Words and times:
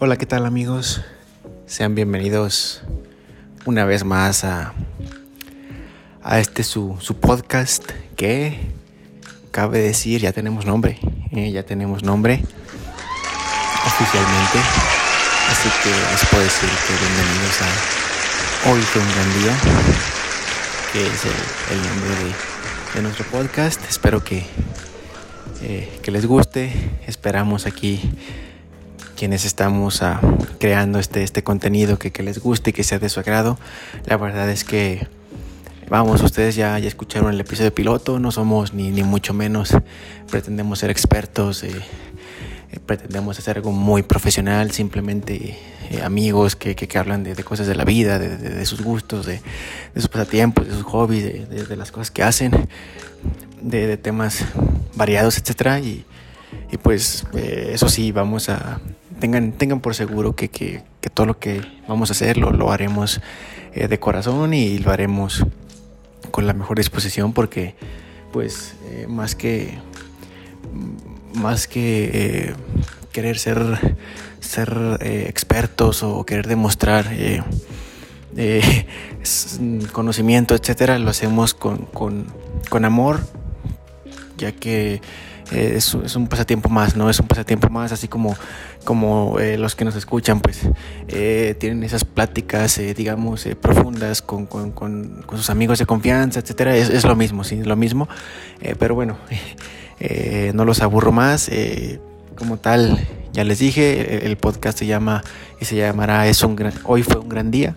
Hola, 0.00 0.16
¿qué 0.16 0.26
tal 0.26 0.46
amigos? 0.46 1.00
Sean 1.66 1.96
bienvenidos 1.96 2.82
una 3.64 3.84
vez 3.84 4.04
más 4.04 4.44
a, 4.44 4.72
a 6.22 6.38
este 6.38 6.62
su, 6.62 6.96
su 7.00 7.16
podcast 7.16 7.82
que 8.14 8.60
cabe 9.50 9.80
decir, 9.80 10.20
ya 10.20 10.32
tenemos 10.32 10.66
nombre, 10.66 11.00
eh, 11.32 11.50
ya 11.50 11.64
tenemos 11.64 12.04
nombre 12.04 12.40
oficialmente. 13.86 14.58
Así 15.50 15.68
que 15.82 15.90
les 15.90 16.26
puedo 16.30 16.44
decir 16.44 16.68
que 16.86 16.94
bienvenidos 17.04 17.60
a 17.60 18.70
Hoy 18.70 18.80
fue 18.82 19.02
un 19.02 19.08
gran 19.10 19.42
día, 19.42 19.56
que 20.92 21.06
es 21.08 21.24
el, 21.72 21.82
nombre 21.88 22.10
de, 22.10 22.94
de, 22.94 23.02
nuestro 23.02 23.24
podcast. 23.24 23.80
Espero 23.90 24.22
que, 24.22 24.46
eh, 25.62 25.98
que 26.04 26.12
les 26.12 26.24
guste. 26.24 26.72
Esperamos 27.08 27.66
aquí 27.66 28.00
quienes 29.18 29.44
estamos 29.44 30.00
uh, 30.00 30.14
creando 30.60 31.00
este, 31.00 31.24
este 31.24 31.42
contenido 31.42 31.98
que, 31.98 32.12
que, 32.12 32.22
les 32.22 32.38
guste 32.38 32.70
y 32.70 32.72
que 32.72 32.84
sea 32.84 33.00
de 33.00 33.08
su 33.08 33.18
agrado. 33.18 33.58
La 34.06 34.16
verdad 34.16 34.48
es 34.48 34.62
que, 34.62 35.08
vamos, 35.90 36.22
ustedes 36.22 36.54
ya, 36.54 36.78
ya 36.78 36.86
escucharon 36.86 37.34
el 37.34 37.40
episodio 37.40 37.74
piloto, 37.74 38.20
no 38.20 38.30
somos 38.30 38.74
ni, 38.74 38.92
ni 38.92 39.02
mucho 39.02 39.34
menos, 39.34 39.76
pretendemos 40.30 40.78
ser 40.78 40.90
expertos, 40.90 41.64
eh, 41.64 41.72
eh, 42.70 42.78
pretendemos 42.86 43.36
hacer 43.40 43.56
algo 43.56 43.72
muy 43.72 44.04
profesional, 44.04 44.70
simplemente 44.70 45.58
eh, 45.90 46.00
amigos 46.04 46.54
que, 46.54 46.76
que, 46.76 46.98
hablan 46.98 47.24
de, 47.24 47.34
cosas 47.42 47.66
de 47.66 47.74
la 47.74 47.84
vida, 47.84 48.20
de, 48.20 48.36
de 48.36 48.66
sus 48.66 48.82
gustos, 48.82 49.26
de, 49.26 49.40
sus 49.96 50.06
pasatiempos, 50.06 50.68
de 50.68 50.74
sus 50.74 50.84
hobbies, 50.84 51.24
de, 51.48 51.76
las 51.76 51.90
cosas 51.90 52.12
que 52.12 52.22
hacen, 52.22 52.68
de, 53.60 53.96
temas 53.96 54.44
variados, 54.94 55.38
etcétera. 55.38 55.80
Y, 55.80 56.04
y 56.70 56.76
pues 56.76 57.24
eso 57.34 57.88
sí, 57.88 58.12
vamos 58.12 58.48
a 58.48 58.80
tengan, 59.18 59.52
tengan 59.52 59.80
por 59.80 59.94
seguro 59.94 60.34
que, 60.34 60.48
que, 60.48 60.82
que 61.00 61.10
todo 61.10 61.26
lo 61.26 61.38
que 61.38 61.62
vamos 61.86 62.10
a 62.10 62.12
hacer 62.12 62.36
lo, 62.36 62.50
lo 62.50 62.70
haremos 62.70 63.20
eh, 63.74 63.88
de 63.88 63.98
corazón 63.98 64.54
y 64.54 64.78
lo 64.78 64.90
haremos 64.90 65.44
con 66.30 66.46
la 66.46 66.52
mejor 66.52 66.78
disposición 66.78 67.32
porque 67.32 67.74
pues 68.32 68.74
eh, 68.90 69.06
más 69.08 69.34
que 69.34 69.78
más 71.34 71.68
que 71.68 72.10
eh, 72.12 72.54
querer 73.12 73.38
ser 73.38 73.96
ser 74.40 74.98
expertos 75.02 76.02
o 76.02 76.24
querer 76.24 76.46
demostrar 76.46 77.06
conocimiento 79.92 80.54
etcétera 80.54 80.98
lo 80.98 81.10
hacemos 81.10 81.54
con, 81.54 81.78
con, 81.86 82.26
con 82.68 82.84
amor 82.84 83.20
ya 84.36 84.52
que 84.52 85.00
eh, 85.52 85.74
es, 85.76 85.94
es, 85.94 86.16
un 86.16 86.28
pasatiempo 86.28 86.68
más, 86.68 86.96
¿no? 86.96 87.08
Es 87.08 87.18
un 87.20 87.26
pasatiempo 87.26 87.68
más, 87.70 87.92
así 87.92 88.06
como, 88.08 88.36
como 88.84 89.38
eh, 89.38 89.56
los 89.56 89.74
que 89.74 89.84
nos 89.84 89.96
escuchan, 89.96 90.40
pues 90.40 90.68
eh, 91.08 91.54
tienen 91.58 91.82
esas 91.84 92.04
pláticas, 92.04 92.76
eh, 92.78 92.94
digamos, 92.94 93.46
eh, 93.46 93.56
profundas 93.56 94.20
con, 94.20 94.46
con, 94.46 94.72
con, 94.72 95.22
con, 95.26 95.38
sus 95.38 95.48
amigos 95.50 95.78
de 95.78 95.86
confianza, 95.86 96.40
etcétera. 96.40 96.76
Es, 96.76 96.90
es 96.90 97.04
lo 97.04 97.16
mismo, 97.16 97.44
sí, 97.44 97.56
es 97.56 97.66
lo 97.66 97.76
mismo. 97.76 98.08
Pero 98.78 98.94
bueno, 98.94 99.16
no 100.54 100.64
los 100.64 100.82
aburro 100.82 101.12
más. 101.12 101.50
como 102.36 102.58
tal, 102.58 102.98
ya 103.32 103.44
les 103.44 103.58
dije, 103.58 104.26
el 104.26 104.36
podcast 104.36 104.78
se 104.78 104.86
llama 104.86 105.22
y 105.60 105.64
se 105.64 105.76
llamará 105.76 106.28
es 106.28 106.42
un 106.42 106.56
gran, 106.56 106.72
Hoy 106.84 107.02
fue 107.02 107.20
un 107.20 107.28
gran 107.28 107.50
día. 107.50 107.74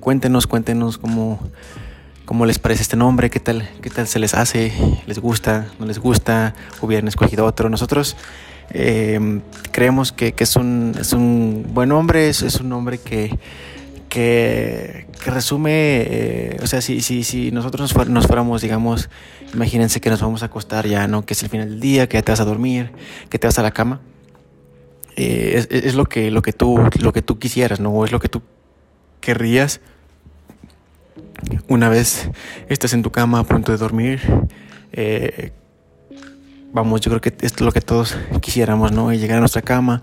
cuéntenos, 0.00 0.46
cuéntenos 0.46 0.98
cómo 0.98 1.40
¿Cómo 2.26 2.44
les 2.44 2.58
parece 2.58 2.82
este 2.82 2.96
nombre? 2.96 3.30
¿Qué 3.30 3.38
tal, 3.38 3.68
¿Qué 3.80 3.88
tal 3.88 4.08
se 4.08 4.18
les 4.18 4.34
hace? 4.34 4.72
¿Les 5.06 5.20
gusta? 5.20 5.68
¿No 5.78 5.86
les 5.86 6.00
gusta? 6.00 6.56
¿Hubieran 6.82 7.06
escogido 7.06 7.46
otro? 7.46 7.70
Nosotros 7.70 8.16
eh, 8.70 9.40
creemos 9.70 10.10
que, 10.10 10.34
es, 10.36 10.56
un, 10.56 10.96
es 11.00 11.12
un 11.12 11.68
buen 11.72 11.88
nombre, 11.88 12.28
es, 12.28 12.42
un 12.60 12.68
nombre 12.68 12.98
que, 12.98 13.38
que, 14.08 15.06
resume, 15.24 15.70
eh, 15.70 16.56
o 16.60 16.66
sea, 16.66 16.80
si, 16.80 17.00
si, 17.00 17.22
si 17.22 17.52
nosotros 17.52 17.94
nos, 17.94 18.08
nos, 18.08 18.26
fuéramos, 18.26 18.60
digamos, 18.60 19.08
imagínense 19.54 20.00
que 20.00 20.10
nos 20.10 20.20
vamos 20.20 20.42
a 20.42 20.46
acostar 20.46 20.84
ya, 20.84 21.06
¿no? 21.06 21.24
Que 21.24 21.34
es 21.34 21.42
el 21.44 21.48
final 21.48 21.68
del 21.68 21.80
día, 21.80 22.08
que 22.08 22.16
ya 22.16 22.22
te 22.22 22.32
vas 22.32 22.40
a 22.40 22.44
dormir, 22.44 22.90
que 23.30 23.38
te 23.38 23.46
vas 23.46 23.60
a 23.60 23.62
la 23.62 23.70
cama. 23.70 24.00
Eh, 25.14 25.52
es, 25.54 25.68
es, 25.70 25.94
lo, 25.94 26.06
que, 26.06 26.32
lo, 26.32 26.42
que 26.42 26.52
tú, 26.52 26.76
lo 26.98 27.12
que 27.12 27.22
tú 27.22 27.38
quisieras, 27.38 27.78
¿no? 27.78 28.04
Es 28.04 28.10
lo 28.10 28.18
que 28.18 28.28
tú 28.28 28.42
querrías 29.20 29.80
una 31.68 31.88
vez 31.88 32.30
estás 32.68 32.92
en 32.92 33.02
tu 33.02 33.10
cama 33.10 33.40
a 33.40 33.44
punto 33.44 33.72
de 33.72 33.78
dormir, 33.78 34.20
eh, 34.92 35.52
vamos, 36.72 37.00
yo 37.00 37.10
creo 37.10 37.20
que 37.20 37.30
esto 37.30 37.44
es 37.44 37.60
lo 37.60 37.72
que 37.72 37.80
todos 37.80 38.16
quisiéramos, 38.40 38.92
¿no? 38.92 39.12
Llegar 39.12 39.38
a 39.38 39.40
nuestra 39.40 39.62
cama 39.62 40.02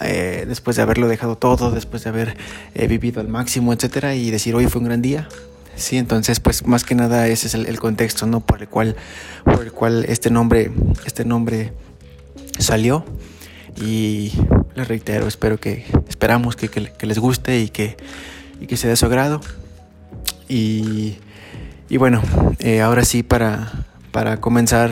eh, 0.00 0.44
después 0.48 0.76
de 0.76 0.82
haberlo 0.82 1.08
dejado 1.08 1.36
todo, 1.36 1.70
después 1.70 2.04
de 2.04 2.10
haber 2.10 2.36
eh, 2.74 2.86
vivido 2.86 3.20
al 3.20 3.28
máximo, 3.28 3.72
etcétera, 3.72 4.14
y 4.14 4.30
decir 4.30 4.54
hoy 4.54 4.66
fue 4.66 4.80
un 4.80 4.86
gran 4.86 5.02
día. 5.02 5.28
Sí, 5.76 5.96
entonces, 5.96 6.40
pues 6.40 6.66
más 6.66 6.84
que 6.84 6.94
nada 6.94 7.28
ese 7.28 7.46
es 7.46 7.54
el, 7.54 7.78
contexto, 7.78 8.26
¿no? 8.26 8.40
Por 8.40 8.62
el 8.62 8.68
cual, 8.68 8.96
por 9.44 9.62
el 9.62 9.70
cual 9.70 10.04
este 10.08 10.30
nombre, 10.30 10.72
este 11.04 11.24
nombre 11.24 11.72
salió. 12.58 13.04
Y 13.80 14.32
les 14.74 14.88
reitero, 14.88 15.28
espero 15.28 15.58
que, 15.58 15.84
esperamos 16.08 16.56
que, 16.56 16.68
que, 16.68 16.90
que 16.90 17.06
les 17.06 17.18
guste 17.20 17.60
y 17.60 17.68
que, 17.68 17.96
y 18.60 18.66
que 18.66 18.76
sea 18.76 18.90
de 18.90 18.96
su 18.96 19.06
agrado. 19.06 19.40
Y, 20.48 21.18
y 21.88 21.96
bueno, 21.96 22.22
eh, 22.58 22.80
ahora 22.80 23.04
sí 23.04 23.22
para, 23.22 23.86
para 24.12 24.40
comenzar 24.40 24.90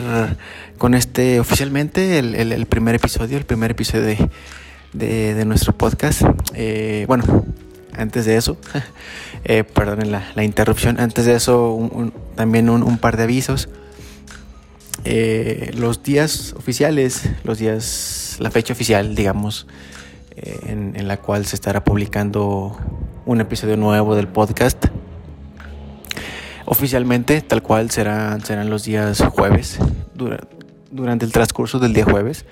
con 0.77 0.93
este 0.93 1.39
oficialmente, 1.39 2.19
el, 2.19 2.35
el, 2.35 2.65
primer 2.65 2.95
episodio, 2.95 3.37
el 3.37 3.45
primer 3.45 3.71
episodio 3.71 4.03
de, 4.03 4.29
de, 4.93 5.45
nuestro 5.45 5.75
podcast. 5.75 6.21
Eh, 6.53 7.05
bueno, 7.07 7.45
antes 7.93 8.25
de 8.25 8.37
eso, 8.37 8.57
eh, 9.43 9.63
perdonen 9.63 10.11
la, 10.11 10.31
la, 10.35 10.43
interrupción, 10.43 10.99
antes 10.99 11.25
de 11.25 11.35
eso 11.35 12.11
también 12.35 12.69
un, 12.69 12.97
par 12.97 13.17
de 13.17 13.23
avisos. 13.23 13.69
Eh, 15.03 15.71
los 15.75 16.03
días 16.03 16.53
oficiales, 16.57 17.29
los 17.43 17.59
días, 17.59 18.37
la 18.39 18.51
fecha 18.51 18.73
oficial, 18.73 19.15
digamos, 19.15 19.67
en 20.35 21.07
la 21.07 21.17
cual 21.17 21.47
se 21.47 21.55
estará 21.55 21.83
publicando 21.83 22.77
un 23.25 23.41
episodio 23.41 23.75
nuevo 23.75 24.15
del 24.15 24.27
podcast 24.27 24.85
Oficialmente, 26.69 27.39
tal 27.39 27.63
cual, 27.63 27.91
serán, 27.91 28.43
serán 28.43 28.69
los 28.69 28.83
días 28.83 29.23
jueves, 29.31 29.79
dura, 30.13 30.41
durante 30.91 31.23
el 31.23 31.31
transcurso 31.31 31.79
del 31.79 31.93
día 31.93 32.03
jueves. 32.03 32.43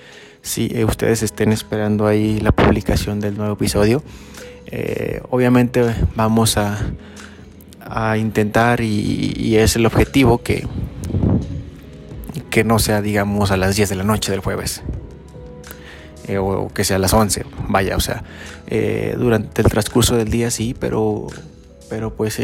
Si 0.41 0.69
eh, 0.73 0.85
ustedes 0.85 1.21
estén 1.21 1.51
esperando 1.51 2.07
ahí 2.07 2.39
la 2.39 2.53
publicación 2.53 3.19
del 3.19 3.35
nuevo 3.35 3.55
episodio, 3.55 4.03
eh, 4.67 5.21
obviamente 5.31 5.93
vamos 6.15 6.55
a, 6.55 6.79
a 7.81 8.17
intentar 8.17 8.79
y, 8.79 9.57
es 9.57 9.75
el 9.75 9.85
objetivo 9.85 10.41
que, 10.41 10.65
que 12.49 12.63
no 12.63 12.79
sea, 12.79 13.01
digamos, 13.01 13.51
a 13.51 13.57
las 13.57 13.75
10 13.75 13.89
de 13.89 13.95
la 13.95 14.05
noche 14.05 14.31
del 14.31 14.39
jueves. 14.39 14.81
Eh, 16.29 16.37
o 16.37 16.69
que 16.73 16.85
sea 16.85 16.95
a 16.95 16.99
las 16.99 17.13
11, 17.13 17.45
vaya, 17.67 17.97
o 17.97 17.99
sea, 17.99 18.23
durante 19.17 19.61
el 19.61 19.67
transcurso 19.67 20.15
del 20.15 20.31
día 20.31 20.51
sí, 20.51 20.73
pero, 20.79 21.27
pero 21.89 22.15
pues 22.15 22.39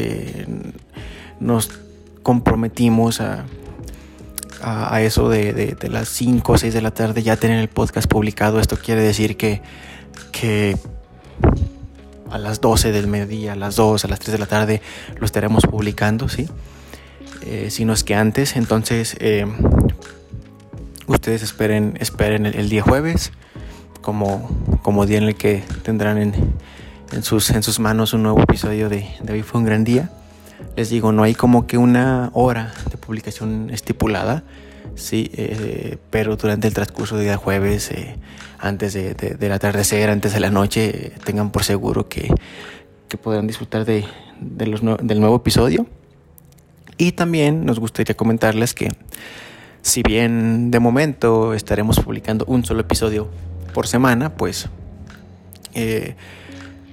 nos 1.41 1.71
comprometimos 2.23 3.19
a, 3.19 3.45
a, 4.61 5.01
eso 5.01 5.27
de, 5.27 5.53
de, 5.53 5.89
las 5.89 6.07
5 6.09 6.53
o 6.53 6.57
6 6.57 6.73
de 6.73 6.81
la 6.81 6.91
tarde 6.91 7.23
ya 7.23 7.35
tener 7.35 7.59
el 7.59 7.67
podcast 7.67 8.07
publicado. 8.07 8.59
Esto 8.59 8.77
quiere 8.77 9.01
decir 9.01 9.35
que, 9.35 9.61
que 10.31 10.77
a 12.29 12.37
las 12.37 12.61
12 12.61 12.91
del 12.91 13.07
mediodía, 13.07 13.53
a 13.53 13.55
las 13.55 13.75
2, 13.75 14.05
a 14.05 14.07
las 14.07 14.19
3 14.19 14.33
de 14.33 14.39
la 14.39 14.45
tarde 14.45 14.81
lo 15.19 15.25
estaremos 15.25 15.65
publicando, 15.65 16.29
¿sí? 16.29 16.47
Eh, 17.41 17.69
si 17.71 17.85
no 17.85 17.93
es 17.93 18.03
que 18.03 18.13
antes, 18.13 18.55
entonces 18.55 19.17
eh, 19.19 19.47
ustedes 21.07 21.41
esperen, 21.41 21.97
esperen 21.99 22.45
el, 22.45 22.55
el, 22.55 22.69
día 22.69 22.83
jueves 22.83 23.31
como, 24.01 24.47
como 24.83 25.07
día 25.07 25.17
en 25.17 25.23
el 25.23 25.35
que 25.35 25.63
tendrán 25.81 26.19
en, 26.19 26.35
en, 27.11 27.23
sus, 27.23 27.49
en 27.49 27.63
sus 27.63 27.79
manos 27.79 28.13
un 28.13 28.21
nuevo 28.21 28.43
episodio 28.43 28.89
de, 28.89 29.07
de 29.23 29.33
Hoy 29.33 29.41
fue 29.41 29.59
un 29.59 29.65
gran 29.65 29.83
día 29.83 30.11
les 30.75 30.89
digo, 30.89 31.11
no 31.11 31.23
hay 31.23 31.35
como 31.35 31.67
que 31.67 31.77
una 31.77 32.29
hora 32.33 32.73
de 32.89 32.97
publicación 32.97 33.69
estipulada, 33.71 34.43
sí, 34.95 35.29
eh, 35.33 35.97
pero 36.09 36.35
durante 36.35 36.67
el 36.67 36.73
transcurso 36.73 37.15
del 37.15 37.25
día 37.25 37.37
jueves, 37.37 37.91
eh, 37.91 38.17
antes 38.59 38.93
de, 38.93 39.13
de, 39.13 39.35
del 39.35 39.51
atardecer, 39.51 40.09
antes 40.09 40.33
de 40.33 40.39
la 40.39 40.49
noche, 40.49 41.13
tengan 41.23 41.51
por 41.51 41.63
seguro 41.63 42.07
que, 42.07 42.33
que 43.07 43.17
podrán 43.17 43.47
disfrutar 43.47 43.85
de, 43.85 44.05
de 44.39 44.97
del 45.01 45.19
nuevo 45.19 45.35
episodio. 45.35 45.87
Y 46.97 47.13
también 47.13 47.65
nos 47.65 47.79
gustaría 47.79 48.15
comentarles 48.15 48.73
que 48.73 48.89
si 49.81 50.03
bien 50.03 50.69
de 50.69 50.79
momento 50.79 51.53
estaremos 51.53 51.99
publicando 51.99 52.45
un 52.45 52.63
solo 52.63 52.81
episodio 52.81 53.29
por 53.73 53.87
semana, 53.87 54.35
pues 54.35 54.69
eh, 55.73 56.15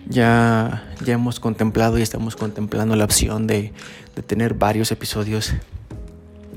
ya, 0.08 0.84
ya 1.04 1.14
hemos 1.14 1.40
contemplado 1.40 1.98
y 1.98 2.02
estamos 2.02 2.36
contemplando 2.36 2.96
la 2.96 3.04
opción 3.04 3.46
de, 3.46 3.72
de 4.16 4.22
tener 4.22 4.54
varios 4.54 4.90
episodios 4.90 5.52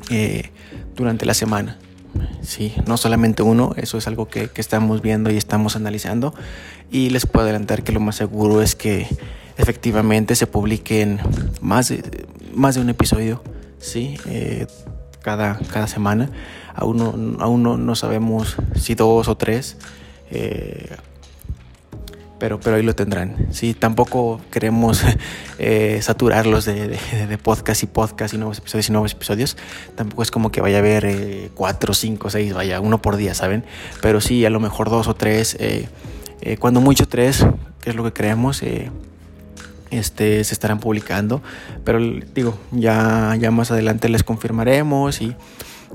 eh, 0.10 0.50
durante 0.96 1.26
la 1.26 1.34
semana. 1.34 1.78
sí, 2.42 2.74
no 2.88 2.98
solamente 2.98 3.44
uno, 3.44 3.74
eso 3.78 3.98
es 3.98 4.08
algo 4.08 4.28
que, 4.28 4.50
que, 4.50 4.62
estamos 4.62 5.02
viendo 5.02 5.32
y 5.32 5.38
estamos 5.38 5.76
analizando 5.76 6.34
y 6.92 7.10
les 7.10 7.26
puedo 7.26 7.46
adelantar 7.46 7.84
que 7.84 7.92
lo 7.92 8.00
más 8.00 8.16
seguro 8.16 8.62
es 8.62 8.76
que 8.76 9.08
efectivamente 9.58 10.36
se 10.36 10.48
publiquen 10.48 11.20
más 11.62 11.90
de, 11.90 12.28
más 12.54 12.76
de 12.76 12.82
un 12.82 12.90
episodio, 12.90 13.42
sí, 13.80 14.18
eh, 14.26 14.68
cada, 15.22 15.60
cada 15.72 15.88
semana, 15.88 16.30
aún 16.74 16.98
no, 16.98 17.44
aún 17.44 17.64
no, 17.64 17.96
sabemos 17.96 18.58
si 18.76 18.96
dos 18.96 19.28
o 19.28 19.38
tres. 19.38 19.78
Eh, 20.32 20.96
pero, 22.42 22.60
pero 22.60 22.76
ahí 22.76 22.82
lo 22.82 22.96
tendrán. 22.96 23.36
Sí, 23.52 23.76
tampoco 23.76 24.42
queremos 24.50 25.04
eh, 25.60 26.00
saturarlos 26.02 26.66
de, 26.66 26.88
de, 26.88 27.28
de, 27.28 27.38
podcast 27.38 27.84
y 27.84 27.86
podcast 27.86 28.34
y 28.34 28.40
nuevos 28.40 28.58
episodios 28.58 28.90
y 28.90 28.92
nuevos 28.92 29.12
episodios. 29.12 29.58
Tampoco 29.94 30.24
es 30.24 30.32
como 30.32 30.52
que 30.52 30.60
vaya 30.60 30.78
a 30.78 30.80
haber 30.80 31.06
eh, 31.06 31.52
cuatro, 31.54 31.94
cinco, 31.94 32.32
seis, 32.32 32.52
vaya, 32.56 32.80
uno 32.80 33.00
por 33.00 33.18
día, 33.18 33.36
¿saben? 33.36 33.64
Pero 34.02 34.22
sí, 34.22 34.44
a 34.44 34.50
lo 34.50 34.60
mejor 34.60 34.90
dos 34.90 35.08
o 35.08 35.14
tres, 35.14 35.56
eh, 35.60 35.88
eh 36.42 36.58
cuando 36.58 36.82
mucho 36.82 37.08
tres, 37.08 37.46
que 37.80 37.92
es 37.92 37.96
lo 37.96 38.04
que 38.04 38.12
creemos, 38.12 38.64
eh, 38.64 38.90
este, 39.92 40.44
se 40.44 40.56
estarán 40.56 40.80
publicando. 40.80 41.44
Pero 41.84 42.00
digo, 42.34 42.58
ya, 42.72 43.36
ya 43.40 43.52
más 43.52 43.70
adelante 43.70 44.10
les 44.10 44.24
confirmaremos 44.24 45.22
y, 45.22 45.36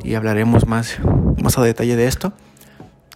y 0.04 0.14
hablaremos 0.14 0.69
más, 0.69 0.99
más 1.42 1.58
a 1.58 1.62
detalle 1.62 1.96
de 1.96 2.06
esto. 2.06 2.32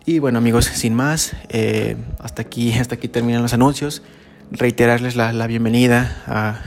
Y 0.06 0.18
bueno 0.18 0.38
amigos, 0.38 0.64
sin 0.64 0.94
más, 0.94 1.36
eh, 1.50 1.96
hasta, 2.18 2.42
aquí, 2.42 2.72
hasta 2.78 2.94
aquí 2.94 3.08
terminan 3.08 3.42
los 3.42 3.52
anuncios. 3.52 4.02
Reiterarles 4.50 5.14
la, 5.14 5.32
la 5.32 5.46
bienvenida 5.46 6.22
a, 6.26 6.60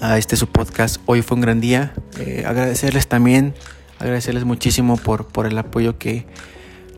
a, 0.00 0.16
este 0.16 0.36
su 0.36 0.46
podcast. 0.46 1.00
Hoy 1.06 1.22
fue 1.22 1.34
un 1.34 1.40
gran 1.40 1.60
día. 1.60 1.92
Eh, 2.18 2.44
agradecerles 2.46 3.08
también, 3.08 3.54
agradecerles 3.98 4.44
muchísimo 4.44 4.96
por, 4.96 5.26
por 5.26 5.46
el 5.46 5.58
apoyo 5.58 5.98
que, 5.98 6.26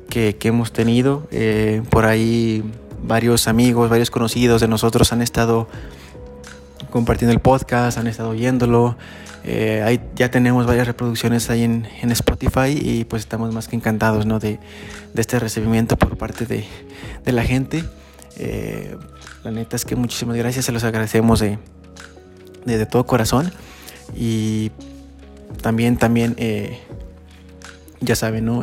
que, 0.08 0.36
hemos 0.42 0.72
tenido. 0.72 1.26
Eh, 1.32 1.82
por 1.88 2.04
ahí 2.04 2.62
varios 3.02 3.48
amigos, 3.48 3.88
varios 3.88 4.10
conocidos 4.10 4.60
de 4.60 4.68
nosotros 4.68 5.12
han 5.12 5.22
estado 5.22 5.68
compartiendo 6.90 7.32
el 7.32 7.40
podcast, 7.40 7.98
han 7.98 8.06
estado 8.06 8.30
oyéndolo. 8.30 8.96
Eh, 9.44 9.82
ahí 9.84 10.00
ya 10.14 10.30
tenemos 10.30 10.66
varias 10.66 10.86
reproducciones 10.86 11.50
ahí 11.50 11.64
en, 11.64 11.88
en, 12.00 12.12
Spotify 12.12 12.78
y 12.80 13.04
pues 13.04 13.22
estamos 13.22 13.52
más 13.52 13.66
que 13.66 13.74
encantados 13.74 14.24
¿no? 14.24 14.38
de, 14.38 14.60
de 15.12 15.20
este 15.20 15.40
recibimiento 15.40 15.96
por 15.96 16.16
parte 16.16 16.46
de, 16.46 16.64
de 17.24 17.32
la 17.32 17.42
gente. 17.42 17.84
Eh, 18.36 18.96
la 19.42 19.50
neta 19.50 19.74
es 19.74 19.84
que 19.84 19.96
muchísimas 19.96 20.36
gracias, 20.36 20.64
se 20.66 20.72
los 20.72 20.84
agradecemos 20.84 21.40
de, 21.40 21.58
de, 22.64 22.86
todo 22.86 23.04
corazón. 23.04 23.52
Y 24.14 24.70
también, 25.60 25.96
también, 25.96 26.36
eh, 26.38 26.78
ya 28.00 28.14
saben, 28.14 28.44
¿no? 28.44 28.62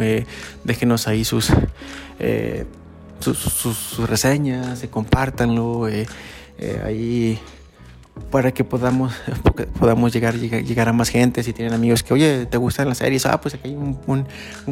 Déjenos 0.64 1.08
ahí 1.08 1.26
sus, 1.26 1.52
sus, 3.20 4.10
reseñas, 4.10 4.82
compártanlo. 4.90 5.90
ahí 6.86 7.40
para 8.32 8.54
que 8.54 8.64
podamos, 8.64 9.14
podamos 9.80 10.14
llegar, 10.14 10.36
llegar, 10.36 10.90
a 10.90 10.94
más 10.94 11.10
gente. 11.10 11.44
Si 11.44 11.54
tienen 11.54 11.74
amigos 11.74 12.04
que, 12.04 12.14
oye, 12.14 12.46
¿te 12.46 12.58
gustan 12.58 12.88
las 12.88 13.00
series? 13.00 13.26
Ah, 13.26 13.40
pues 13.42 13.56
aquí 13.56 13.70
hay 13.70 13.76
un, 13.76 14.28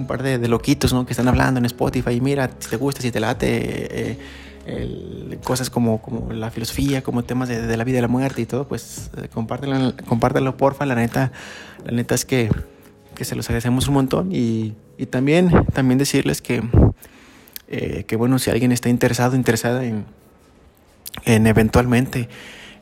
par 0.08 0.24
de, 0.24 0.46
loquitos 0.48 0.94
¿no? 0.94 1.06
que 1.06 1.14
están 1.14 1.28
hablando 1.28 1.60
en 1.60 1.66
Spotify. 1.66 2.20
Mira, 2.22 2.50
si 2.60 2.70
te 2.70 2.78
gusta, 2.78 3.02
si 3.02 3.12
te 3.12 3.20
late, 3.20 4.18
eh, 4.66 5.40
cosas 5.44 5.70
como, 5.70 6.02
como 6.02 6.32
la 6.34 6.52
filosofía, 6.52 7.02
como 7.02 7.24
temas 7.24 7.50
de, 7.50 7.62
de, 7.62 7.78
la 7.78 7.84
vida 7.84 8.00
y 8.00 8.02
la 8.02 8.08
muerte 8.08 8.42
y 8.42 8.46
todo, 8.46 8.68
pues 8.68 9.10
eh, 9.18 9.30
compártelo, 9.34 9.94
compártelo, 10.06 10.58
porfa. 10.58 10.86
La 10.86 10.96
neta, 10.96 11.32
la 11.86 11.92
neta 11.92 12.16
es 12.16 12.26
que, 12.26 12.50
que 13.16 13.26
se 13.26 13.36
los 13.36 13.48
agradecemos 13.48 13.88
un 13.88 13.94
montón. 13.94 14.32
Y, 14.32 14.76
y 14.98 15.06
también, 15.06 15.66
también 15.74 15.98
decirles 15.98 16.42
que, 16.42 16.64
eh, 17.68 18.04
que, 18.08 18.16
bueno, 18.16 18.40
si 18.40 18.50
alguien 18.50 18.72
está 18.72 18.90
interesado, 18.90 19.36
interesada 19.36 19.86
en, 19.86 20.06
en 21.26 21.48
eventualmente 21.48 22.30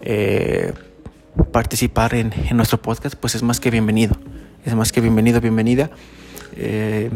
eh, 0.05 0.71
participar 1.51 2.13
en, 2.13 2.31
nuestro 2.53 2.81
podcast, 2.81 3.15
pues 3.15 3.35
es 3.35 3.43
más 3.43 3.59
que 3.59 3.71
bienvenido. 3.71 4.15
Es 4.63 4.75
más 4.75 4.91
que 4.91 5.01
bienvenido, 5.01 5.41
bienvenida. 5.41 5.89
Eh, 6.55 7.09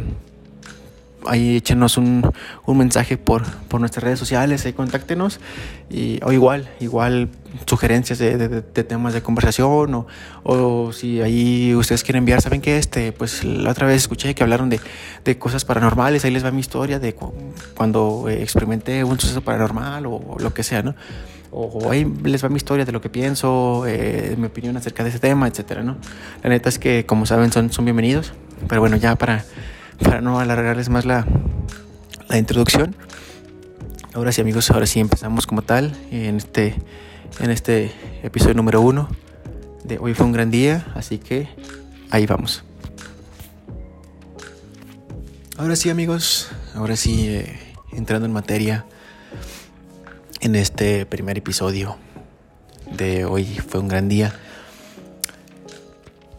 ahí 1.27 1.57
échenos 1.57 1.97
un, 1.97 2.29
un 2.65 2.77
mensaje 2.77 3.17
por, 3.17 3.45
por, 3.67 3.79
nuestras 3.79 4.03
redes 4.03 4.17
sociales, 4.17 4.65
ahí 4.65 4.73
contáctenos. 4.73 5.39
Y, 5.89 6.19
o 6.23 6.31
igual, 6.31 6.69
igual 6.79 7.29
sugerencias 7.65 8.17
de, 8.17 8.61
temas 8.61 9.13
de 9.13 9.21
conversación 9.21 9.93
o, 9.93 10.07
o, 10.43 10.91
si 10.91 11.21
ahí 11.21 11.75
ustedes 11.75 12.03
quieren 12.03 12.19
enviar, 12.19 12.41
¿saben 12.41 12.61
qué? 12.61 12.77
Este, 12.77 13.11
pues 13.11 13.43
la 13.43 13.69
otra 13.71 13.85
vez 13.85 13.97
escuché 13.97 14.33
que 14.33 14.43
hablaron 14.43 14.69
de, 14.69 14.79
de 15.25 15.37
cosas 15.37 15.63
paranormales, 15.63 16.25
ahí 16.25 16.31
les 16.31 16.43
va 16.43 16.51
mi 16.51 16.61
historia 16.61 16.99
de 16.99 17.13
cu 17.13 17.33
cuando 17.75 18.29
experimenté 18.29 19.03
un 19.03 19.19
suceso 19.19 19.41
paranormal 19.41 20.05
o, 20.07 20.15
o 20.15 20.39
lo 20.39 20.53
que 20.53 20.63
sea, 20.63 20.81
¿no? 20.81 20.95
O 21.51 21.89
ahí 21.89 22.05
les 22.23 22.43
va 22.43 22.49
mi 22.49 22.57
historia 22.57 22.85
de 22.85 22.91
lo 22.91 23.01
que 23.01 23.09
pienso, 23.09 23.85
eh, 23.87 24.35
mi 24.37 24.47
opinión 24.47 24.77
acerca 24.77 25.03
de 25.03 25.09
ese 25.09 25.19
tema, 25.19 25.47
etcétera, 25.47 25.83
¿no? 25.83 25.97
La 26.43 26.49
neta 26.49 26.69
es 26.69 26.79
que, 26.79 27.05
como 27.05 27.25
saben, 27.25 27.51
son, 27.51 27.71
son 27.71 27.85
bienvenidos. 27.85 28.33
Pero 28.67 28.81
bueno, 28.81 28.97
ya 28.97 29.15
para, 29.15 29.45
para 30.03 30.21
no 30.21 30.39
alargarles 30.39 30.89
más 30.89 31.05
la, 31.05 31.25
la 32.27 32.37
introducción. 32.37 32.95
Ahora 34.13 34.31
sí, 34.31 34.41
amigos, 34.41 34.69
ahora 34.71 34.85
sí 34.85 34.99
empezamos 34.99 35.47
como 35.47 35.61
tal 35.61 35.95
en 36.11 36.37
este, 36.37 36.75
en 37.39 37.51
este 37.51 37.91
episodio 38.23 38.55
número 38.55 38.81
uno 38.81 39.09
de 39.83 39.97
Hoy 39.97 40.13
fue 40.13 40.25
un 40.25 40.31
gran 40.31 40.51
día, 40.51 40.85
así 40.93 41.17
que 41.17 41.47
ahí 42.11 42.25
vamos. 42.25 42.63
Ahora 45.57 45.75
sí, 45.75 45.89
amigos, 45.89 46.49
ahora 46.75 46.95
sí, 46.95 47.27
eh, 47.27 47.59
entrando 47.91 48.25
en 48.25 48.33
materia 48.33 48.85
en 50.41 50.55
este 50.55 51.05
primer 51.05 51.37
episodio 51.37 51.97
de 52.91 53.25
hoy 53.25 53.45
fue 53.45 53.81
un 53.81 53.89
gran 53.89 54.07
día. 54.07 54.33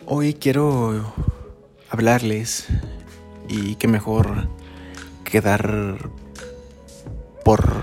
Hoy 0.07 0.35
quiero 0.35 1.13
hablarles 1.91 2.67
y 3.49 3.75
que 3.75 3.89
mejor 3.89 4.49
quedar 5.25 6.11
por 7.45 7.83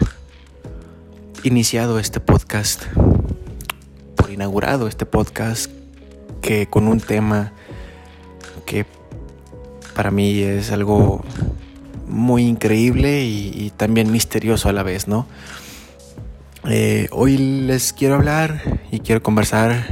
iniciado 1.43 1.99
este 1.99 2.19
podcast, 2.19 2.83
por 4.15 4.31
inaugurado 4.31 4.87
este 4.87 5.05
podcast 5.05 5.71
que 6.41 6.67
con 6.67 6.87
un 6.87 6.99
tema 6.99 7.53
que 8.65 8.85
para 9.93 10.09
mí 10.09 10.39
es 10.41 10.71
algo 10.71 11.23
muy 12.07 12.43
increíble 12.43 13.23
y, 13.23 13.51
y 13.53 13.69
también 13.69 14.11
misterioso 14.11 14.69
a 14.69 14.73
la 14.73 14.81
vez, 14.81 15.07
¿no? 15.07 15.27
Eh, 16.69 17.07
hoy 17.13 17.37
les 17.37 17.93
quiero 17.93 18.15
hablar 18.15 18.61
y 18.91 18.99
quiero 18.99 19.23
conversar 19.23 19.85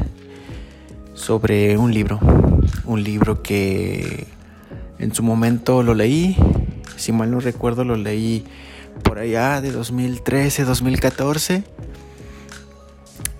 sobre 1.13 1.77
un 1.77 1.93
libro, 1.93 2.19
un 2.83 3.01
libro 3.01 3.41
que 3.41 4.27
en 4.99 5.15
su 5.15 5.23
momento 5.23 5.83
lo 5.83 5.93
leí, 5.93 6.35
si 6.97 7.13
mal 7.13 7.31
no 7.31 7.39
recuerdo 7.39 7.85
lo 7.85 7.95
leí 7.95 8.43
por 9.03 9.19
allá 9.19 9.61
de 9.61 9.71
2013, 9.71 10.65
2014 10.65 11.63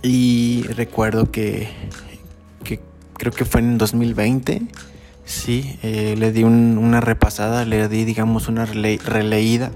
y 0.02 0.64
recuerdo 0.70 1.30
que, 1.30 1.68
que 2.64 2.80
creo 3.18 3.34
que 3.34 3.44
fue 3.44 3.60
en 3.60 3.78
2020, 3.78 4.62
sí, 5.26 5.78
eh, 5.84 6.16
le 6.18 6.32
di 6.32 6.46
un, 6.46 6.78
una 6.78 7.02
repasada, 7.02 7.66
le 7.66 7.90
di 7.90 8.06
digamos 8.06 8.48
una 8.48 8.66
rele 8.66 8.98
releída, 9.04 9.72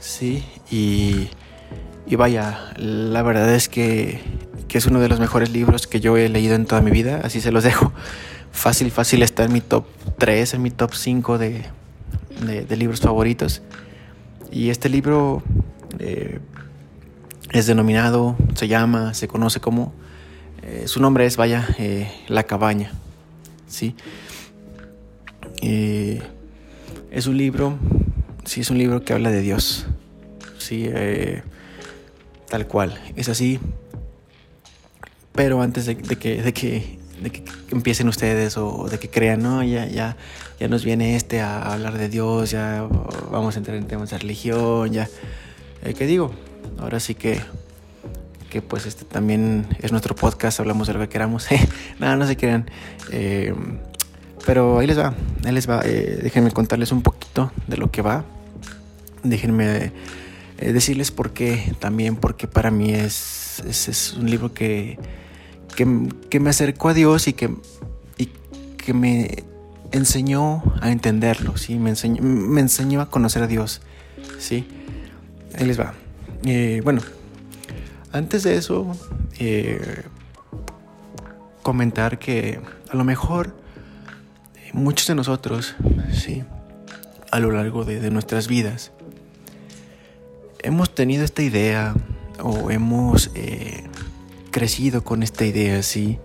sí, 0.00 0.42
y 0.70 1.28
y 2.06 2.14
vaya, 2.14 2.72
la 2.76 3.22
verdad 3.22 3.52
es 3.52 3.68
que, 3.68 4.20
que, 4.68 4.78
es 4.78 4.86
uno 4.86 5.00
de 5.00 5.08
los 5.08 5.18
mejores 5.18 5.50
libros 5.50 5.88
que 5.88 6.00
yo 6.00 6.16
he 6.16 6.28
leído 6.28 6.54
en 6.54 6.64
toda 6.64 6.80
mi 6.80 6.92
vida, 6.92 7.20
así 7.24 7.40
se 7.40 7.50
los 7.50 7.64
dejo. 7.64 7.92
Fácil, 8.52 8.90
fácil 8.90 9.22
está 9.22 9.44
en 9.44 9.52
mi 9.52 9.60
top 9.60 9.86
3, 10.18 10.54
en 10.54 10.62
mi 10.62 10.70
top 10.70 10.94
5 10.94 11.36
de, 11.38 11.64
de, 12.40 12.76
libros 12.76 13.00
favoritos. 13.00 13.60
Y 14.52 14.70
este 14.70 14.88
libro 14.88 15.42
eh, 15.98 16.38
es 17.50 17.66
denominado, 17.66 18.36
se 18.54 18.68
llama, 18.68 19.12
se 19.12 19.26
conoce 19.26 19.60
como, 19.60 19.92
eh, 20.62 20.84
su 20.86 21.00
nombre 21.00 21.26
es, 21.26 21.36
vaya, 21.36 21.68
eh, 21.78 22.10
La 22.28 22.44
Cabaña. 22.44 22.92
¿sí? 23.66 23.96
Es 25.60 27.26
un 27.26 27.36
libro, 27.36 27.76
sí, 28.44 28.60
es 28.60 28.70
un 28.70 28.78
libro 28.78 29.04
que 29.04 29.12
habla 29.12 29.30
de 29.30 29.40
Dios. 29.40 29.86
Sí, 30.58 30.88
tal 32.48 32.66
cual, 32.66 33.00
es 33.16 33.28
así. 33.28 33.60
Pero 35.32 35.60
antes 35.60 35.86
de, 35.86 35.96
que, 35.96 36.42
de, 36.42 36.52
que, 36.52 36.98
de, 37.20 37.30
que, 37.30 37.44
empiecen 37.70 38.08
ustedes 38.08 38.56
o 38.56 38.88
de 38.88 38.98
que 38.98 39.10
crean, 39.10 39.42
no, 39.42 39.62
ya, 39.62 39.86
ya, 39.86 40.16
ya 40.58 40.68
nos 40.68 40.84
viene 40.84 41.14
este 41.14 41.40
a 41.40 41.74
hablar 41.74 41.98
de 41.98 42.08
Dios, 42.08 42.50
ya 42.50 42.88
vamos 43.30 43.54
a 43.54 43.58
entrar 43.58 43.76
en 43.76 43.86
temas 43.86 44.10
de 44.10 44.18
religión, 44.18 44.90
ya. 44.92 45.08
Eh, 45.84 45.92
¿Qué 45.92 46.06
digo? 46.06 46.32
Ahora 46.78 47.00
sí 47.00 47.14
que, 47.14 47.38
que 48.48 48.62
pues 48.62 48.86
este 48.86 49.04
también 49.04 49.66
es 49.82 49.92
nuestro 49.92 50.14
podcast, 50.14 50.58
hablamos 50.58 50.86
de 50.86 50.94
lo 50.94 51.00
que 51.00 51.08
queramos. 51.08 51.46
Nada, 51.98 52.16
no 52.16 52.26
se 52.26 52.36
crean. 52.36 52.70
Eh, 53.12 53.54
Pero 54.46 54.78
ahí 54.78 54.86
les 54.86 54.98
va, 54.98 55.12
ahí 55.44 55.52
les 55.52 55.68
va. 55.68 55.82
Eh, 55.84 56.20
déjenme 56.22 56.50
contarles 56.50 56.92
un 56.92 57.02
poquito 57.02 57.52
de 57.66 57.76
lo 57.76 57.90
que 57.90 58.00
va. 58.00 58.24
Déjenme 59.22 59.92
eh, 60.58 60.72
decirles 60.72 61.10
por 61.10 61.32
qué 61.32 61.74
también, 61.78 62.16
porque 62.16 62.48
para 62.48 62.70
mí 62.70 62.94
es, 62.94 63.62
es, 63.66 64.14
un 64.14 64.30
libro 64.30 64.54
que, 64.54 64.98
que, 65.74 66.40
me 66.40 66.50
acercó 66.50 66.88
a 66.88 66.94
Dios 66.94 67.28
y 67.28 67.34
que, 67.34 67.50
y 68.16 68.30
que 68.78 68.94
me 68.94 69.44
enseñó 69.92 70.62
a 70.80 70.90
entenderlo, 70.90 71.58
¿sí? 71.58 71.76
me, 71.76 71.90
enseñó, 71.90 72.22
me 72.22 72.62
enseñó 72.62 73.02
a 73.02 73.10
conocer 73.10 73.42
a 73.42 73.46
Dios. 73.46 73.82
¿sí? 74.38 74.66
Ahí 75.58 75.66
les 75.66 75.78
va. 75.78 75.92
Eh, 76.44 76.80
bueno, 76.82 77.02
antes 78.12 78.42
de 78.42 78.56
eso, 78.56 78.96
eh, 79.38 80.04
comentar 81.62 82.18
que 82.18 82.60
a 82.90 82.96
lo 82.96 83.04
mejor 83.04 83.54
muchos 84.72 85.06
de 85.06 85.14
nosotros, 85.14 85.76
¿sí? 86.12 86.44
a 87.30 87.40
lo 87.40 87.50
largo 87.50 87.84
de 87.84 88.10
nuestras 88.10 88.48
vidas, 88.48 88.92
hemos 90.66 90.94
tenido 90.94 91.24
esta 91.24 91.42
idea 91.42 91.94
o 92.42 92.70
hemos 92.70 93.30
eh, 93.34 93.84
crecido 94.50 95.04
con 95.04 95.22
esta 95.22 95.44
idea, 95.44 95.82
sí. 95.82 96.18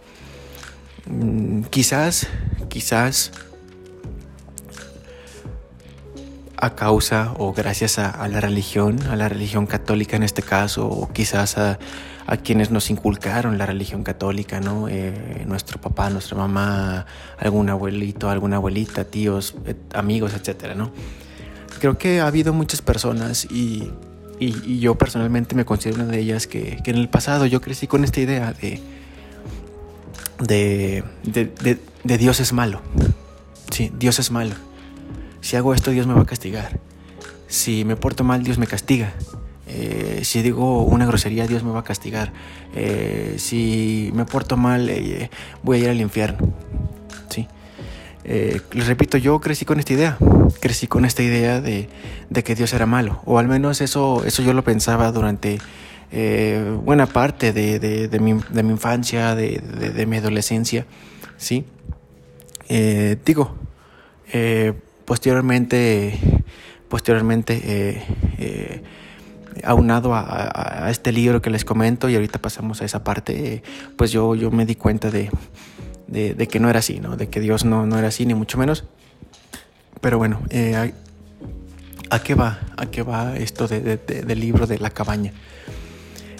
Mm, 1.05 1.63
quizás, 1.63 2.27
quizás 2.67 3.31
a 6.57 6.75
causa 6.75 7.33
o 7.37 7.53
gracias 7.53 7.97
a, 7.99 8.27
la 8.27 8.39
religión, 8.41 9.01
a 9.09 9.15
la 9.15 9.29
religión 9.29 9.67
católica 9.67 10.15
en 10.15 10.23
este 10.23 10.41
caso, 10.41 10.87
o 10.87 11.11
quizás 11.11 11.57
a, 11.57 11.79
quienes 12.43 12.71
nos 12.71 12.89
inculcaron 12.89 13.57
la 13.57 13.65
religión 13.65 14.03
católica, 14.03 14.61
¿no? 14.61 14.87
Eh, 14.87 15.43
nuestro 15.45 15.81
papá, 15.81 16.09
nuestra 16.09 16.37
mamá, 16.37 17.05
algún 17.37 17.69
abuelito, 17.69 18.29
alguna 18.29 18.55
abuelita, 18.55 19.03
tíos, 19.03 19.55
eh, 19.65 19.75
amigos, 19.93 20.33
etcétera, 20.33 20.73
¿no? 20.73 20.91
Creo 21.79 21.97
que 21.97 22.21
ha 22.21 22.27
habido 22.27 22.53
muchas 22.53 22.81
personas 22.81 23.45
y 23.51 23.91
y, 24.41 24.79
yo 24.79 24.95
personalmente 24.95 25.55
me 25.55 25.65
considero 25.65 26.03
una 26.03 26.11
de 26.11 26.19
ellas 26.19 26.47
que, 26.47 26.79
en 26.83 26.95
el 26.95 27.09
pasado 27.09 27.45
yo 27.45 27.61
crecí 27.61 27.85
con 27.85 28.03
esta 28.03 28.19
idea 28.19 28.53
de, 28.53 28.81
de, 30.43 32.17
Dios 32.17 32.39
es 32.39 32.51
malo. 32.51 32.81
Sí, 33.69 33.91
Dios 33.97 34.17
es 34.17 34.31
malo. 34.31 34.55
Si 35.41 35.55
hago 35.55 35.73
esto, 35.73 35.91
Dios 35.91 36.07
me 36.07 36.15
va 36.15 36.21
a 36.21 36.25
castigar. 36.25 36.79
Si 37.47 37.85
me 37.85 37.95
porto 37.95 38.23
mal, 38.23 38.43
Dios 38.43 38.57
me 38.57 38.65
castiga. 38.65 39.13
Eh, 39.67 40.21
si 40.23 40.41
digo 40.41 40.83
una 40.83 41.05
grosería, 41.05 41.45
Dios 41.45 41.63
me 41.63 41.71
va 41.71 41.81
a 41.81 41.83
castigar. 41.83 42.33
Eh, 42.75 43.35
si 43.37 44.09
me 44.15 44.25
porto 44.25 44.57
mal, 44.57 44.89
eh, 44.89 45.29
voy 45.61 45.77
a 45.77 45.83
ir 45.83 45.89
al 45.89 46.01
infierno. 46.01 46.51
¿Sí? 48.23 48.61
les 48.73 48.87
repito, 48.87 49.17
yo 49.17 49.39
crecí 49.39 49.65
con 49.65 49.79
esta 49.79 49.93
idea 49.93 50.17
crecí 50.59 50.87
con 50.87 51.05
esta 51.05 51.23
idea 51.23 51.61
de, 51.61 51.87
que 52.43 52.55
Dios 52.55 52.73
era 52.73 52.85
malo, 52.85 53.21
o 53.25 53.39
al 53.39 53.47
menos 53.47 53.81
eso, 53.81 54.23
eso 54.25 54.41
yo 54.41 54.53
lo 54.53 54.63
pensaba 54.63 55.11
durante 55.11 55.59
eh, 56.11 56.77
buena 56.83 57.05
parte 57.05 57.53
de, 57.53 58.19
mi, 58.19 58.31
infancia, 58.31 59.35
de, 59.35 60.05
mi 60.07 60.17
adolescencia, 60.17 60.85
¿sí? 61.37 61.65
Eh, 62.69 63.17
digo, 63.25 63.55
eh, 64.33 64.73
posteriormente, 65.05 66.17
posteriormente 66.89 68.03
aunado 69.63 70.13
a, 70.15 70.87
este 70.89 71.11
libro 71.11 71.41
que 71.41 71.49
les 71.49 71.65
comento 71.65 72.09
y 72.09 72.15
ahorita 72.15 72.39
pasamos 72.39 72.81
a 72.81 72.85
esa 72.85 73.03
parte, 73.03 73.63
pues 73.95 74.11
yo, 74.11 74.35
yo 74.35 74.51
me 74.51 74.65
di 74.65 74.75
cuenta 74.75 75.11
de, 75.11 75.29
que 76.11 76.59
no 76.59 76.69
era 76.69 76.79
así, 76.79 76.99
¿no? 76.99 77.15
De 77.15 77.29
que 77.29 77.39
Dios 77.39 77.65
no, 77.65 77.85
no 77.85 77.97
era 77.97 78.09
así, 78.09 78.25
ni 78.25 78.33
mucho 78.33 78.57
menos. 78.57 78.83
Pero 80.01 80.17
bueno, 80.17 80.41
eh, 80.49 80.93
¿a, 82.09 82.19
qué 82.19 82.35
va? 82.35 82.59
¿A 82.77 82.87
qué 82.87 83.03
va 83.03 83.37
esto 83.37 83.67
del 83.67 84.39
libro 84.39 84.67
de 84.67 84.79
la 84.79 84.89
cabaña? 84.89 85.31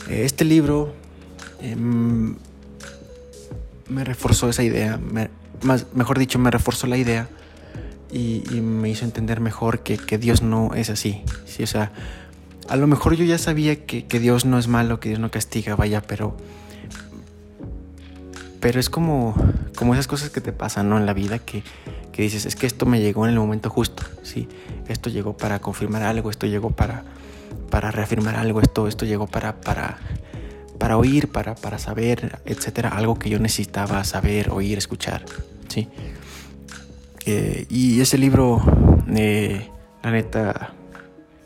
Eh, 0.10 0.24
este 0.25 0.46
libro 0.46 0.94
em, 1.62 2.36
me 3.88 4.04
reforzó 4.04 4.50
esa 4.50 4.63
idea, 4.63 5.00
más, 5.62 5.86
mejor 5.94 6.20
dicho, 6.20 6.40
me 6.40 6.51
reforzó 6.51 6.88
la 6.88 6.98
idea 6.98 7.30
y, 8.12 8.42
me 8.62 8.90
hizo 8.90 9.06
entender 9.06 9.40
mejor 9.40 9.82
que, 9.82 10.18
Dios 10.18 10.42
no 10.42 10.74
es 10.74 10.90
así. 10.90 11.22
¿sí? 11.46 11.63
O 11.63 11.68
sea, 11.68 11.92
a 12.68 12.75
lo 12.75 12.88
mejor 12.88 13.16
yo 13.16 13.24
ya 13.24 13.38
sabía 13.38 13.86
que, 13.86 14.06
que 14.06 14.20
Dios 14.20 14.44
no 14.44 14.58
es 14.58 14.68
malo, 14.68 15.00
que 15.00 15.10
Dios 15.10 15.20
no 15.20 15.32
castiga, 15.32 15.75
vaya, 15.75 16.01
pero 16.01 16.36
pero 18.62 18.80
es 18.80 18.92
como, 18.92 19.36
como 19.82 19.96
esas 19.96 20.06
cosas 20.06 20.30
que 20.30 20.42
te 20.42 20.54
pasan 20.54 20.90
¿no? 20.90 21.00
en 21.00 21.08
la 21.08 21.14
vida 21.16 21.40
que, 21.40 21.64
que, 22.12 22.22
dices, 22.22 22.46
es 22.46 22.56
que 22.56 22.68
esto 22.68 22.86
me 22.86 23.00
llegó 23.00 23.26
en 23.26 23.32
el 23.32 23.40
momento 23.40 23.72
justo, 23.72 24.04
¿sí? 24.22 24.48
Esto 24.88 25.10
llegó 25.10 25.36
para 25.36 25.58
confirmar 25.58 26.04
algo, 26.04 26.30
esto 26.30 26.46
llegó 26.46 26.70
para, 26.70 27.04
para 27.72 27.90
reafirmar 27.90 28.36
algo, 28.36 28.62
esto, 28.62 28.88
esto 28.88 29.06
llegó 29.08 29.26
para, 29.26 29.60
para, 29.60 29.98
para 30.78 30.98
oír, 30.98 31.32
para, 31.32 31.56
para 31.56 31.80
saber, 31.80 32.38
etcétera, 32.46 32.90
algo 32.90 33.18
que 33.18 33.32
yo 33.32 33.40
necesitaba 33.40 34.04
saber, 34.04 34.52
oír, 34.52 34.78
escuchar, 34.78 35.26
¿sí? 35.68 35.88
Eh, 37.26 37.66
y 37.68 38.02
ese 38.02 38.20
libro, 38.20 38.62
eh, 39.16 39.68
la 40.04 40.12
neta, 40.12 40.76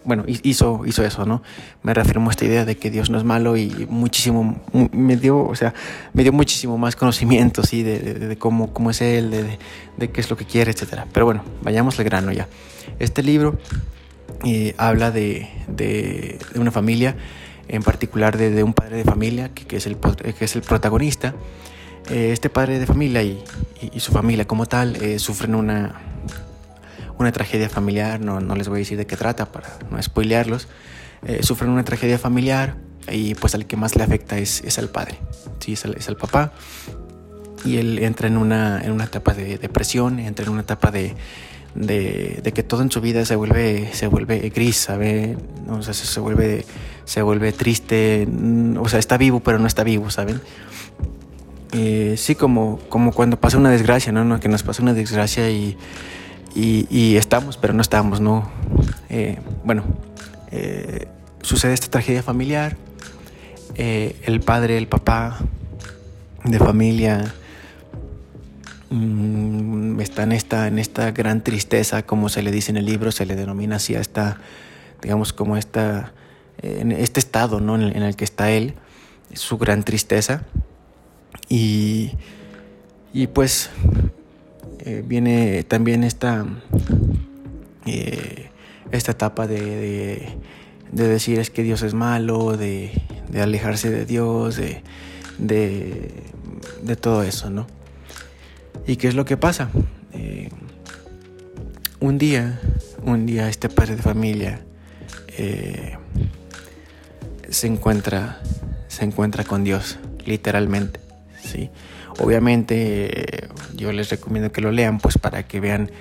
bueno, 0.06 0.24
hizo, 0.28 0.86
hizo 0.86 1.04
eso, 1.04 1.26
¿no? 1.26 1.42
Me 1.84 1.94
reafirmó 1.94 2.30
esta 2.30 2.46
idea 2.46 2.64
de 2.64 2.78
que 2.78 2.92
Dios 2.92 3.10
no 3.10 3.18
es 3.18 3.24
malo 3.24 3.58
y 3.58 3.88
muchísimo, 3.90 4.62
me 4.92 5.18
dio, 5.18 5.40
o 5.40 5.56
sea, 5.56 5.74
me 6.14 6.24
dio 6.24 6.32
muchísimo 6.32 6.78
más 6.78 6.96
conocimiento, 6.96 7.64
sí, 7.64 7.84
de, 7.84 8.38
cómo, 8.38 8.72
cómo 8.72 8.92
es 8.92 9.02
Él, 9.02 9.32
de, 9.98 10.10
qué 10.10 10.22
es 10.22 10.30
lo 10.30 10.38
que 10.38 10.46
quiere, 10.46 10.72
etcétera. 10.72 11.08
Pero 11.12 11.26
bueno, 11.26 11.44
vayamos 11.62 11.98
al 12.00 12.06
grano 12.06 12.32
ya. 12.32 12.48
Este 13.00 13.24
libro 13.24 13.58
eh, 14.46 14.76
habla 14.78 15.12
de, 15.12 16.40
una 16.56 16.72
familia, 16.72 17.16
en 17.68 17.82
particular 17.82 18.38
de, 18.38 18.64
un 18.64 18.74
padre 18.74 18.98
de 18.98 19.04
familia, 19.04 19.50
que, 19.54 19.76
es, 19.76 19.88
el, 19.88 19.98
que 19.98 20.46
es 20.46 20.56
el 20.56 20.62
protagonista. 20.62 21.34
Eh, 22.12 22.30
este 22.32 22.52
padre 22.52 22.78
de 22.78 22.86
familia 22.86 23.24
y, 23.24 23.44
su 23.98 24.12
familia 24.12 24.46
como 24.46 24.68
tal 24.68 24.96
eh, 24.98 25.20
sufren 25.20 25.56
una 25.56 26.15
una 27.18 27.32
tragedia 27.32 27.70
familiar, 27.70 28.20
no, 28.20 28.40
no, 28.40 28.56
les 28.56 28.68
voy 28.68 28.78
a 28.78 28.80
decir 28.80 28.98
de 28.98 29.06
qué 29.06 29.18
trata 29.18 29.52
para 29.52 29.70
no 29.90 30.02
spoilearlos, 30.02 30.68
eh, 31.26 31.44
sufren 31.44 31.72
una 31.72 31.84
tragedia 31.84 32.20
familiar 32.20 32.76
y 33.12 33.36
pues 33.36 33.56
al 33.56 33.66
que 33.66 33.78
más 33.78 33.96
le 33.96 34.04
afecta 34.04 34.38
es, 34.38 34.62
es 34.64 34.78
al 34.80 34.90
padre, 34.90 35.20
¿sí? 35.60 35.74
es, 35.74 35.86
al, 35.86 35.96
es 35.96 36.08
al 36.08 36.18
papá 36.18 36.52
y 37.64 37.78
él 37.78 38.00
entra 38.00 38.28
en 38.28 38.38
una, 38.38 38.82
en 38.84 38.92
una 38.92 39.06
etapa 39.06 39.34
de 39.34 39.58
depresión, 39.58 40.20
entra 40.20 40.46
en 40.46 40.52
una 40.52 40.62
etapa 40.62 40.92
de, 40.92 41.16
de, 41.74 42.52
que 42.54 42.64
todo 42.64 42.82
en 42.82 42.92
su 42.92 43.02
vida 43.02 43.26
se 43.26 43.36
vuelve, 43.36 43.90
se 43.94 44.08
vuelve 44.08 44.50
gris, 44.50 44.78
¿sabe? 44.78 45.38
O 45.70 45.82
sea, 45.82 45.94
se, 45.94 46.20
vuelve, 46.20 46.66
se 47.06 47.22
vuelve 47.22 47.52
triste, 47.52 48.28
mm, 48.30 48.78
o 48.78 48.88
sea, 48.88 49.00
está 49.00 49.18
vivo 49.18 49.42
pero 49.42 49.60
no 49.60 49.68
está 49.68 49.84
vivo, 49.84 50.10
¿saben? 50.10 50.42
Eh, 51.74 52.16
sí, 52.18 52.36
como, 52.36 52.80
como 52.90 53.12
cuando 53.12 53.40
pasa 53.40 53.58
una 53.58 53.70
desgracia, 53.70 54.12
¿no? 54.12 54.24
¿no? 54.24 54.40
Que 54.40 54.48
nos 54.48 54.64
pasa 54.64 54.82
una 54.82 54.94
desgracia 54.94 55.50
y 55.50 55.78
y, 56.56 57.18
estamos, 57.18 57.58
pero 57.58 57.74
no 57.74 57.82
estamos, 57.82 58.22
¿no? 58.22 58.50
Eh, 59.10 59.40
bueno, 59.64 59.84
eh, 60.52 61.08
sucede 61.42 61.74
esta 61.74 61.90
tragedia 61.90 62.24
familiar, 62.24 62.78
eh, 63.76 64.16
el 64.24 64.40
padre, 64.40 64.78
el 64.78 64.88
papá 64.88 65.38
de 66.46 66.58
familia 66.58 67.34
mm, 68.90 70.00
está 70.00 70.24
en 70.24 70.32
esta, 70.32 70.68
en 70.68 70.80
esta 70.80 71.12
gran 71.12 71.44
tristeza, 71.44 72.04
como 72.04 72.30
se 72.30 72.42
le 72.42 72.52
dice 72.52 72.72
en 72.72 72.78
el 72.78 72.86
libro, 72.86 73.12
se 73.12 73.26
le 73.26 73.36
denomina 73.36 73.76
así 73.76 73.96
a 73.96 74.00
esta, 74.00 74.38
digamos, 75.02 75.34
como 75.34 75.58
esta, 75.58 76.14
en 76.62 76.94
este 76.94 77.20
estado, 77.20 77.60
¿no? 77.60 77.76
En 77.76 78.02
el, 78.02 78.16
que 78.16 78.24
está 78.24 78.50
él, 78.52 78.76
su 79.34 79.58
gran 79.58 79.84
tristeza. 79.84 80.44
Y, 81.50 82.14
y 83.14 83.28
pues 83.28 83.70
eh, 84.80 85.04
viene 85.06 85.64
también 85.64 86.04
esta, 86.04 86.46
eh, 87.86 88.50
esta 88.92 89.12
etapa 89.12 89.48
de, 89.48 90.38
decir 90.92 91.40
es 91.40 91.50
que 91.50 91.64
Dios 91.64 91.82
es 91.82 91.94
malo, 91.94 92.58
de, 92.58 92.92
alejarse 93.40 93.90
de 93.90 94.06
Dios, 94.06 94.56
de, 94.58 94.82
de, 95.38 96.96
todo 96.96 97.24
eso, 97.24 97.50
¿no? 97.50 97.68
¿Y 98.88 98.98
qué 98.98 99.08
es 99.08 99.16
lo 99.16 99.26
que 99.26 99.38
pasa? 99.38 99.70
Eh, 100.14 100.50
un 102.00 102.18
día, 102.18 102.60
un 103.04 103.26
día 103.26 103.50
este 103.50 103.70
padre 103.70 103.96
de 103.96 104.02
familia 104.02 104.62
se 107.50 107.68
encuentra, 107.68 108.42
se 108.88 109.04
encuentra 109.04 109.44
con 109.44 109.64
Dios, 109.64 109.98
literalmente, 110.26 111.00
¿sí? 111.42 111.70
Obviamente 112.20 113.50
yo 113.76 113.92
les 113.92 114.10
recomiendo 114.10 114.52
que 114.52 114.62
lo 114.62 114.72
lean 114.72 115.00
pues 115.00 115.18
para 115.18 115.44
que 115.44 115.60
vean 115.60 115.92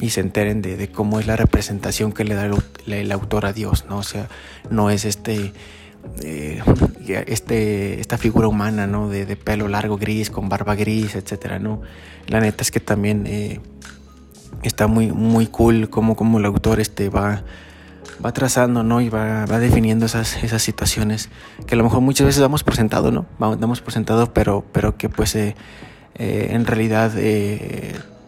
y 0.00 0.10
se 0.10 0.20
enteren 0.20 0.60
de, 0.62 0.88
cómo 0.88 1.20
es 1.20 1.26
la 1.26 1.36
representación 1.36 2.12
que 2.12 2.24
le 2.24 2.34
da 2.34 2.50
el, 2.86 3.12
autor 3.12 3.46
a 3.46 3.52
Dios, 3.52 3.86
¿no? 3.88 3.98
O 3.98 4.02
sea, 4.02 4.28
no 4.70 4.90
es 4.90 5.04
este 5.04 5.52
eh, 6.22 6.62
este, 7.26 8.00
esta 8.00 8.18
figura 8.18 8.48
humana, 8.48 8.86
¿no? 8.86 9.08
De, 9.08 9.36
pelo 9.36 9.68
largo 9.68 9.96
gris, 9.96 10.30
con 10.30 10.48
barba 10.48 10.74
gris, 10.74 11.14
etcétera, 11.14 11.58
¿no? 11.58 11.80
La 12.26 12.40
neta 12.40 12.62
es 12.62 12.70
que 12.70 12.80
también 12.80 13.26
eh, 13.26 13.60
está 14.62 14.86
muy, 14.86 15.12
muy 15.12 15.46
cool 15.46 15.88
como, 15.88 16.14
como 16.14 16.38
el 16.38 16.44
autor 16.44 16.80
este 16.80 17.08
va, 17.08 17.44
va 18.24 18.32
trazando, 18.32 18.82
¿no? 18.82 19.00
Y 19.00 19.08
va, 19.08 19.46
va, 19.46 19.58
definiendo 19.58 20.06
esas, 20.06 20.42
esas 20.42 20.62
situaciones 20.62 21.28
que 21.66 21.74
a 21.74 21.78
lo 21.78 21.84
mejor 21.84 22.00
muchas 22.00 22.26
veces 22.26 22.40
damos 22.40 22.64
por 22.64 22.76
sentado, 22.76 23.10
¿no? 23.10 23.26
Damos 23.56 23.80
por 23.80 23.92
sentado, 23.92 24.32
pero, 24.32 24.64
pero 24.72 24.96
que 24.96 25.08
pues 25.08 25.34
eh, 25.36 25.54
en 26.14 26.66
realidad 26.66 27.12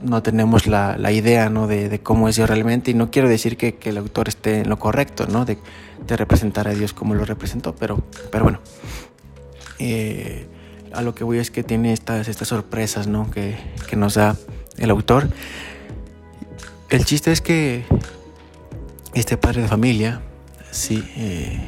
no 0.03 0.23
tenemos 0.23 0.67
la, 0.67 0.97
la 0.97 1.13
idea, 1.13 1.49
¿no? 1.49 1.67
De, 1.67 2.01
cómo 2.01 2.29
es 2.29 2.37
Dios 2.37 2.49
realmente. 2.49 2.91
Y 2.91 2.95
no 2.95 3.11
quiero 3.11 3.29
decir 3.29 3.57
que, 3.57 3.77
el 3.83 3.99
autor 3.99 4.29
esté 4.29 4.61
en 4.61 4.69
lo 4.69 4.79
correcto, 4.79 5.27
¿no? 5.27 5.45
De, 5.45 5.59
de 6.07 6.17
representar 6.17 6.69
a 6.69 6.75
Dios 6.75 6.93
como 6.93 7.15
lo 7.15 7.25
representó, 7.25 7.75
pero, 7.75 8.03
pero 8.31 8.45
bueno. 8.45 8.61
Eh, 9.79 10.49
a 10.93 11.03
lo 11.03 11.15
que 11.15 11.25
voy 11.25 11.39
es 11.39 11.51
que 11.51 11.63
tiene 11.63 11.93
estas, 11.93 12.29
estas 12.29 12.49
sorpresas, 12.49 13.07
¿no? 13.07 13.31
Que, 13.31 13.57
que 13.89 13.97
nos 13.97 14.15
da 14.15 14.37
el 14.77 14.91
autor. 14.91 15.29
El 16.91 17.05
chiste 17.05 17.33
es 17.33 17.41
que 17.41 17.85
este 19.15 19.37
padre 19.37 19.63
de 19.63 19.69
familia, 19.69 20.21
sí, 20.71 21.05
eh, 21.17 21.59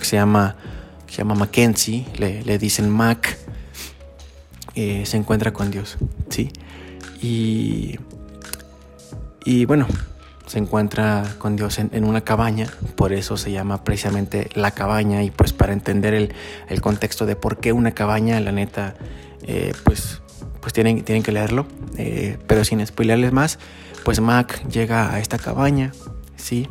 se 0.00 0.16
llama, 0.16 0.56
se 1.08 1.18
llama 1.18 1.34
Mackenzie, 1.34 2.06
le, 2.18 2.42
le 2.44 2.58
dicen 2.58 2.88
Mac, 2.88 3.36
eh, 4.74 5.04
se 5.06 5.16
encuentra 5.16 5.52
con 5.52 5.70
Dios, 5.70 5.98
sí. 6.28 6.50
Y, 7.20 7.98
y 9.44 9.64
bueno, 9.64 9.86
se 10.46 10.58
encuentra 10.58 11.34
con 11.38 11.56
Dios 11.56 11.78
en, 11.78 12.04
una 12.04 12.22
cabaña, 12.22 12.68
por 12.94 13.12
eso 13.12 13.36
se 13.36 13.50
llama 13.50 13.82
precisamente 13.84 14.48
la 14.54 14.70
cabaña 14.70 15.22
y 15.22 15.30
pues 15.30 15.52
para 15.52 15.72
entender 15.72 16.14
el, 16.14 16.32
el 16.68 16.80
contexto 16.80 17.26
de 17.26 17.36
por 17.36 17.58
qué 17.58 17.72
una 17.72 17.92
cabaña, 17.92 18.38
la 18.40 18.52
neta, 18.52 18.94
eh, 19.42 19.72
pues, 19.84 20.22
pues 20.60 20.72
tienen, 20.72 21.02
tienen 21.02 21.22
que 21.22 21.32
leerlo, 21.32 21.66
pero 22.46 22.64
sin 22.64 22.86
spoilerles 22.86 23.32
más, 23.32 23.58
pues 24.04 24.20
Mac 24.20 24.66
llega 24.68 25.12
a 25.12 25.18
esta 25.18 25.38
cabaña, 25.38 25.92
¿sí? 26.38 26.66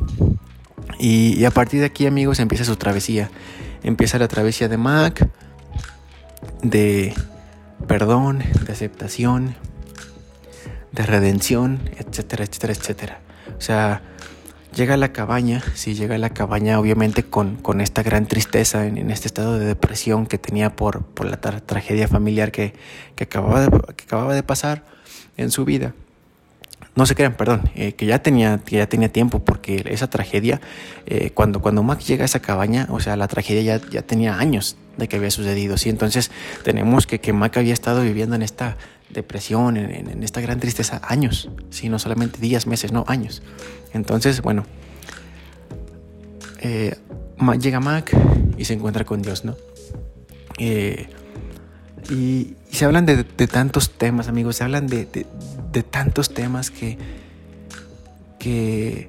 Y, 0.98 1.44
a 1.44 1.50
partir 1.50 1.80
de 1.80 1.86
aquí 1.86 2.06
amigos 2.06 2.40
empieza 2.40 2.64
su 2.64 2.76
travesía, 2.76 3.30
empieza 3.82 4.18
la 4.18 4.26
travesía 4.26 4.68
de 4.68 4.76
Mac, 4.76 5.28
de 6.62 7.14
perdón, 7.86 8.42
de 8.66 8.72
aceptación, 8.72 9.54
de 10.90 11.06
redención, 11.06 11.80
etcétera, 11.96 12.44
etcétera, 12.44 12.72
etcétera. 12.72 13.20
O 13.56 13.60
sea, 13.60 14.02
llega 14.74 14.94
a 14.94 14.96
la 14.96 15.12
cabaña, 15.12 15.62
sí, 15.74 15.94
llega 15.94 16.16
a 16.16 16.18
la 16.18 16.30
cabaña 16.30 16.80
obviamente 16.80 17.22
con, 17.22 17.56
con 17.56 17.80
esta 17.80 18.02
gran 18.02 18.26
tristeza, 18.26 18.86
en, 18.86 19.10
este 19.10 19.28
estado 19.28 19.58
de 19.58 19.66
depresión 19.66 20.26
que 20.26 20.38
tenía 20.38 20.74
por, 20.74 21.04
por 21.04 21.26
la 21.26 21.40
tragedia 21.40 22.08
familiar 22.08 22.50
que, 22.50 22.74
que, 23.14 23.24
acababa 23.24 23.68
que 23.94 24.04
acababa 24.04 24.34
de 24.34 24.42
pasar 24.42 24.84
en 25.36 25.50
su 25.52 25.64
vida. 25.64 25.94
No 26.98 27.06
se 27.06 27.14
crean, 27.14 27.34
perdón, 27.34 27.70
eh, 27.76 27.92
que, 27.92 28.06
ya 28.06 28.24
tenía, 28.24 28.58
que 28.58 28.74
ya 28.74 28.88
tenía 28.88 29.08
tiempo, 29.08 29.38
porque 29.38 29.84
esa 29.88 30.10
tragedia, 30.10 30.60
eh, 31.06 31.30
cuando, 31.32 31.62
cuando 31.62 31.84
Mac 31.84 32.00
llega 32.00 32.24
a 32.24 32.26
esa 32.26 32.40
cabaña, 32.40 32.88
o 32.90 32.98
sea, 32.98 33.14
la 33.14 33.28
tragedia 33.28 33.62
ya, 33.62 33.88
ya 33.88 34.02
tenía 34.02 34.36
años 34.36 34.76
de 34.96 35.06
que 35.06 35.14
había 35.14 35.30
sucedido, 35.30 35.76
¿sí? 35.76 35.90
Entonces 35.90 36.32
tenemos 36.64 37.06
que, 37.06 37.20
que 37.20 37.32
Mac 37.32 37.56
había 37.56 37.72
estado 37.72 38.02
viviendo 38.02 38.34
en 38.34 38.42
esta 38.42 38.76
depresión, 39.10 39.76
en, 39.76 40.24
esta 40.24 40.40
gran 40.40 40.58
tristeza, 40.58 41.00
años, 41.04 41.48
¿sí? 41.70 41.88
no 41.88 42.00
solamente 42.00 42.40
días, 42.40 42.66
meses, 42.66 42.90
no, 42.90 43.04
años. 43.06 43.44
Entonces, 43.94 44.42
bueno, 44.42 44.66
eh, 46.62 46.96
llega 47.60 47.78
Mac 47.78 48.12
y 48.56 48.64
se 48.64 48.74
encuentra 48.74 49.04
con 49.04 49.22
Dios, 49.22 49.44
¿no? 49.44 49.54
Eh, 50.58 51.06
y, 52.70 52.76
se 52.76 52.84
hablan 52.84 53.06
de, 53.06 53.24
tantos 53.24 53.90
temas, 53.90 54.28
amigos, 54.28 54.56
se 54.56 54.64
hablan 54.64 54.86
de, 54.86 55.06
tantos 55.90 56.32
temas 56.34 56.70
que, 56.70 56.98
que, 58.38 59.08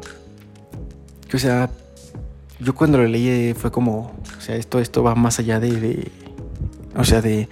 que, 1.27 1.37
o 1.37 1.39
sea, 1.39 1.69
yo 2.59 2.75
cuando 2.75 2.97
lo 2.97 3.07
leí 3.07 3.53
fue 3.53 3.71
como, 3.71 4.13
o 4.37 4.41
sea, 4.41 4.55
esto, 4.55 4.79
esto 4.79 5.03
va 5.03 5.15
más 5.15 5.39
allá 5.39 5.59
de, 5.59 6.11
o 6.95 7.03
sea, 7.03 7.21
de, 7.21 7.47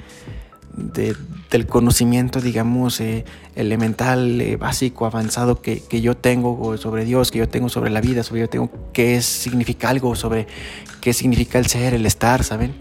del 1.49 1.65
conocimiento, 1.65 2.41
digamos, 2.41 2.99
eh, 2.99 3.25
elemental, 3.55 4.39
eh, 4.41 4.57
básico, 4.57 5.05
avanzado 5.05 5.61
que, 5.61 5.79
que, 5.81 6.01
yo 6.01 6.15
tengo 6.15 6.77
sobre 6.77 7.05
Dios, 7.05 7.31
que 7.31 7.39
yo 7.39 7.49
tengo 7.49 7.69
sobre 7.69 7.89
la 7.89 8.01
vida, 8.01 8.23
sobre 8.23 8.41
yo 8.41 8.49
tengo 8.49 8.69
qué 8.93 9.21
significa 9.21 9.89
algo, 9.89 10.15
sobre 10.15 10.47
qué 11.01 11.13
significa 11.13 11.57
el 11.57 11.67
ser, 11.67 11.93
el 11.93 12.05
estar, 12.05 12.43
¿saben? 12.43 12.73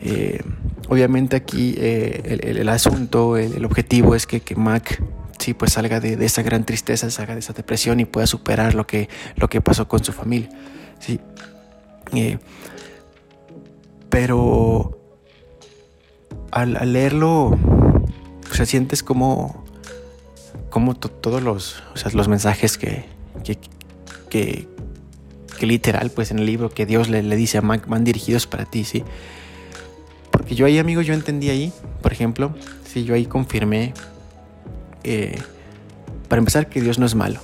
Eh, 0.00 0.40
obviamente 0.88 1.36
aquí 1.36 1.74
el, 1.78 2.58
el, 2.58 2.68
asunto, 2.68 3.36
el, 3.36 3.64
objetivo 3.64 4.14
es 4.14 4.26
que, 4.26 4.40
que 4.40 4.56
Mac 4.56 5.02
sí, 5.38 5.54
pues 5.54 5.72
salga 5.72 6.00
de, 6.00 6.24
esa 6.24 6.42
gran 6.42 6.64
tristeza, 6.64 7.10
salga 7.10 7.34
de 7.34 7.40
esa 7.40 7.52
depresión 7.52 8.00
y 8.00 8.04
pueda 8.04 8.26
superar 8.26 8.74
lo 8.74 8.86
que, 8.86 9.08
lo 9.36 9.48
que 9.48 9.60
pasó 9.60 9.88
con 9.88 10.02
su 10.02 10.12
familia. 10.12 10.48
Sí. 10.98 11.20
pero 14.08 14.98
al, 16.50 16.92
leerlo, 16.92 17.48
o 17.48 18.54
sea, 18.54 18.64
sientes 18.66 19.02
como, 19.02 19.64
como 20.70 20.94
todos 20.94 21.42
los, 21.42 21.82
o 21.94 21.96
sea, 21.96 22.10
los 22.12 22.28
mensajes 22.28 22.78
que, 22.78 23.04
que, 23.44 23.58
que, 24.30 25.66
literal, 25.66 26.10
pues 26.10 26.30
en 26.30 26.38
el 26.38 26.46
libro 26.46 26.70
que 26.70 26.86
Dios 26.86 27.08
le, 27.08 27.22
le 27.22 27.36
dice 27.36 27.58
a 27.58 27.62
Mac 27.62 27.86
van 27.86 28.04
dirigidos 28.04 28.46
para 28.46 28.64
ti, 28.64 28.84
¿sí? 28.84 29.04
Porque 30.46 30.54
yo 30.54 30.66
ahí, 30.66 30.78
amigo, 30.78 31.02
yo 31.02 31.12
entendí 31.12 31.50
ahí, 31.50 31.72
por 32.02 32.12
ejemplo, 32.12 32.54
sí, 32.88 33.02
yo 33.02 33.16
ahí 33.16 33.26
confirmé, 33.26 33.94
eh, 35.02 35.40
para 36.28 36.38
empezar, 36.38 36.68
que 36.68 36.80
Dios 36.80 37.00
no 37.00 37.06
es 37.06 37.16
malo. 37.16 37.40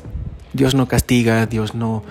Dios 0.52 0.76
no 0.76 0.86
castiga, 0.86 1.46
Dios 1.46 1.74
no, 1.74 2.04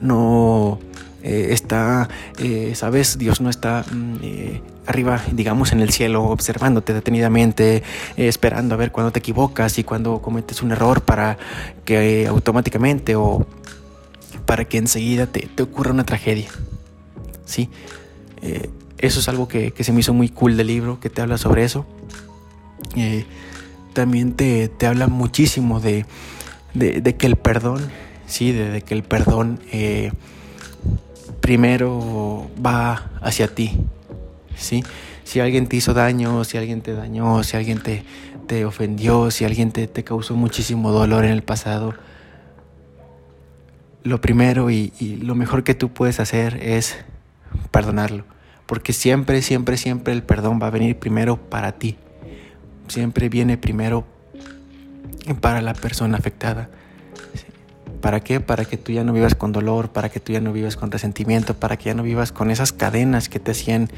no 0.00 0.78
eh, 1.24 1.48
está, 1.50 2.08
eh, 2.38 2.74
sabes, 2.76 3.18
Dios 3.18 3.40
no 3.40 3.50
está 3.50 3.84
mm, 3.90 4.14
arriba, 4.86 5.20
digamos, 5.32 5.72
en 5.72 5.80
el 5.80 5.90
cielo, 5.90 6.26
observándote 6.26 6.94
detenidamente, 6.94 7.82
esperando 8.16 8.76
a 8.76 8.78
ver 8.78 8.92
cuando 8.92 9.10
te 9.10 9.18
equivocas 9.18 9.76
y 9.80 9.82
cuando 9.82 10.22
cometes 10.22 10.62
un 10.62 10.70
error 10.70 11.02
para 11.02 11.36
que 11.84 12.28
automáticamente 12.28 13.16
o 13.16 13.44
para 14.46 14.66
que 14.66 14.78
enseguida 14.78 15.26
te, 15.26 15.48
te 15.52 15.64
ocurra 15.64 15.90
una 15.90 16.04
tragedia. 16.04 16.48
¿Sí? 17.44 17.68
Eso 18.98 19.20
es 19.20 19.28
algo 19.28 19.48
que, 19.48 19.72
que, 19.72 19.84
se 19.84 19.92
me 19.92 20.00
hizo 20.00 20.12
muy 20.12 20.28
cool 20.28 20.56
del 20.56 20.66
libro, 20.66 21.00
que 21.00 21.10
te 21.10 21.22
habla 21.22 21.38
sobre 21.38 21.64
eso. 21.64 21.86
también 23.92 24.32
te, 24.34 24.68
te, 24.68 24.86
habla 24.86 25.06
muchísimo 25.08 25.80
de, 25.80 26.04
de, 26.74 27.16
que 27.16 27.26
el 27.26 27.36
perdón, 27.36 27.88
sí, 28.26 28.52
de, 28.52 28.82
que 28.82 28.94
el 28.94 29.02
perdón 29.02 29.60
primero 31.40 32.50
va 32.64 33.10
hacia 33.22 33.48
ti. 33.54 33.78
¿sí? 34.56 34.84
Si 35.24 35.40
alguien 35.40 35.66
te 35.66 35.76
hizo 35.76 35.94
daño, 35.94 36.44
si 36.44 36.58
alguien 36.58 36.80
te 36.80 36.94
dañó, 36.94 37.42
si 37.42 37.56
alguien 37.56 37.80
te, 37.80 38.02
te 38.46 38.64
ofendió, 38.64 39.30
si 39.30 39.44
alguien 39.44 39.72
te, 39.72 39.86
te, 39.86 40.04
causó 40.04 40.34
muchísimo 40.34 40.90
dolor 40.92 41.24
en 41.24 41.32
el 41.32 41.42
pasado, 41.42 41.94
lo 44.02 44.20
primero 44.20 44.70
y 44.70 44.90
lo 45.22 45.34
mejor 45.34 45.64
que 45.64 45.74
tú 45.74 45.90
puedes 45.90 46.20
hacer 46.20 46.58
es 46.62 46.96
perdonarlo. 47.70 48.24
Porque 48.68 48.92
siempre, 48.92 49.40
siempre, 49.40 49.78
siempre 49.78 50.12
el 50.12 50.22
perdón 50.22 50.60
va 50.62 50.66
a 50.66 50.70
venir 50.70 50.98
primero 50.98 51.38
para 51.38 51.72
ti. 51.72 51.96
Siempre 52.86 53.30
viene 53.30 53.56
primero 53.56 54.04
para 55.40 55.62
la 55.62 55.72
persona 55.72 56.18
afectada. 56.18 56.68
¿Para 58.02 58.20
qué? 58.20 58.40
Para 58.40 58.66
que 58.66 58.76
tú 58.76 58.92
ya 58.92 59.04
no 59.04 59.14
vivas 59.14 59.34
con 59.34 59.52
dolor, 59.52 59.88
para 59.88 60.10
que 60.10 60.20
tú 60.20 60.34
ya 60.34 60.42
no 60.42 60.52
vivas 60.52 60.76
con 60.76 60.90
resentimiento, 60.90 61.54
para 61.54 61.78
que 61.78 61.86
ya 61.86 61.94
no 61.94 62.02
vivas 62.02 62.30
con 62.30 62.50
esas 62.50 62.74
cadenas 62.74 63.30
que 63.30 63.40
te 63.40 63.52
hacían 63.52 63.88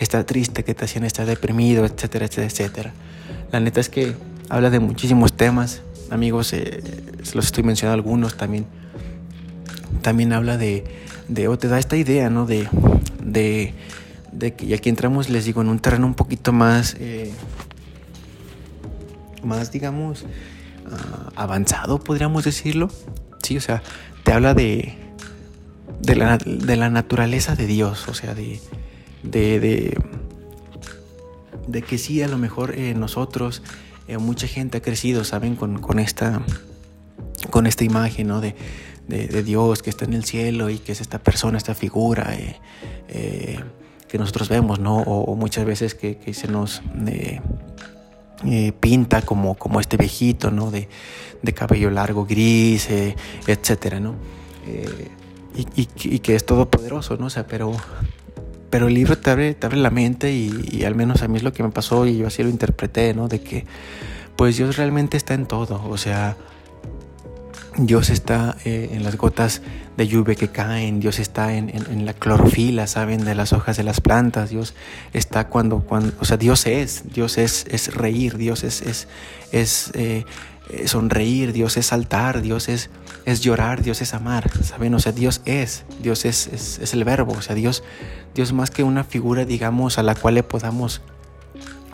estar 0.00 0.24
triste, 0.24 0.64
que 0.64 0.74
te 0.74 0.86
hacían 0.86 1.04
estar 1.04 1.26
deprimido, 1.26 1.84
etcétera, 1.84 2.24
etcétera, 2.24 2.46
etcétera. 2.46 2.92
La 3.52 3.60
neta 3.60 3.80
es 3.80 3.90
que 3.90 4.14
habla 4.48 4.70
de 4.70 4.80
muchísimos 4.80 5.34
temas, 5.34 5.82
amigos, 6.10 6.54
eh, 6.54 6.82
los 7.34 7.44
estoy 7.44 7.62
mencionando 7.62 7.94
algunos 7.94 8.38
también. 8.38 8.64
También 10.00 10.32
habla 10.32 10.56
de, 10.56 10.84
de 11.28 11.46
o 11.48 11.58
te 11.58 11.68
da 11.68 11.78
esta 11.78 11.96
idea, 11.96 12.30
¿no? 12.30 12.46
De, 12.46 12.68
de, 13.22 13.74
de 14.34 14.54
que, 14.54 14.66
y 14.66 14.74
aquí 14.74 14.88
entramos, 14.88 15.28
les 15.30 15.44
digo, 15.44 15.62
en 15.62 15.68
un 15.68 15.78
terreno 15.78 16.06
un 16.06 16.14
poquito 16.14 16.52
más, 16.52 16.96
eh, 16.98 17.32
más, 19.42 19.70
digamos, 19.70 20.22
uh, 20.22 21.30
avanzado, 21.36 21.98
podríamos 21.98 22.44
decirlo 22.44 22.90
Sí, 23.44 23.58
o 23.58 23.60
sea, 23.60 23.82
te 24.22 24.32
habla 24.32 24.54
de, 24.54 24.94
de, 26.00 26.16
la, 26.16 26.38
de 26.38 26.76
la 26.76 26.88
naturaleza 26.88 27.54
de 27.54 27.66
Dios, 27.66 28.08
o 28.08 28.14
sea, 28.14 28.34
de, 28.34 28.58
de, 29.22 29.60
de, 29.60 29.98
de 31.68 31.82
que 31.82 31.98
sí, 31.98 32.22
a 32.22 32.28
lo 32.28 32.38
mejor 32.38 32.74
eh, 32.74 32.94
nosotros, 32.94 33.62
eh, 34.08 34.16
mucha 34.16 34.46
gente 34.46 34.78
ha 34.78 34.80
crecido, 34.80 35.24
¿saben? 35.24 35.56
Con, 35.56 35.78
con, 35.78 35.98
esta, 35.98 36.40
con 37.50 37.66
esta 37.66 37.84
imagen, 37.84 38.28
¿no? 38.28 38.40
De, 38.40 38.56
de, 39.08 39.42
Dios 39.42 39.82
que 39.82 39.90
está 39.90 40.06
en 40.06 40.14
el 40.14 40.24
cielo 40.24 40.70
y 40.70 40.78
que 40.78 40.92
es 40.92 41.02
esta 41.02 41.18
persona, 41.18 41.58
esta 41.58 41.74
figura. 41.74 42.34
Eh, 43.08 43.60
que 44.14 44.18
nosotros 44.20 44.48
vemos, 44.48 44.78
¿no? 44.78 44.98
O, 44.98 45.34
muchas 45.34 45.64
veces 45.64 45.96
que, 45.96 46.16
se 46.34 46.46
nos 46.46 46.82
eh, 47.08 47.40
eh, 48.44 48.70
pinta 48.78 49.22
como, 49.22 49.56
como 49.56 49.80
este 49.80 49.96
viejito, 49.96 50.52
¿no? 50.52 50.70
De, 50.70 50.86
cabello 51.52 51.90
largo, 51.90 52.24
gris, 52.24 52.88
etcétera, 53.48 53.98
¿no? 53.98 54.14
Y, 55.56 56.18
que 56.20 56.36
es 56.36 56.46
todopoderoso, 56.46 57.16
¿no? 57.16 57.26
O 57.26 57.30
sea, 57.30 57.48
pero, 57.48 57.72
pero 58.70 58.86
el 58.86 58.94
libro 58.94 59.18
te 59.18 59.30
abre, 59.30 59.54
te 59.54 59.66
abre 59.66 59.78
la 59.78 59.90
mente 59.90 60.32
y, 60.32 60.64
y, 60.70 60.84
al 60.84 60.94
menos 60.94 61.22
a 61.22 61.26
mí 61.26 61.38
es 61.38 61.42
lo 61.42 61.52
que 61.52 61.64
me 61.64 61.70
pasó 61.70 62.06
y 62.06 62.18
yo 62.18 62.28
así 62.28 62.44
lo 62.44 62.50
interpreté, 62.50 63.14
¿no? 63.14 63.26
De 63.26 63.40
que 63.40 63.66
pues 64.36 64.56
Dios 64.56 64.76
realmente 64.76 65.16
está 65.16 65.34
en 65.34 65.46
todo, 65.46 65.82
o 65.88 65.96
sea, 65.96 66.36
Dios 67.76 68.10
está 68.10 68.56
eh, 68.64 68.90
en 68.92 69.02
las 69.02 69.16
gotas 69.16 69.60
de 69.96 70.08
lluvia 70.08 70.34
que 70.34 70.48
caen, 70.48 71.00
Dios 71.00 71.18
está 71.18 71.54
en, 71.54 72.04
la 72.04 72.14
clorofila, 72.14 72.86
¿saben? 72.86 73.24
De 73.24 73.34
las 73.34 73.52
hojas 73.52 73.76
de 73.76 73.84
las 73.84 74.00
plantas, 74.00 74.50
Dios 74.50 74.74
está 75.12 75.48
cuando, 75.48 75.80
cuando 75.80 76.12
o 76.20 76.24
sea, 76.24 76.36
Dios 76.36 76.66
es, 76.66 77.04
Dios 77.12 77.38
es, 77.38 77.66
es 77.70 77.94
reír, 77.94 78.36
Dios 78.36 78.64
es, 78.64 78.82
es, 78.82 79.08
es 79.52 79.90
eh, 79.94 80.24
sonreír, 80.86 81.52
Dios 81.52 81.76
es 81.76 81.86
saltar, 81.86 82.42
Dios 82.42 82.68
es, 82.68 82.90
es 83.24 83.40
llorar, 83.40 83.82
Dios 83.82 84.02
es 84.02 84.14
amar, 84.14 84.50
¿saben? 84.62 84.94
O 84.94 84.98
sea, 84.98 85.12
Dios 85.12 85.42
es, 85.44 85.84
Dios 86.02 86.24
es, 86.24 86.48
es, 86.48 86.78
es 86.78 86.92
el 86.94 87.04
verbo, 87.04 87.32
o 87.32 87.42
sea, 87.42 87.54
Dios, 87.54 87.84
Dios 88.34 88.52
más 88.52 88.70
que 88.70 88.82
una 88.82 89.04
figura, 89.04 89.44
digamos, 89.44 89.98
a 89.98 90.02
la 90.02 90.14
cual 90.14 90.34
le 90.34 90.42
podamos 90.42 91.02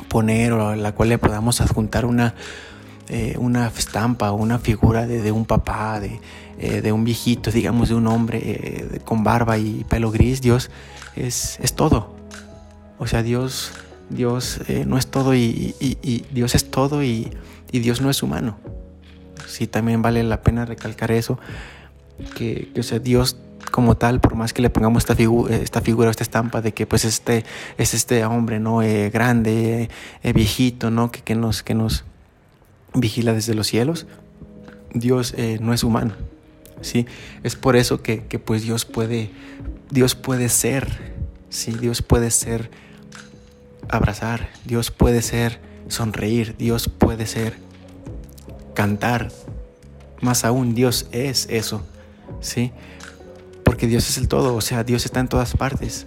poner 0.08 0.52
o 0.52 0.68
a 0.68 0.76
la 0.76 0.92
cual 0.92 1.10
le 1.10 1.18
podamos 1.18 1.60
adjuntar 1.60 2.04
una, 2.04 2.34
eh, 3.12 3.34
una 3.38 3.66
estampa 3.66 4.30
o 4.30 4.36
una 4.36 4.60
figura 4.60 5.04
de, 5.04 5.32
un 5.32 5.44
papá, 5.44 5.98
de, 5.98 6.20
eh, 6.60 6.80
de, 6.80 6.92
un 6.92 7.02
viejito, 7.02 7.50
digamos, 7.50 7.88
de 7.88 7.96
un 7.96 8.06
hombre 8.06 8.38
eh, 8.40 9.00
con 9.04 9.24
barba 9.24 9.58
y 9.58 9.84
pelo 9.88 10.12
gris, 10.12 10.40
Dios 10.40 10.70
es, 11.16 11.58
es 11.58 11.74
todo. 11.74 12.14
O 12.98 13.08
sea, 13.08 13.24
Dios, 13.24 13.72
Dios 14.10 14.60
no 14.86 14.96
es 14.96 15.08
todo 15.08 15.34
y, 15.34 15.74
Dios 16.32 16.54
es 16.54 16.70
todo 16.70 17.02
y, 17.02 17.32
Dios 17.72 18.00
no 18.00 18.10
es 18.10 18.22
humano. 18.22 18.58
Sí, 19.44 19.66
también 19.66 20.02
vale 20.02 20.22
la 20.22 20.42
pena 20.42 20.64
recalcar 20.64 21.10
eso, 21.10 21.36
que, 22.36 22.70
o 22.78 22.82
sea, 22.84 23.00
Dios 23.00 23.38
como 23.72 23.96
tal, 23.96 24.20
por 24.20 24.36
más 24.36 24.52
que 24.52 24.62
le 24.62 24.70
pongamos 24.70 25.02
esta, 25.02 25.16
figura, 25.16 25.56
esta 25.56 25.80
figura, 25.80 26.10
esta 26.10 26.22
estampa 26.22 26.60
de 26.60 26.72
que 26.74 26.86
pues 26.86 27.04
este 27.04 27.44
es 27.76 27.92
este 27.92 28.24
hombre, 28.24 28.60
¿no? 28.60 28.78
Grande, 29.12 29.90
eh, 30.22 30.32
viejito, 30.32 30.92
¿no? 30.92 31.10
Que, 31.10 31.22
que, 31.22 31.34
nos, 31.34 31.64
que 31.64 31.74
nos 31.74 32.04
vigila 32.94 33.33
desde 33.33 33.55
los 33.55 33.66
cielos. 33.66 34.07
Dios 34.92 35.35
eh, 35.37 35.59
no 35.61 35.72
es 35.72 35.85
humano, 35.85 36.14
¿sí? 36.81 37.07
Es 37.42 37.57
por 37.57 37.76
eso 37.76 38.03
que, 38.03 38.24
que, 38.24 38.38
pues 38.38 38.62
Dios 38.62 38.85
puede, 38.85 39.31
Dios 39.90 40.14
puede 40.14 40.48
ser, 40.48 41.14
¿sí? 41.48 41.72
Dios 41.72 42.03
puede 42.03 42.31
ser 42.31 42.70
abrazar, 43.88 44.48
Dios 44.64 44.90
puede 44.90 45.22
ser 45.22 45.61
sonreír, 45.88 46.57
Dios 46.57 46.88
puede 46.88 47.26
ser 47.26 47.55
cantar. 48.74 49.31
Más 50.20 50.44
aún, 50.44 50.74
Dios 50.74 51.07
es 51.12 51.46
eso, 51.50 51.83
¿sí? 52.40 52.72
porque 53.70 53.87
Dios 53.87 54.09
es 54.09 54.18
el 54.18 54.26
todo, 54.26 54.57
o 54.57 54.61
sea, 54.61 54.83
Dios 54.83 55.05
está 55.05 55.20
en 55.20 55.29
todas 55.29 55.57
partes. 55.57 56.05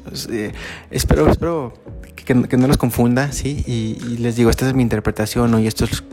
espero, 0.92 1.30
espero 1.30 1.74
que, 2.14 2.36
no 2.36 2.68
los 2.68 2.76
confunda, 2.76 3.32
¿sí? 3.32 3.64
Y, 3.66 4.18
les 4.18 4.36
digo, 4.36 4.50
esta 4.50 4.68
es 4.68 4.74
mi 4.74 4.84
interpretación, 4.84 5.58
Y 5.62 5.68
esto 5.68 5.86
es, 5.86 6.04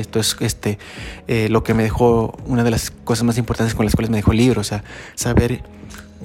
esto 0.00 0.20
es 0.20 0.36
este, 0.40 0.78
eh, 1.26 1.48
lo 1.48 1.62
que 1.62 1.74
me 1.74 1.82
dejó, 1.82 2.36
una 2.46 2.64
de 2.64 2.70
las 2.70 2.90
cosas 2.90 3.24
más 3.24 3.38
importantes 3.38 3.74
con 3.74 3.84
las 3.84 3.94
cuales 3.94 4.10
me 4.10 4.16
dejó 4.18 4.32
el 4.32 4.38
libro, 4.38 4.60
o 4.60 4.64
sea, 4.64 4.84
saber 5.14 5.62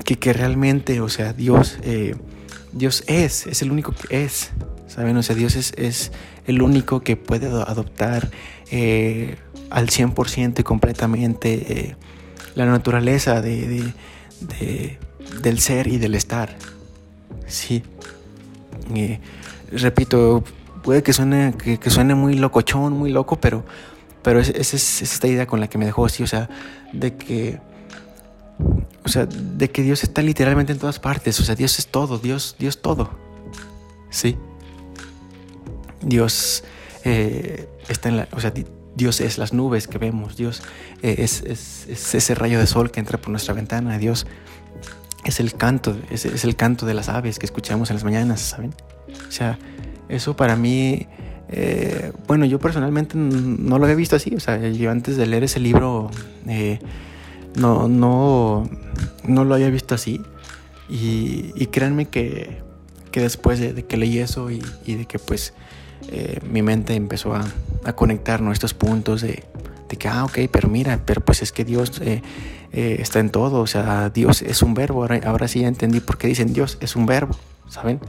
que, 0.06 0.18
que 0.18 0.34
realmente, 0.34 1.02
o 1.02 1.10
sea, 1.10 1.34
Dios, 1.34 1.78
eh, 1.84 2.16
Dios 2.72 3.04
es, 3.08 3.48
es 3.48 3.62
el 3.62 3.72
único 3.72 3.94
que 3.94 4.24
es, 4.24 4.52
¿saben? 4.88 5.18
O 5.18 5.24
sea, 5.24 5.36
Dios 5.36 5.56
es, 5.56 5.74
es 5.78 6.12
el 6.48 6.62
único 6.62 7.02
que 7.02 7.16
puede 7.16 7.48
adoptar 7.48 8.32
eh, 8.72 9.38
al 9.70 9.88
100% 9.88 10.60
y 10.60 10.64
completamente 10.64 11.96
la 12.56 12.66
naturaleza 12.66 13.42
de 13.42 13.94
del 15.42 15.60
ser 15.60 15.88
y 15.88 15.98
del 15.98 16.16
estar. 16.16 16.56
Sí. 17.48 17.84
repito, 19.72 20.44
puede 20.84 21.02
que 21.02 21.14
suene, 21.14 21.56
que, 21.58 21.90
suene 21.90 22.14
muy 22.14 22.36
locochón, 22.36 22.94
muy 22.94 23.12
loco, 23.12 23.40
pero, 23.40 23.66
pero 24.22 24.40
es, 24.40 24.50
es, 24.50 25.02
esta 25.02 25.28
idea 25.28 25.48
con 25.48 25.60
la 25.60 25.68
que 25.68 25.78
me 25.78 25.86
dejó 25.86 26.06
así, 26.06 26.22
o 26.22 26.28
sea, 26.28 26.50
de 26.92 27.16
que, 27.16 27.60
o 29.04 29.10
sea, 29.10 29.26
de 29.26 29.72
que 29.72 29.82
Dios 29.82 30.04
está 30.04 30.22
literalmente 30.22 30.74
en 30.74 30.80
todas 30.80 31.00
partes, 31.00 31.40
o 31.40 31.44
sea, 31.44 31.56
Dios 31.56 31.80
es 31.80 31.88
todo, 31.88 32.20
Dios, 32.20 32.56
Dios 32.60 32.82
todo, 32.82 33.10
sí. 34.10 34.38
Dios 36.02 36.64
eh, 37.06 37.70
está 37.88 38.10
en 38.10 38.18
la, 38.18 38.28
o 38.34 38.40
sea, 38.40 38.54
Dios 38.96 39.22
es 39.22 39.38
las 39.38 39.54
nubes 39.54 39.88
que 39.88 39.98
vemos, 39.98 40.36
Dios 40.36 40.62
eh, 41.02 41.16
es, 41.18 41.42
ese 41.88 42.36
rayo 42.36 42.60
de 42.60 42.68
sol 42.68 42.92
que 42.92 43.00
entra 43.00 43.18
por 43.18 43.30
nuestra 43.30 43.54
ventana, 43.54 43.98
Dios 43.98 44.28
es 45.24 45.40
el 45.40 45.56
canto, 45.56 45.98
es, 46.10 46.26
el 46.26 46.56
canto 46.56 46.86
de 46.86 46.94
las 46.94 47.10
aves 47.10 47.40
que 47.40 47.46
escuchamos 47.46 47.90
en 47.90 47.96
las 47.96 48.04
mañanas, 48.04 48.42
¿saben? 48.42 48.76
O 49.28 49.32
sea, 49.32 49.58
eso 50.10 50.36
para 50.36 50.56
mí, 50.56 51.08
eh, 51.50 52.12
bueno, 52.28 52.46
yo 52.46 52.60
personalmente 52.60 53.16
no 53.16 53.78
lo 53.78 53.86
había 53.86 53.96
visto 53.96 54.16
así, 54.16 54.34
o 54.36 54.40
sea, 54.40 54.58
yo 54.70 54.92
antes 54.92 55.18
de 55.18 55.26
leer 55.26 55.44
ese 55.44 55.60
libro 55.60 56.10
eh, 56.48 56.80
no, 57.56 57.88
no, 57.88 58.70
no 59.28 59.46
lo 59.46 59.56
había 59.56 59.70
visto 59.70 59.96
así. 59.96 60.22
Y, 60.90 61.68
créanme 61.68 62.08
que, 62.08 62.62
después 63.12 63.60
de, 63.60 63.86
que 63.86 63.98
leí 63.98 64.20
eso 64.20 64.52
y 64.52 64.60
de 64.86 65.06
que 65.06 65.18
pues 65.18 65.54
eh, 66.12 66.40
mi 66.50 66.62
mente 66.62 66.94
empezó 66.94 67.34
a, 67.34 67.46
a 67.84 67.94
conectar 67.94 68.44
estos 68.52 68.74
puntos 68.74 69.22
de, 69.22 69.44
de, 69.90 69.98
que, 69.98 70.08
ah, 70.08 70.26
ok, 70.26 70.40
pero 70.52 70.68
mira, 70.68 71.00
pero 71.06 71.22
pues 71.22 71.42
es 71.42 71.52
que 71.52 71.64
Dios 71.64 72.02
está 72.72 73.20
en 73.20 73.30
todo, 73.30 73.62
o 73.62 73.68
sea, 73.68 74.10
Dios 74.10 74.42
es 74.42 74.62
un 74.62 74.74
verbo, 74.74 75.08
ahora, 75.24 75.48
sí 75.48 75.62
ya 75.62 75.68
entendí 75.68 76.00
por 76.00 76.18
qué 76.18 76.28
dicen 76.28 76.54
Dios 76.54 76.78
es 76.82 76.96
un 76.96 77.06
verbo, 77.06 77.36
¿saben? 77.70 78.00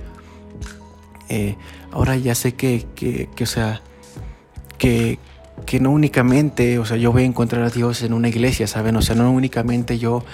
Ahora 1.93 2.17
ya 2.17 2.35
sé 2.35 2.55
que, 2.55 2.87
que, 2.95 3.29
que 3.35 3.45
o 3.45 3.47
sea, 3.47 3.83
que, 4.79 5.19
que 5.67 5.81
no 5.81 5.91
únicamente, 5.91 6.79
o 6.79 6.85
sea, 6.85 6.97
yo 6.97 7.13
voy 7.13 7.23
a 7.23 7.27
encontrar 7.27 7.63
a 7.63 7.71
Dios 7.71 8.03
en 8.03 8.13
una 8.13 8.29
iglesia, 8.29 8.67
¿saben? 8.67 8.97
O 8.97 9.03
sea, 9.03 9.15
no 9.15 9.31
únicamente 9.33 9.99
yo 9.99 10.25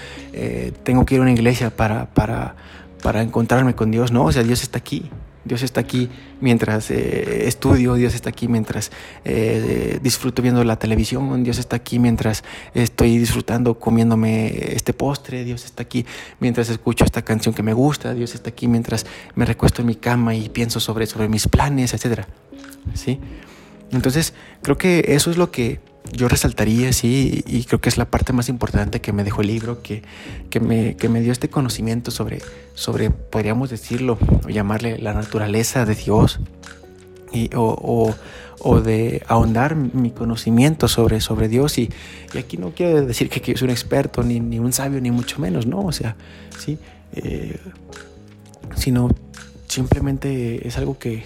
tengo 0.83 1.05
que 1.05 1.15
ir 1.15 1.21
a 1.21 1.23
una 1.23 1.33
iglesia 1.33 1.71
para, 1.71 2.07
para, 2.07 2.57
para 3.03 3.23
encontrarme 3.23 3.75
con 3.75 3.91
Dios, 3.91 4.13
no, 4.13 4.25
o 4.25 4.33
sea, 4.33 4.43
Dios 4.43 4.63
está 4.63 4.79
aquí, 4.79 5.11
Dios 5.45 5.63
está 5.63 5.81
aquí 5.81 6.09
mientras 6.41 6.91
eh, 6.91 7.47
estudio, 7.49 7.95
Dios 7.95 8.15
está 8.15 8.31
aquí 8.31 8.47
mientras 8.49 8.91
eh, 9.25 9.99
disfruto 10.03 10.43
viendo 10.43 10.63
la 10.65 10.77
televisión, 10.77 11.43
Dios 11.43 11.59
está 11.59 11.77
aquí 11.77 11.99
mientras 11.99 12.45
estoy 12.75 13.19
disfrutando 13.19 13.79
comiéndome 13.79 14.75
este 14.75 14.93
postre, 14.93 15.45
Dios 15.45 15.65
está 15.65 15.83
aquí 15.83 16.05
mientras 16.41 16.69
escucho 16.69 17.05
esta 17.05 17.23
canción 17.23 17.55
que 17.55 17.63
me 17.63 17.73
gusta, 17.73 18.15
Dios 18.15 18.35
está 18.35 18.51
aquí 18.51 18.69
mientras 18.69 19.07
me 19.35 19.47
recuesto 19.47 19.83
en 19.83 19.89
mi 19.89 19.95
cama 19.95 20.35
y 20.35 20.49
pienso 20.49 20.81
sobre, 20.81 21.07
sobre 21.07 21.29
mis 21.29 21.49
planes, 21.49 21.95
etc. 21.95 22.25
¿Sí? 22.95 23.19
Entonces, 23.93 24.35
creo 24.63 24.79
que 24.79 25.05
eso 25.09 25.31
es 25.31 25.37
lo 25.37 25.51
que 25.51 25.81
yo 26.13 26.29
resaltaría, 26.29 26.93
sí, 26.93 27.45
y 27.47 27.65
creo 27.65 27.81
que 27.81 27.89
es 27.89 27.97
la 27.97 28.07
parte 28.07 28.33
más 28.33 28.49
importante 28.49 29.01
que 29.01 29.13
me 29.13 29.25
dejó 29.25 29.43
el 29.43 29.49
libro, 29.49 29.83
que, 29.83 30.03
que, 30.49 30.61
me, 30.61 30.97
que 30.97 31.09
me 31.09 31.21
dio 31.21 31.33
este 31.33 31.49
conocimiento 31.49 32.11
sobre, 32.11 32.41
sobre, 32.75 33.11
podríamos 33.11 33.71
decirlo, 33.71 34.19
o 34.45 34.49
llamarle 34.49 34.99
la 34.99 35.15
naturaleza 35.15 35.85
de 35.85 35.95
Dios, 35.95 36.41
y, 37.33 37.51
o, 37.55 38.15
o, 38.59 38.81
de 38.81 39.23
ahondar 39.29 39.77
mi 39.77 40.11
conocimiento 40.11 40.89
sobre, 40.89 41.21
sobre 41.21 41.49
Dios. 41.49 41.79
Y, 41.79 41.91
y 42.35 42.39
aquí 42.39 42.57
no 42.57 42.73
quiero 42.75 43.07
decir 43.07 43.29
que, 43.29 43.41
que 43.41 43.57
soy 43.57 43.67
un 43.67 43.71
experto, 43.71 44.23
ni, 44.23 44.41
ni, 44.41 44.59
un 44.59 44.73
sabio, 44.73 45.01
ni 45.01 45.11
mucho 45.11 45.41
menos, 45.41 45.67
no, 45.67 45.81
o 45.81 45.93
sea, 45.93 46.17
sí, 46.59 46.79
eh, 47.13 47.59
sino 48.75 49.11
simplemente 49.69 50.67
es 50.67 50.77
algo 50.77 50.99
que, 50.99 51.23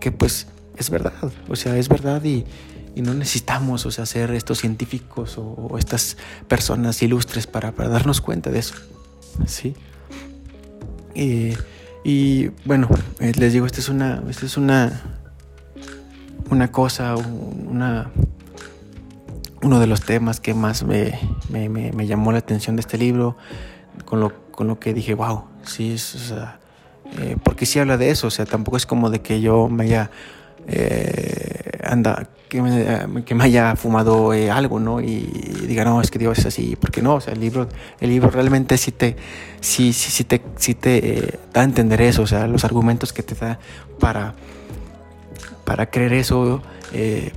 que 0.00 0.10
pues 0.10 0.46
es 0.78 0.90
verdad, 0.90 1.12
o 1.48 1.56
sea, 1.56 1.76
es 1.76 1.88
verdad 1.88 2.24
y 2.24 2.44
y 2.96 3.02
no 3.02 3.12
necesitamos 3.12 3.84
o 3.84 3.90
sea, 3.90 4.06
ser 4.06 4.30
estos 4.32 4.58
científicos 4.58 5.36
o, 5.36 5.76
estas 5.78 6.16
personas 6.48 7.00
ilustres 7.02 7.46
para, 7.46 7.70
para, 7.72 7.90
darnos 7.90 8.20
cuenta 8.20 8.50
de 8.50 8.58
eso. 8.58 8.74
¿sí? 9.46 9.76
y 11.14 12.48
bueno, 12.64 12.88
eh, 13.20 13.32
les 13.36 13.52
digo, 13.52 13.64
esta 13.64 13.80
es 13.80 13.88
una, 13.88 14.22
esta 14.28 14.46
es 14.46 14.56
una, 14.56 15.02
una 16.50 16.70
cosa, 16.70 17.16
una, 17.16 18.10
uno 19.62 19.80
de 19.80 19.86
los 19.86 20.02
temas 20.02 20.40
que 20.40 20.54
más 20.54 20.82
me, 20.82 21.18
me, 21.48 21.68
me, 21.68 22.06
llamó 22.06 22.32
la 22.32 22.38
atención 22.38 22.76
de 22.76 22.80
este 22.80 22.98
libro, 22.98 23.36
con 24.04 24.20
lo, 24.20 24.50
con 24.52 24.66
lo 24.66 24.78
que 24.78 24.94
dije, 24.94 25.14
wow, 25.14 25.44
sí, 25.64 25.94
es, 25.94 26.14
o 26.14 26.18
sea, 26.18 26.60
eh, 27.18 27.36
porque 27.42 27.66
sí 27.66 27.78
habla 27.78 27.96
de 27.96 28.10
eso, 28.10 28.26
o 28.26 28.30
sea, 28.30 28.44
tampoco 28.46 28.76
es 28.76 28.86
como 28.86 29.10
de 29.10 29.20
que 29.20 29.40
yo 29.40 29.68
me 29.68 29.84
haya... 29.84 30.10
Eh, 30.66 31.55
anda, 31.86 32.28
que 32.48 32.62
me, 32.62 33.24
que 33.24 33.34
me 33.34 33.44
haya 33.44 33.76
fumado 33.76 34.32
eh, 34.32 34.50
algo, 34.50 34.78
¿no? 34.78 35.00
Y, 35.00 35.20
diga, 35.66 35.84
no, 35.84 36.00
es 36.00 36.10
que 36.10 36.18
Dios 36.18 36.38
es 36.38 36.46
así, 36.46 36.76
porque 36.76 37.02
no, 37.02 37.14
o 37.14 37.20
sea, 37.20 37.32
el 37.34 37.40
libro, 37.40 37.68
el 38.00 38.10
libro 38.10 38.30
realmente 38.30 38.76
sí 38.78 38.92
te, 38.92 39.16
sí, 39.60 39.92
sí, 39.92 40.10
sí 40.10 40.24
te, 40.24 40.42
sí 40.56 40.74
te 40.74 41.18
eh, 41.18 41.38
da 41.52 41.62
a 41.62 41.64
entender 41.64 42.00
eso, 42.02 42.22
o 42.22 42.26
sea, 42.26 42.46
los 42.46 42.64
argumentos 42.64 43.12
que 43.12 43.22
te 43.22 43.34
da 43.34 43.58
para, 43.98 44.34
para 45.64 45.90
creer 45.90 46.12
eso, 46.12 46.62
eh, 46.92 47.32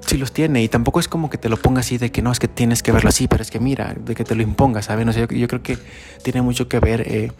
sí 0.00 0.16
los 0.16 0.32
tiene, 0.32 0.62
y 0.62 0.68
tampoco 0.68 0.98
es 1.00 1.08
como 1.08 1.30
que 1.30 1.38
te 1.38 1.48
lo 1.48 1.56
ponga 1.56 1.80
así 1.80 1.98
de 1.98 2.10
que 2.10 2.22
no, 2.22 2.32
es 2.32 2.40
que 2.40 2.48
tienes 2.48 2.82
que 2.82 2.92
verlo 2.92 3.08
así, 3.08 3.28
pero 3.28 3.42
es 3.42 3.50
que 3.50 3.60
mira, 3.60 3.94
de 3.98 4.14
que 4.14 4.24
te 4.24 4.34
lo 4.34 4.42
imponga, 4.42 4.82
¿sabes? 4.82 5.06
No 5.06 5.12
yo, 5.12 5.26
creo 5.26 5.62
que 5.62 5.78
tiene 6.22 6.42
mucho 6.42 6.68
que 6.68 6.80
ver 6.80 7.02
eh, 7.06 7.30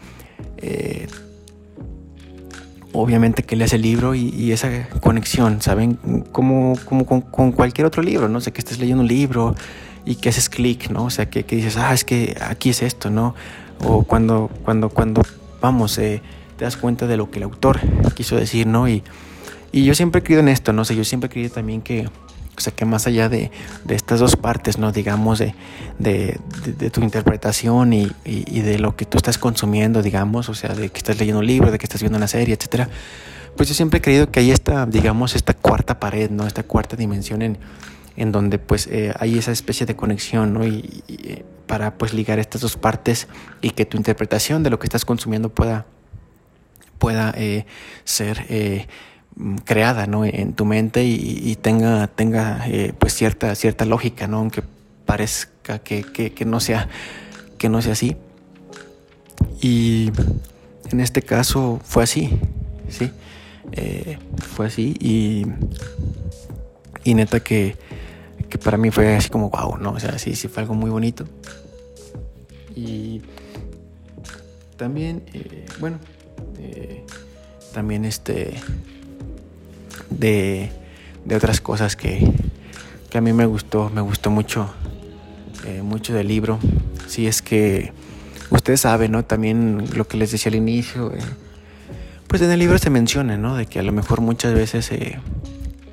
obviamente 2.96 3.42
que 3.42 3.56
leas 3.56 3.72
el 3.72 3.82
libro 3.82 4.14
y, 4.14 4.52
esa 4.52 4.88
conexión, 5.00 5.60
¿saben? 5.60 5.98
Como, 6.32 6.76
como 6.84 7.04
con, 7.06 7.52
cualquier 7.52 7.86
otro 7.86 8.02
libro, 8.02 8.28
¿no? 8.28 8.38
O 8.38 8.40
sea, 8.40 8.52
que 8.52 8.60
estés 8.60 8.78
leyendo 8.78 9.02
un 9.02 9.08
libro 9.08 9.54
y 10.04 10.16
que 10.16 10.28
haces 10.28 10.48
clic, 10.48 10.90
¿no? 10.90 11.04
O 11.04 11.10
sea, 11.10 11.28
que, 11.28 11.42
dices, 11.42 11.76
ah, 11.76 11.92
es 11.92 12.04
que 12.04 12.36
aquí 12.40 12.70
es 12.70 12.82
esto, 12.82 13.10
¿no? 13.10 13.34
O 13.84 14.04
cuando, 14.04 14.50
cuando, 14.64 14.88
cuando, 14.88 15.22
vamos, 15.60 15.98
eh, 15.98 16.22
te 16.56 16.64
das 16.64 16.76
cuenta 16.76 17.06
de 17.06 17.16
lo 17.16 17.30
que 17.30 17.38
el 17.38 17.44
autor 17.44 17.80
quiso 18.14 18.36
decir, 18.36 18.66
¿no? 18.66 18.88
Y, 18.88 19.02
y 19.72 19.84
yo 19.84 19.94
siempre 19.94 20.20
he 20.20 20.22
creído 20.22 20.40
en 20.40 20.48
esto, 20.48 20.72
¿no? 20.72 20.84
Sea, 20.84 20.96
yo 20.96 21.04
siempre 21.04 21.26
he 21.26 21.30
creído 21.30 21.52
también 21.52 21.82
que 21.82 22.08
o 22.56 22.60
sea, 22.60 22.72
que 22.74 22.84
más 22.84 23.06
allá 23.06 23.28
de, 23.28 23.50
estas 23.88 24.20
dos 24.20 24.36
partes, 24.36 24.78
¿no? 24.78 24.92
Digamos, 24.92 25.38
de, 25.38 25.54
de, 25.98 26.90
tu 26.90 27.02
interpretación 27.02 27.92
y, 27.92 28.10
de 28.24 28.78
lo 28.78 28.96
que 28.96 29.04
tú 29.04 29.18
estás 29.18 29.38
consumiendo, 29.38 30.02
digamos, 30.02 30.48
o 30.48 30.54
sea, 30.54 30.74
de 30.74 30.88
que 30.88 30.98
estás 30.98 31.18
leyendo 31.18 31.40
un 31.40 31.46
libro, 31.46 31.70
de 31.70 31.78
que 31.78 31.84
estás 31.84 32.00
viendo 32.00 32.16
una 32.16 32.28
serie, 32.28 32.54
etcétera, 32.54 32.88
pues 33.56 33.68
yo 33.68 33.74
siempre 33.74 33.98
he 33.98 34.02
creído 34.02 34.30
que 34.30 34.40
hay 34.40 34.50
esta, 34.50 34.86
digamos, 34.86 35.34
esta 35.34 35.54
cuarta 35.54 36.00
pared, 36.00 36.30
¿no? 36.30 36.46
Esta 36.46 36.62
cuarta 36.62 36.96
dimensión 36.96 37.42
en, 37.42 37.58
en 38.16 38.32
donde 38.32 38.58
pues 38.58 38.86
eh, 38.86 39.12
hay 39.18 39.38
esa 39.38 39.52
especie 39.52 39.86
de 39.86 39.96
conexión, 39.96 40.54
¿no? 40.54 40.66
Y, 40.66 41.02
eh, 41.08 41.44
para 41.66 41.98
pues 41.98 42.14
ligar 42.14 42.38
estas 42.38 42.60
dos 42.60 42.76
partes 42.76 43.26
y 43.60 43.70
que 43.70 43.84
tu 43.84 43.96
interpretación 43.96 44.62
de 44.62 44.70
lo 44.70 44.78
que 44.78 44.86
estás 44.86 45.04
consumiendo 45.04 45.48
pueda, 45.48 45.84
pueda 46.98 47.34
eh, 47.36 47.66
ser 48.04 48.46
Mm, 48.46 49.15
creada 49.64 50.06
¿no? 50.06 50.24
en 50.24 50.54
tu 50.54 50.64
mente 50.64 51.04
y, 51.04 51.54
tenga, 51.56 52.06
tenga 52.06 52.66
eh, 52.68 52.94
pues 52.98 53.14
cierta, 53.14 53.54
cierta 53.54 53.84
lógica, 53.84 54.26
¿no? 54.26 54.38
aunque 54.38 54.62
parezca 55.04 55.78
que, 55.78 56.02
que, 56.02 56.44
no 56.44 56.60
sea, 56.60 56.88
que 57.58 57.68
no 57.68 57.82
sea 57.82 57.92
así. 57.92 58.16
Y 59.60 60.10
en 60.90 61.00
este 61.00 61.22
caso 61.22 61.80
fue 61.84 62.04
así, 62.04 62.38
¿sí? 62.88 63.10
Eh, 63.72 64.18
fue 64.54 64.66
así 64.66 64.96
y, 65.00 65.44
y 67.04 67.14
neta 67.14 67.40
que, 67.40 67.76
que, 68.48 68.58
para 68.58 68.76
mí 68.76 68.90
fue 68.90 69.16
así 69.16 69.28
como 69.28 69.50
wow, 69.50 69.76
¿no? 69.76 69.92
O 69.92 70.00
sea, 70.00 70.18
sí, 70.18 70.34
sí 70.34 70.48
fue 70.48 70.62
algo 70.62 70.74
muy 70.74 70.90
bonito. 70.90 71.26
Y 72.74 73.22
también, 74.76 75.22
eh, 75.32 75.66
bueno, 75.80 75.98
también 77.72 78.04
este 78.04 78.54
de, 80.10 80.70
otras 81.34 81.60
cosas 81.60 81.96
que, 81.96 82.32
a 83.14 83.20
mí 83.22 83.32
me 83.32 83.46
gustó, 83.46 83.88
me 83.88 84.02
gustó 84.02 84.30
mucho, 84.30 84.70
eh, 85.64 85.80
mucho 85.82 86.12
del 86.12 86.28
libro. 86.28 86.58
Si 87.06 87.26
es 87.26 87.40
que 87.40 87.92
ustedes 88.50 88.82
saben, 88.82 89.12
¿no? 89.12 89.24
También 89.24 89.88
lo 89.94 90.06
que 90.06 90.18
les 90.18 90.32
decía 90.32 90.50
al 90.50 90.56
inicio, 90.56 91.14
eh, 91.14 91.18
pues 92.26 92.42
en 92.42 92.50
el 92.50 92.58
libro 92.58 92.76
se 92.76 92.90
menciona, 92.90 93.38
¿no? 93.38 93.56
De 93.56 93.64
que 93.64 93.78
a 93.78 93.82
lo 93.82 93.92
mejor 93.92 94.20
muchas 94.20 94.52
veces 94.52 94.92
eh, 94.92 95.18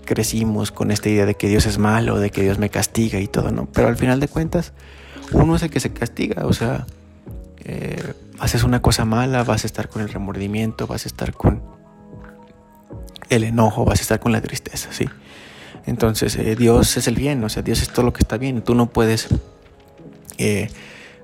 crecimos 0.03 0.71
con 0.71 0.91
esta 0.91 1.07
idea 1.07 1.25
de 1.25 1.35
que 1.35 1.47
Dios 1.47 1.65
es 1.65 1.77
malo, 1.77 2.19
de 2.19 2.29
que 2.29 2.41
Dios 2.41 2.59
me 2.59 2.69
castiga 2.69 3.21
y 3.21 3.27
todo, 3.27 3.51
¿no? 3.51 3.69
Pero 3.71 3.87
al 3.87 3.95
final 3.95 4.19
de 4.19 4.27
cuentas, 4.27 4.73
uno 5.31 5.55
es 5.55 5.63
el 5.63 5.69
que 5.69 5.79
se 5.79 5.93
castiga, 5.93 6.45
o 6.45 6.51
sea, 6.51 6.85
haces 8.39 8.63
una 8.63 8.81
cosa 8.81 9.05
mala, 9.05 9.45
vas 9.45 9.63
a 9.63 9.67
estar 9.67 9.87
con 9.87 10.01
el 10.01 10.09
remordimiento, 10.09 10.87
vas 10.87 11.05
a 11.05 11.07
estar 11.07 11.31
con 11.31 11.61
el 13.29 13.43
enojo, 13.43 13.85
vas 13.85 13.99
a 13.99 14.01
estar 14.01 14.19
con 14.19 14.31
la 14.31 14.41
tristeza, 14.41 14.89
¿sí? 14.91 15.07
Entonces, 15.85 16.35
eh, 16.35 16.55
Dios 16.55 16.95
es 16.97 17.07
el 17.07 17.15
bien, 17.15 17.43
o 17.43 17.49
sea, 17.49 17.61
Dios 17.61 17.81
es 17.81 17.89
todo 17.89 18.05
lo 18.05 18.13
que 18.13 18.19
está 18.19 18.37
bien. 18.37 18.61
Tú 18.61 18.75
no 18.75 18.89
puedes 18.89 19.27
eh, 20.37 20.69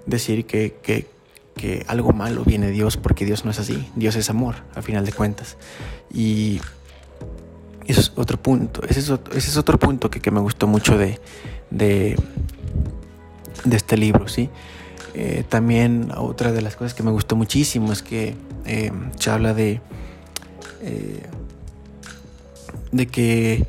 decir 0.05 0.45
que, 0.45 0.77
que, 0.83 1.07
que, 1.55 1.85
algo 1.87 2.11
malo 2.11 2.43
viene 2.43 2.67
de 2.67 2.73
Dios, 2.73 2.97
porque 2.97 3.25
Dios 3.25 3.45
no 3.45 3.51
es 3.51 3.59
así. 3.59 3.87
Dios 3.95 4.15
es 4.15 4.29
amor, 4.29 4.55
al 4.75 4.83
final 4.83 5.05
de 5.05 5.13
cuentas. 5.13 5.57
Y 6.13 6.59
eso 7.87 8.01
es 8.01 8.11
otro 8.15 8.41
punto. 8.41 8.81
Ese 8.87 8.99
es 8.99 9.57
otro, 9.57 9.79
punto 9.79 10.09
que, 10.11 10.19
que, 10.19 10.31
me 10.31 10.41
gustó 10.41 10.67
mucho 10.67 10.97
de, 10.97 11.19
de, 11.69 12.17
de 13.63 13.77
este 13.77 13.95
libro, 13.95 14.27
¿sí? 14.27 14.49
Eh, 15.13 15.43
también 15.47 16.11
otra 16.15 16.51
de 16.51 16.61
las 16.61 16.75
cosas 16.75 16.93
que 16.93 17.01
me 17.01 17.11
gustó 17.11 17.35
muchísimo 17.35 17.91
es 17.91 18.03
que 18.03 18.35
se 19.17 19.31
habla 19.31 19.53
de 19.55 19.81
de 22.91 23.07
que 23.07 23.67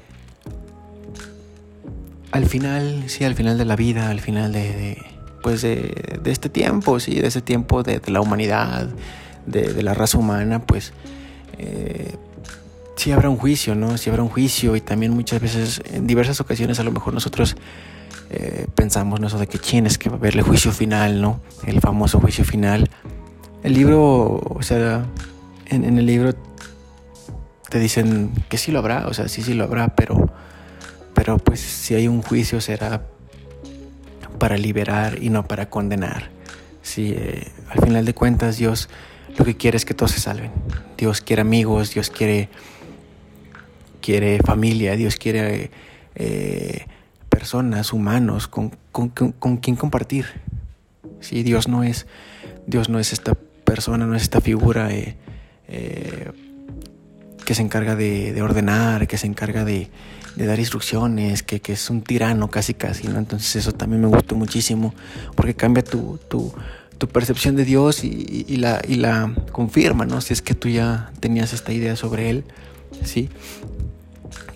al 2.32 2.46
final, 2.46 3.04
sí, 3.06 3.24
al 3.24 3.34
final 3.34 3.58
de 3.58 3.64
la 3.64 3.76
vida, 3.76 4.10
al 4.10 4.20
final 4.20 4.52
de, 4.52 4.98
pues 5.42 5.62
de, 5.62 6.20
este 6.24 6.48
tiempo, 6.48 7.00
sí, 7.00 7.18
de 7.18 7.26
ese 7.26 7.42
tiempo 7.42 7.82
de, 7.82 8.00
la 8.06 8.20
humanidad, 8.20 8.88
de, 9.46 9.82
la 9.82 9.94
raza 9.94 10.18
humana, 10.18 10.64
pues 10.64 10.92
eh, 11.58 12.14
sí 12.96 13.12
habrá 13.12 13.28
un 13.28 13.36
juicio, 13.36 13.74
¿no? 13.74 13.98
Sí 13.98 14.10
habrá 14.10 14.22
un 14.22 14.28
juicio 14.28 14.76
y 14.76 14.80
también 14.80 15.12
muchas 15.12 15.40
veces, 15.40 15.82
en 15.92 16.06
diversas 16.06 16.40
ocasiones 16.40 16.78
a 16.78 16.84
lo 16.84 16.92
mejor 16.92 17.14
nosotros 17.14 17.56
eh, 18.30 18.66
pensamos, 18.74 19.20
¿no? 19.20 19.26
Eso 19.26 19.38
de 19.38 19.48
que 19.48 19.58
quién 19.58 19.86
es 19.86 19.98
que 19.98 20.08
el 20.08 20.42
juicio 20.42 20.70
final, 20.70 21.20
¿no? 21.20 21.40
El 21.66 21.80
famoso 21.80 22.20
juicio 22.20 22.44
final. 22.44 22.88
El 23.64 23.74
libro, 23.74 24.40
o 24.40 24.62
sea, 24.62 25.04
en 25.66 25.98
el 25.98 26.06
libro 26.06 26.32
te 27.70 27.78
dicen 27.78 28.32
que 28.48 28.58
sí 28.58 28.72
lo 28.72 28.80
habrá, 28.80 29.06
o 29.06 29.14
sea, 29.14 29.28
sí, 29.28 29.42
sí 29.42 29.54
lo 29.54 29.64
habrá, 29.64 29.94
pero, 29.94 30.30
pero 31.14 31.38
pues 31.38 31.60
si 31.60 31.94
hay 31.94 32.08
un 32.08 32.20
juicio 32.20 32.60
será 32.60 33.02
para 34.38 34.58
liberar 34.58 35.22
y 35.22 35.30
no 35.30 35.46
para 35.46 35.70
condenar. 35.70 36.30
Si 36.82 37.12
eh, 37.12 37.46
al 37.68 37.80
final 37.84 38.04
de 38.04 38.12
cuentas 38.12 38.58
Dios 38.58 38.88
lo 39.38 39.44
que 39.44 39.56
quiere 39.56 39.76
es 39.76 39.84
que 39.84 39.94
todos 39.94 40.10
se 40.10 40.20
salven. 40.20 40.50
Dios 40.98 41.20
quiere 41.20 41.42
amigos, 41.42 41.94
Dios 41.94 42.10
quiere, 42.10 42.48
quiere 44.00 44.40
familia, 44.40 44.96
Dios 44.96 45.16
quiere 45.16 45.70
eh, 46.16 46.86
personas, 47.28 47.92
humanos, 47.92 48.48
con, 48.48 48.70
con, 48.90 49.56
quien 49.58 49.76
compartir. 49.76 50.26
Si 51.20 51.44
Dios 51.44 51.68
no 51.68 51.84
es, 51.84 52.08
Dios 52.66 52.88
no 52.88 52.98
es 52.98 53.12
esta 53.12 53.34
persona, 53.64 54.06
no 54.06 54.16
es 54.16 54.22
esta 54.22 54.40
figura. 54.40 54.88
Eh, 54.90 55.16
que 57.50 57.56
se 57.56 57.62
encarga 57.62 57.96
de, 57.96 58.40
ordenar, 58.42 59.08
que 59.08 59.18
se 59.18 59.26
encarga 59.26 59.64
de, 59.64 59.90
dar 60.36 60.60
instrucciones, 60.60 61.42
que, 61.42 61.60
es 61.66 61.90
un 61.90 62.00
tirano 62.00 62.48
casi 62.48 62.74
casi, 62.74 63.08
¿no? 63.08 63.18
Entonces 63.18 63.56
eso 63.56 63.72
también 63.72 64.00
me 64.00 64.06
gustó 64.06 64.36
muchísimo 64.36 64.94
porque 65.34 65.54
cambia 65.54 65.82
tu, 65.82 66.20
percepción 67.12 67.56
de 67.56 67.64
Dios 67.64 68.04
y, 68.04 68.56
la, 68.58 68.80
y 68.86 68.94
la 68.94 69.34
confirma, 69.50 70.06
¿no? 70.06 70.20
Si 70.20 70.32
es 70.32 70.42
que 70.42 70.54
tú 70.54 70.68
ya 70.68 71.10
tenías 71.18 71.52
esta 71.52 71.72
idea 71.72 71.96
sobre 71.96 72.30
Él, 72.30 72.44
¿sí? 73.02 73.30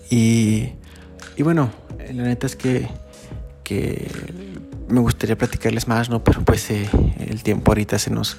Y, 0.09 0.69
bueno, 1.39 1.71
la 2.13 2.23
neta 2.23 2.47
es 2.47 2.55
que, 2.55 2.87
que 3.65 4.09
me 4.87 5.01
gustaría 5.01 5.37
platicarles 5.37 5.89
más, 5.89 6.09
¿no? 6.09 6.23
Pero 6.23 6.45
pues 6.45 6.71
eh, 6.71 6.89
el 7.19 7.43
tiempo 7.43 7.71
ahorita 7.71 7.99
se 7.99 8.09
nos, 8.09 8.37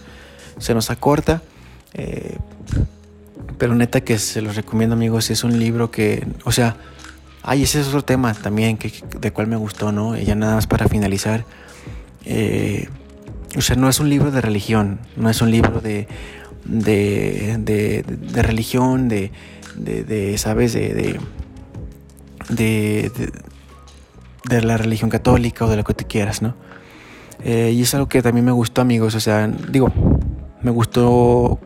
se 0.59 0.73
nos 0.73 0.88
acorta. 0.88 1.42
Eh, 1.92 2.38
pero 3.59 3.74
neta 3.74 4.00
que 4.02 4.18
se 4.18 4.42
los 4.42 4.56
recomiendo 4.56 4.94
amigos, 4.94 5.30
es 5.30 5.44
un 5.44 5.59
libro 5.59 5.90
que, 5.90 6.26
o 6.44 6.52
sea, 6.52 6.76
ay, 7.42 7.62
ese 7.62 7.80
es 7.80 7.88
otro 7.88 8.02
tema 8.02 8.35
también 8.35 8.76
que, 8.76 8.92
de 9.20 9.32
cual 9.32 9.46
me 9.46 9.56
gustó, 9.56 9.92
¿no? 9.92 10.16
Ya 10.16 10.35
nada 10.35 10.56
más 10.56 10.66
para 10.66 10.88
finalizar. 10.88 11.44
Eh, 12.24 12.88
o 13.56 13.61
sea, 13.61 13.76
no 13.76 13.88
es 13.88 14.00
un 14.00 14.11
libro 14.11 14.30
de 14.30 14.40
religión, 14.40 14.98
no 15.16 15.30
es 15.30 15.40
un 15.40 15.50
libro 15.50 15.80
de, 15.80 16.09
de, 16.64 17.56
de, 17.59 18.42
religión, 18.42 19.09
de, 19.09 19.30
de, 19.76 20.37
¿sabes? 20.38 20.72
De, 20.72 21.18
de, 22.48 23.12
de, 24.48 24.62
la 24.62 24.76
religión 24.76 25.09
católica 25.09 25.64
o 25.64 25.68
de 25.68 25.76
lo 25.76 25.85
que 25.85 25.94
tú 25.94 26.04
quieras, 26.09 26.42
¿no? 26.42 26.54
Eh, 27.44 27.72
y 27.74 27.82
es 27.82 27.94
algo 27.94 28.09
que 28.09 28.22
también 28.22 28.44
me 28.44 28.52
gustó, 28.52 28.80
amigos, 28.80 29.14
o 29.14 29.20
sea, 29.20 29.46
digo, 29.46 29.92
me 30.62 30.70
gustó 30.70 31.61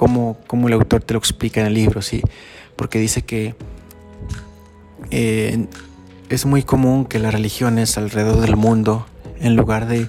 como, 0.00 0.66
el 0.66 0.72
autor 0.72 1.02
te 1.02 1.12
lo 1.12 1.18
explica 1.18 1.60
en 1.60 1.66
el 1.66 1.74
libro, 1.74 2.00
¿sí? 2.00 2.22
Porque 2.74 2.98
dice 2.98 3.20
que 3.20 3.54
eh, 5.10 5.66
es 6.30 6.46
muy 6.46 6.62
común 6.62 7.04
que 7.04 7.18
las 7.18 7.34
religiones 7.34 7.98
alrededor 7.98 8.40
del 8.40 8.56
mundo, 8.56 9.06
en 9.40 9.56
lugar 9.56 9.86
de, 9.86 10.08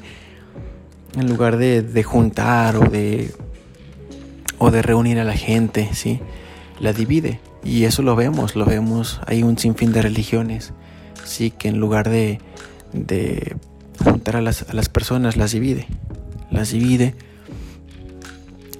en 1.18 1.28
lugar 1.28 1.58
de, 1.58 2.04
juntar 2.04 2.78
o 2.78 2.90
de, 2.90 3.36
o 4.60 4.72
de 4.72 4.82
reunir 4.82 5.20
a 5.20 5.26
la 5.26 5.34
gente, 5.34 5.90
¿sí? 5.92 6.22
La 6.80 6.94
divide. 6.94 7.42
Y 7.62 7.84
eso 7.84 8.02
lo 8.02 8.16
vemos, 8.16 8.56
lo 8.56 8.64
vemos, 8.64 9.20
hay 9.28 9.44
un 9.44 9.58
sinfín 9.58 9.92
de 9.92 10.02
religiones, 10.04 10.72
sí, 11.26 11.52
que 11.52 11.68
en 11.68 11.80
lugar 11.80 12.10
de, 12.10 12.40
de 12.94 13.58
juntar 14.02 14.38
a 14.38 14.42
las, 14.42 14.70
a 14.70 14.74
las 14.74 14.88
personas, 14.88 15.36
las 15.36 15.52
divide, 15.52 15.86
las 16.50 16.72
divide. 16.72 17.14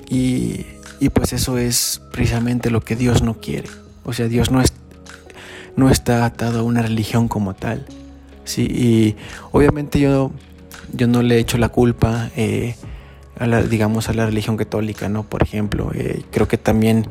Y, 0.10 0.66
y 1.02 1.10
pues 1.10 1.34
eso 1.34 1.58
es 1.58 2.00
precisamente 2.12 2.70
lo 2.70 2.82
que 2.82 2.96
Dios 2.96 3.24
no 3.24 3.34
quiere. 3.42 3.68
O 4.06 4.14
sea, 4.14 4.28
Dios 4.28 4.52
no, 4.52 4.62
es, 4.62 4.72
no 5.76 5.90
está 5.90 6.26
atado 6.26 6.60
a 6.60 6.64
una 6.64 6.84
religión 6.84 7.28
como 7.28 7.56
tal. 7.56 7.88
Sí, 8.44 8.68
y 8.70 9.16
obviamente 9.52 10.00
yo, 10.00 10.32
yo 10.94 11.08
no 11.08 11.24
le 11.24 11.40
echo 11.40 11.58
la 11.58 11.70
culpa, 11.70 12.30
eh, 12.36 12.76
a 13.40 13.48
la, 13.48 13.64
digamos, 13.64 14.10
a 14.10 14.14
la 14.14 14.28
religión 14.28 14.58
católica, 14.58 15.10
¿no? 15.10 15.24
Por 15.24 15.42
ejemplo, 15.42 15.90
eh, 15.96 16.22
creo 16.32 16.48
que 16.48 16.60
también, 16.60 17.08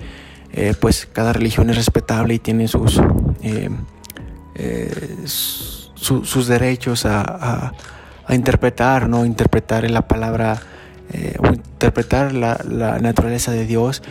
eh, 0.53 0.74
pues, 0.81 1.09
cada 1.12 1.33
religión 1.33 1.68
es 1.68 1.76
respetable 1.76 2.35
y 2.35 2.38
tiene 2.38 2.68
sus, 2.68 3.00
sus 5.96 6.46
derechos 6.46 7.07
a, 7.07 7.72
a, 8.24 8.35
interpretar, 8.37 9.09
¿no? 9.09 9.24
Interpretar 9.24 9.90
la 9.90 10.07
palabra, 10.07 10.62
o 11.38 11.46
interpretar 11.53 12.33
la, 12.33 12.59
naturaleza 13.01 13.53
de 13.53 13.66
Dios, 13.66 14.03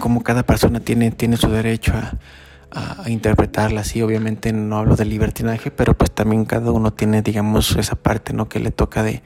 como 0.00 0.22
cada 0.22 0.44
persona 0.44 0.80
tiene, 0.80 1.10
tiene 1.10 1.36
su 1.36 1.48
derecho 1.50 1.92
a 1.94 3.08
interpretarla 3.08 3.82
así. 3.82 4.02
Obviamente 4.02 4.52
no 4.52 4.78
hablo 4.78 4.96
de 4.96 5.04
libertinaje, 5.04 5.70
pero 5.70 5.94
pues 5.94 6.10
también 6.10 6.44
cada 6.44 6.70
uno 6.72 6.92
tiene, 6.92 7.22
digamos, 7.22 7.76
esa 7.76 7.96
parte 7.96 8.32
¿no? 8.32 8.48
que 8.48 8.60
le 8.60 8.70
toca 8.70 9.02
de, 9.02 9.22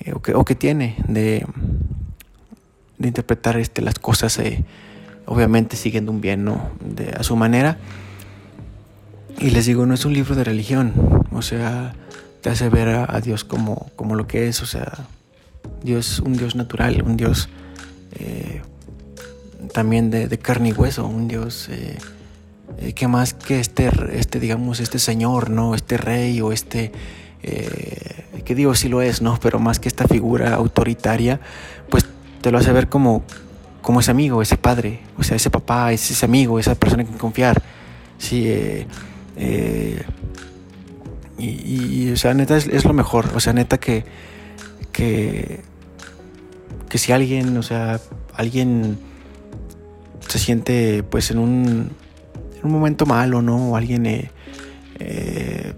eh, 0.00 0.12
o, 0.14 0.22
que, 0.22 0.34
o, 0.34 0.44
que, 0.44 0.54
tiene 0.54 0.96
de, 1.06 1.46
de 2.98 3.08
interpretar 3.08 3.56
este, 3.56 3.82
las 3.82 3.98
cosas, 3.98 4.38
eh, 4.38 4.64
obviamente 5.26 5.76
siguiendo 5.76 6.12
un 6.12 6.20
bien, 6.20 6.44
¿no? 6.44 6.70
De, 6.80 7.10
a 7.10 7.22
su 7.22 7.36
manera. 7.36 7.78
Y 9.38 9.50
les 9.50 9.66
digo, 9.66 9.86
no 9.86 9.94
es 9.94 10.04
un 10.04 10.14
libro 10.14 10.34
de 10.34 10.44
religión, 10.44 10.92
o 11.32 11.42
sea, 11.42 11.94
te 12.40 12.50
hace 12.50 12.68
ver 12.68 12.88
a, 12.88 13.20
Dios 13.20 13.44
como, 13.44 13.90
como 13.96 14.14
lo 14.14 14.26
que 14.26 14.48
es, 14.48 14.62
o 14.62 14.66
sea, 14.66 15.06
Dios, 15.82 16.20
un 16.20 16.34
Dios 16.34 16.54
natural, 16.54 17.02
un 17.02 17.16
Dios 17.16 17.48
eh, 18.12 18.62
también 19.72 20.10
de, 20.10 20.28
de, 20.28 20.38
carne 20.38 20.70
y 20.70 20.72
hueso, 20.72 21.06
un 21.06 21.28
Dios 21.28 21.68
eh, 21.68 21.98
eh, 22.78 22.92
que 22.92 23.08
más 23.08 23.34
que 23.34 23.60
este, 23.60 23.90
este, 24.12 24.40
digamos, 24.40 24.80
este 24.80 24.98
señor, 24.98 25.50
¿no? 25.50 25.74
Este 25.74 25.96
rey 25.96 26.40
o 26.40 26.52
este, 26.52 26.92
que 27.40 28.54
digo, 28.54 28.74
sí 28.74 28.88
lo 28.88 29.02
es, 29.02 29.20
¿no? 29.22 29.38
Pero 29.40 29.58
más 29.58 29.78
que 29.78 29.88
esta 29.88 30.06
figura 30.06 30.54
autoritaria, 30.54 31.40
pues 31.88 32.06
te 32.40 32.50
lo 32.50 32.58
hace 32.58 32.72
ver 32.72 32.88
como, 32.88 33.22
como 33.82 34.00
ese 34.00 34.10
amigo, 34.10 34.42
ese 34.42 34.56
padre, 34.56 35.00
o 35.16 35.22
sea, 35.22 35.36
ese 35.36 35.50
papá, 35.50 35.92
ese, 35.92 36.12
ese 36.12 36.24
amigo, 36.24 36.58
esa 36.58 36.74
persona 36.74 37.02
en 37.02 37.08
quien 37.08 37.18
confiar. 37.18 37.62
Sí, 38.18 38.48
y, 41.38 42.06
y, 42.06 42.12
o 42.12 42.16
sea, 42.16 42.34
neta 42.34 42.56
es, 42.56 42.66
es, 42.66 42.84
lo 42.84 42.92
mejor, 42.92 43.30
o 43.34 43.40
sea, 43.40 43.52
neta 43.52 43.78
que, 43.78 44.04
que, 44.92 45.60
que 46.88 46.98
si 46.98 47.12
alguien, 47.12 47.56
o 47.56 47.62
sea, 47.62 48.00
alguien 48.34 48.98
se 50.28 50.38
siente 50.38 51.02
pues 51.02 51.30
en 51.30 51.38
un 51.38 51.90
en 52.58 52.66
un 52.66 52.72
momento 52.72 53.06
malo, 53.06 53.42
¿no? 53.42 53.70
O 53.70 53.76
alguien 53.76 54.06
eh, 54.06 54.30
eh, 54.98 55.74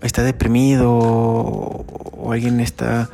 está 0.00 0.22
deprimido 0.22 0.92
o, 0.92 2.32
alguien 2.32 2.60
está 2.60 3.10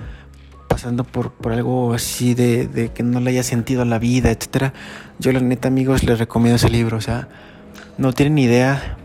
pasando 0.69 1.05
por, 1.05 1.33
por 1.33 1.53
algo 1.53 1.95
así 1.95 2.35
de, 2.35 2.67
de, 2.67 2.91
que 2.91 3.03
no 3.03 3.21
le 3.21 3.31
haya 3.31 3.43
sentido 3.43 3.85
la 3.85 3.99
vida, 3.99 4.31
etcétera. 4.31 4.75
Yo 5.19 5.33
la 5.33 5.41
neta, 5.41 5.69
amigos, 5.69 6.05
les 6.05 6.19
recomiendo 6.19 6.57
ese 6.57 6.69
libro. 6.69 6.99
O 6.99 7.01
sea, 7.01 7.29
no 7.97 8.13
tienen 8.13 8.39
idea, 8.39 8.99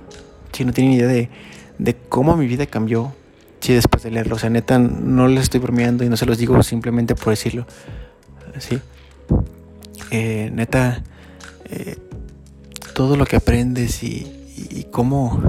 si 0.52 0.66
no 0.66 0.74
tienen 0.74 0.94
idea 0.94 1.08
de, 1.08 1.30
de 1.82 1.96
cómo 1.96 2.38
mi 2.38 2.46
vida 2.46 2.68
cambió, 2.68 3.12
sí, 3.60 3.74
después 3.74 4.04
de 4.04 4.12
leerlo. 4.12 4.36
O 4.36 4.40
sea, 4.40 4.52
neta, 4.52 4.78
no 4.78 5.28
les 5.28 5.44
estoy 5.44 5.60
bromeando 5.60 6.04
y 6.04 6.10
no 6.10 6.16
se 6.16 6.28
los 6.28 6.38
digo 6.38 6.62
simplemente 6.62 7.16
por 7.16 7.32
decirlo. 7.32 7.66
Sí. 8.60 8.80
Eh, 10.12 10.52
neta, 10.54 11.04
eh, 11.66 11.98
todo 12.94 13.18
lo 13.18 13.26
que 13.26 13.36
aprendes 13.36 14.04
y, 14.04 14.38
cómo, 14.92 15.42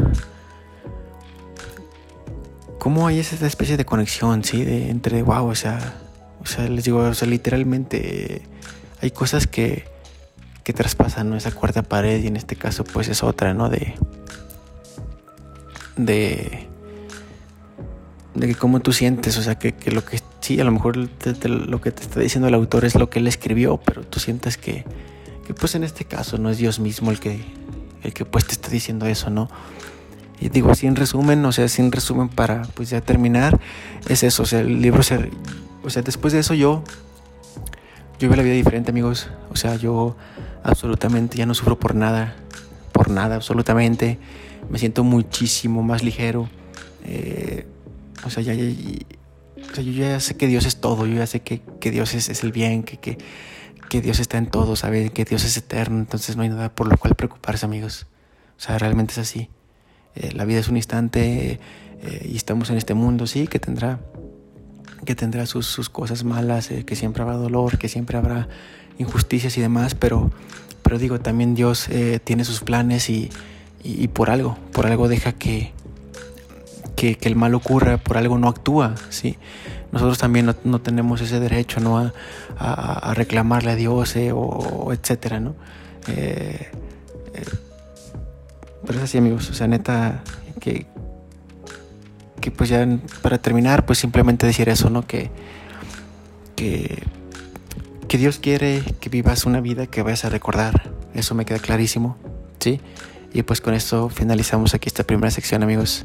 cómo 2.78 3.06
hay 3.06 3.18
esa 3.18 3.46
especie 3.46 3.76
de 3.76 3.84
conexión, 3.84 4.42
¿sí? 4.42 4.64
De, 4.64 4.88
entre, 4.88 5.22
wow, 5.22 5.46
o 5.46 5.54
sea, 5.54 6.00
o 6.40 6.46
sea, 6.46 6.66
les 6.66 6.84
digo, 6.84 7.00
o 7.00 7.14
sea, 7.14 7.28
literalmente 7.28 8.40
hay 9.02 9.10
cosas 9.10 9.46
que, 9.46 9.84
que 10.64 10.72
traspasan 10.72 11.28
¿no? 11.28 11.36
esa 11.36 11.50
cuarta 11.50 11.82
pared 11.82 12.22
y 12.22 12.28
en 12.28 12.36
este 12.36 12.56
caso 12.56 12.84
pues 12.84 13.08
es 13.08 13.22
otra, 13.22 13.52
¿no? 13.52 13.68
De, 13.68 13.94
de, 15.96 16.68
de 18.34 18.54
cómo 18.54 18.80
tú 18.80 18.92
sientes, 18.92 19.38
o 19.38 19.42
sea, 19.42 19.58
que, 19.58 19.72
que 19.72 19.90
lo 19.90 20.04
que 20.04 20.20
sí, 20.40 20.60
a 20.60 20.64
lo 20.64 20.72
mejor 20.72 20.96
lo 20.96 21.80
que 21.80 21.90
te 21.90 22.02
está 22.02 22.20
diciendo 22.20 22.48
el 22.48 22.54
autor 22.54 22.84
es 22.84 22.94
lo 22.94 23.10
que 23.10 23.18
él 23.18 23.26
escribió, 23.26 23.78
pero 23.78 24.02
tú 24.02 24.20
sientes 24.20 24.56
que 24.56 24.84
que 25.44 25.54
pues 25.54 25.74
en 25.74 25.84
este 25.84 26.04
caso 26.04 26.38
no 26.38 26.50
es 26.50 26.58
Dios 26.58 26.78
mismo 26.80 27.10
el 27.10 27.20
que, 27.20 27.44
el 28.02 28.12
que 28.12 28.24
pues 28.24 28.46
te 28.46 28.52
está 28.52 28.68
diciendo 28.68 29.06
eso, 29.06 29.30
¿no? 29.30 29.48
Y 30.40 30.48
digo 30.48 30.70
así 30.70 30.86
en 30.86 30.96
resumen, 30.96 31.44
o 31.44 31.52
sea, 31.52 31.68
sin 31.68 31.92
resumen 31.92 32.28
para 32.28 32.62
pues 32.74 32.90
ya 32.90 33.00
terminar, 33.00 33.60
es 34.08 34.22
eso, 34.22 34.42
o 34.42 34.46
sea, 34.46 34.60
el 34.60 34.82
libro 34.82 35.02
se, 35.02 35.30
o 35.84 35.90
sea, 35.90 36.02
después 36.02 36.32
de 36.32 36.40
eso 36.40 36.54
yo, 36.54 36.82
yo 38.18 38.28
veo 38.28 38.36
la 38.36 38.42
vida 38.42 38.54
diferente 38.54 38.90
amigos, 38.90 39.28
o 39.50 39.56
sea, 39.56 39.76
yo 39.76 40.16
absolutamente 40.64 41.38
ya 41.38 41.46
no 41.46 41.54
sufro 41.54 41.78
por 41.78 41.94
nada, 41.94 42.34
por 42.92 43.08
nada, 43.10 43.36
absolutamente, 43.36 44.18
me 44.72 44.78
siento 44.78 45.04
muchísimo 45.04 45.84
más 45.84 46.02
ligero, 46.02 46.48
eh, 47.04 47.66
o 48.24 48.30
sea, 48.30 48.42
ya, 48.42 48.54
o 48.54 49.74
sea, 49.74 49.84
yo 49.84 49.92
ya 49.92 50.18
sé 50.18 50.36
que 50.36 50.48
Dios 50.48 50.66
es 50.66 50.80
todo, 50.80 51.06
yo 51.06 51.14
ya 51.14 51.26
sé 51.28 51.40
que, 51.40 51.60
que 51.80 51.92
Dios 51.92 52.14
es, 52.14 52.28
es 52.28 52.42
el 52.42 52.50
bien, 52.50 52.82
que, 52.82 52.96
que 52.96 53.18
que 53.92 54.00
Dios 54.00 54.20
está 54.20 54.38
en 54.38 54.46
todo, 54.46 54.74
sabe 54.74 55.10
que 55.10 55.26
Dios 55.26 55.44
es 55.44 55.54
eterno, 55.58 55.98
entonces 55.98 56.34
no 56.34 56.44
hay 56.44 56.48
nada 56.48 56.74
por 56.74 56.88
lo 56.88 56.96
cual 56.96 57.14
preocuparse, 57.14 57.66
amigos. 57.66 58.06
O 58.56 58.60
sea, 58.60 58.78
realmente 58.78 59.12
es 59.12 59.18
así. 59.18 59.50
Eh, 60.14 60.32
la 60.32 60.46
vida 60.46 60.60
es 60.60 60.68
un 60.68 60.78
instante 60.78 61.60
eh, 62.00 62.26
y 62.26 62.34
estamos 62.34 62.70
en 62.70 62.78
este 62.78 62.94
mundo, 62.94 63.26
sí, 63.26 63.46
que 63.46 63.58
tendrá, 63.58 64.00
que 65.04 65.14
tendrá 65.14 65.44
sus, 65.44 65.66
sus 65.66 65.90
cosas 65.90 66.24
malas, 66.24 66.70
eh, 66.70 66.86
que 66.86 66.96
siempre 66.96 67.22
habrá 67.22 67.36
dolor, 67.36 67.76
que 67.76 67.90
siempre 67.90 68.16
habrá 68.16 68.48
injusticias 68.96 69.58
y 69.58 69.60
demás, 69.60 69.94
pero, 69.94 70.30
pero 70.82 70.98
digo, 70.98 71.20
también 71.20 71.54
Dios 71.54 71.90
tiene 72.24 72.46
sus 72.46 72.60
planes 72.60 73.10
y, 73.10 73.28
y, 73.82 74.08
por 74.08 74.30
algo, 74.30 74.56
por 74.72 74.86
algo 74.86 75.08
deja 75.08 75.32
que, 75.32 75.72
que, 76.96 77.16
el 77.22 77.36
mal 77.36 77.54
ocurra, 77.54 77.98
por 77.98 78.16
algo 78.16 78.38
no 78.38 78.48
actúa, 78.48 78.94
¿sí? 79.10 79.36
nosotros 79.90 80.18
también 80.18 80.54
no, 80.64 80.80
tenemos 80.80 81.20
ese 81.20 81.40
derecho 81.40 81.80
¿no? 81.80 81.98
a, 81.98 82.12
a, 82.58 83.14
reclamarle 83.14 83.72
a 83.72 83.76
Dios 83.76 84.16
eh, 84.16 84.32
o, 84.32 84.92
etcétera, 84.92 85.40
¿no? 85.40 85.54
Eh, 86.08 86.70
eh, 87.34 87.44
pero 88.86 88.98
es 88.98 89.04
así, 89.04 89.18
amigos, 89.18 89.50
o 89.50 89.54
sea, 89.54 89.66
neta, 89.66 90.22
que, 90.60 90.86
que 92.40 92.50
pues 92.50 92.70
ya 92.70 92.86
para 93.20 93.38
terminar, 93.38 93.84
pues 93.84 93.98
simplemente 93.98 94.46
decir 94.46 94.68
eso, 94.68 94.90
¿no? 94.90 95.06
Que, 95.06 95.30
que, 96.56 97.02
que 98.08 98.18
Dios 98.18 98.38
quiere 98.38 98.82
que 99.00 99.08
vivas 99.08 99.44
una 99.44 99.60
vida 99.60 99.86
que 99.86 100.02
vayas 100.02 100.24
a 100.24 100.30
recordar, 100.30 100.90
eso 101.14 101.34
me 101.34 101.44
queda 101.44 101.58
clarísimo, 101.58 102.16
¿sí? 102.58 102.80
Y 103.32 103.42
pues 103.42 103.60
con 103.60 103.74
esto 103.74 104.08
finalizamos 104.08 104.74
aquí 104.74 104.88
esta 104.88 105.04
primera 105.04 105.30
sección, 105.30 105.62
amigos. 105.62 106.04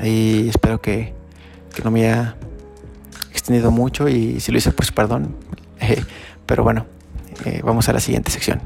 Ahí 0.00 0.48
espero 0.48 0.80
que, 0.80 1.14
que 1.74 1.82
no 1.82 1.90
me 1.90 2.06
haya 2.06 2.36
extendido 3.30 3.70
mucho 3.70 4.08
y 4.08 4.40
si 4.40 4.50
lo 4.50 4.58
hice, 4.58 4.72
pues 4.72 4.90
perdón. 4.90 5.36
pero 6.46 6.64
bueno, 6.64 6.86
eh, 7.44 7.60
vamos 7.64 7.88
a 7.88 7.92
la 7.92 8.00
siguiente 8.00 8.30
sección. 8.30 8.60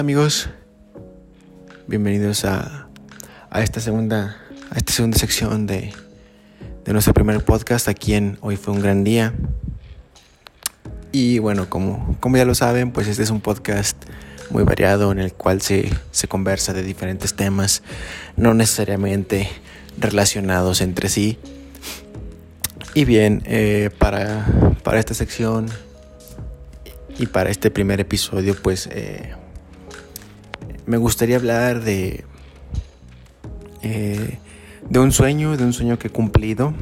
Amigos. 0.00 0.48
Bienvenidos 1.86 2.46
a, 2.46 2.88
a, 3.50 3.60
esta 3.60 3.80
segunda 3.80 4.38
a 4.70 4.78
esta 4.78 4.94
segunda 4.94 5.18
sección 5.18 5.66
de, 5.66 5.92
de 6.86 6.92
nuestro 6.94 7.12
primer 7.12 7.44
podcast 7.44 7.86
aquí 7.86 8.14
en 8.14 8.38
Hoy 8.40 8.56
fue 8.56 8.72
un 8.72 8.80
gran 8.80 9.04
día. 9.04 9.34
Y 11.12 11.38
bueno, 11.38 11.68
como, 11.68 12.16
como 12.18 12.38
ya 12.38 12.46
lo 12.46 12.54
saben, 12.54 12.92
pues 12.92 13.08
este 13.08 13.22
es 13.22 13.28
un 13.28 13.42
podcast 13.42 13.94
muy 14.48 14.62
variado 14.62 15.12
en 15.12 15.18
el 15.18 15.34
cual 15.34 15.60
se, 15.60 15.90
se 16.12 16.28
conversa 16.28 16.72
de 16.72 16.82
diferentes 16.82 17.34
temas, 17.34 17.82
no 18.36 18.54
necesariamente 18.54 19.50
relacionados 19.98 20.80
entre 20.80 21.10
sí. 21.10 21.38
Y 22.94 23.04
bien, 23.04 23.42
eh, 23.44 23.90
para, 23.98 24.46
para, 24.82 24.98
esta 24.98 25.12
sección 25.12 25.66
y 27.18 27.26
para 27.26 27.50
este 27.50 27.70
primer 27.70 28.00
episodio, 28.00 28.56
pues 28.62 28.88
eh, 28.90 29.34
me 30.90 30.96
gustaría 30.96 31.36
hablar 31.36 31.84
de, 31.84 32.24
eh, 33.80 34.38
de 34.88 34.98
un 34.98 35.12
sueño, 35.12 35.56
de 35.56 35.62
un 35.62 35.72
sueño 35.72 36.00
que 36.00 36.08
he 36.08 36.10
cumplido 36.10 36.74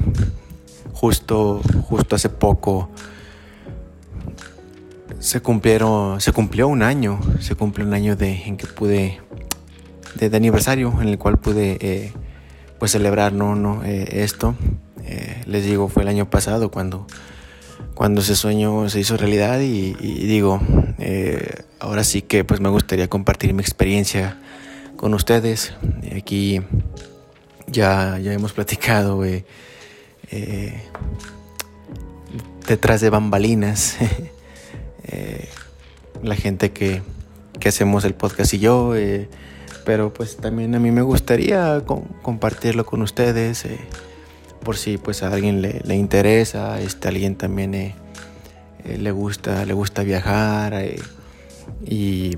justo, 0.94 1.60
justo 1.82 2.16
hace 2.16 2.30
poco. 2.30 2.88
Se 5.18 5.42
cumplieron, 5.42 6.22
se 6.22 6.32
cumplió 6.32 6.68
un 6.68 6.82
año, 6.82 7.20
se 7.40 7.54
cumplió 7.54 7.86
un 7.86 7.92
año 7.92 8.16
de, 8.16 8.44
en 8.44 8.56
que 8.56 8.66
pude, 8.66 9.20
de, 10.14 10.34
aniversario, 10.34 10.94
en 11.02 11.08
el 11.08 11.18
cual 11.18 11.38
pude 11.38 11.76
eh, 11.82 12.12
pues 12.78 12.92
celebrar 12.92 13.34
no, 13.34 13.56
no, 13.56 13.84
eh, 13.84 14.22
esto. 14.22 14.54
Les 15.44 15.64
digo, 15.64 15.88
fue 15.88 16.02
el 16.02 16.08
año 16.08 16.30
pasado 16.30 16.70
cuando, 16.70 17.06
cuando 17.98 18.20
ese 18.20 18.36
sueño 18.36 18.88
se 18.88 19.00
hizo 19.00 19.16
realidad 19.16 19.58
y, 19.58 19.92
digo, 19.92 20.60
ahora 21.80 22.04
sí 22.04 22.22
que 22.22 22.44
pues 22.44 22.60
me 22.60 22.68
gustaría 22.68 23.08
compartir 23.08 23.54
mi 23.54 23.60
experiencia 23.60 24.38
con 24.94 25.14
ustedes. 25.14 25.74
Aquí 26.16 26.60
ya, 27.66 28.20
ya 28.22 28.32
hemos 28.32 28.52
platicado 28.52 29.24
detrás 32.68 33.00
de 33.00 33.10
bambalinas. 33.10 33.96
Eh, 35.10 35.48
la 36.22 36.34
gente 36.36 36.70
que, 36.70 37.00
hacemos 37.66 38.04
el 38.04 38.14
podcast 38.14 38.52
y 38.52 38.58
yo, 38.58 38.94
eh, 38.94 39.26
pero 39.86 40.12
pues 40.12 40.36
también 40.36 40.74
a 40.74 40.78
mí 40.78 40.90
me 40.90 41.00
gustaría 41.00 41.82
compartirlo 42.20 42.84
con 42.84 43.00
ustedes, 43.00 43.64
eh, 43.64 43.78
por 44.60 44.76
si 44.76 44.98
pues 44.98 45.22
a 45.22 45.32
alguien 45.32 45.62
le, 45.62 45.94
interesa, 45.94 46.80
este, 46.80 47.08
alguien 47.08 47.36
también 47.36 47.94
le, 48.84 49.10
gusta, 49.10 49.64
le 49.64 49.72
gusta 49.72 50.02
viajar 50.02 50.74
y, 51.86 52.36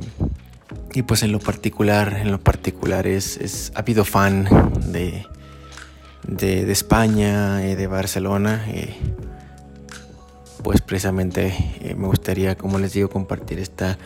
y, 0.92 1.02
pues 1.02 1.22
en 1.22 1.32
lo 1.32 1.38
particular, 1.38 2.18
en 2.20 2.30
lo 2.30 2.40
particular 2.40 3.06
es, 3.06 3.72
ha 3.74 3.80
habido 3.80 4.04
fan 4.04 4.48
de, 4.86 5.26
de, 6.26 6.64
de 6.64 6.72
España, 6.72 7.58
de 7.58 7.86
Barcelona 7.86 8.64
pues 10.62 10.80
precisamente 10.80 11.54
eh, 11.80 11.94
me 11.96 12.06
gustaría, 12.06 12.56
como 12.56 12.78
les 12.78 12.92
digo, 12.92 13.08
compartir 13.08 13.58
esta, 13.58 13.98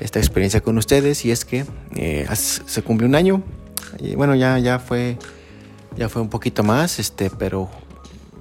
esta 0.00 0.18
experiencia 0.18 0.60
con 0.60 0.78
ustedes. 0.78 1.24
Y 1.24 1.30
es 1.30 1.44
que 1.44 1.64
eh, 1.96 2.26
se 2.34 2.82
cumplió 2.82 3.08
un 3.08 3.14
año. 3.14 3.42
Bueno, 4.16 4.34
ya, 4.34 4.58
ya 4.58 4.78
fue. 4.78 5.18
Ya 5.96 6.08
fue 6.08 6.22
un 6.22 6.28
poquito 6.28 6.62
más, 6.62 6.98
este, 6.98 7.30
pero 7.30 7.68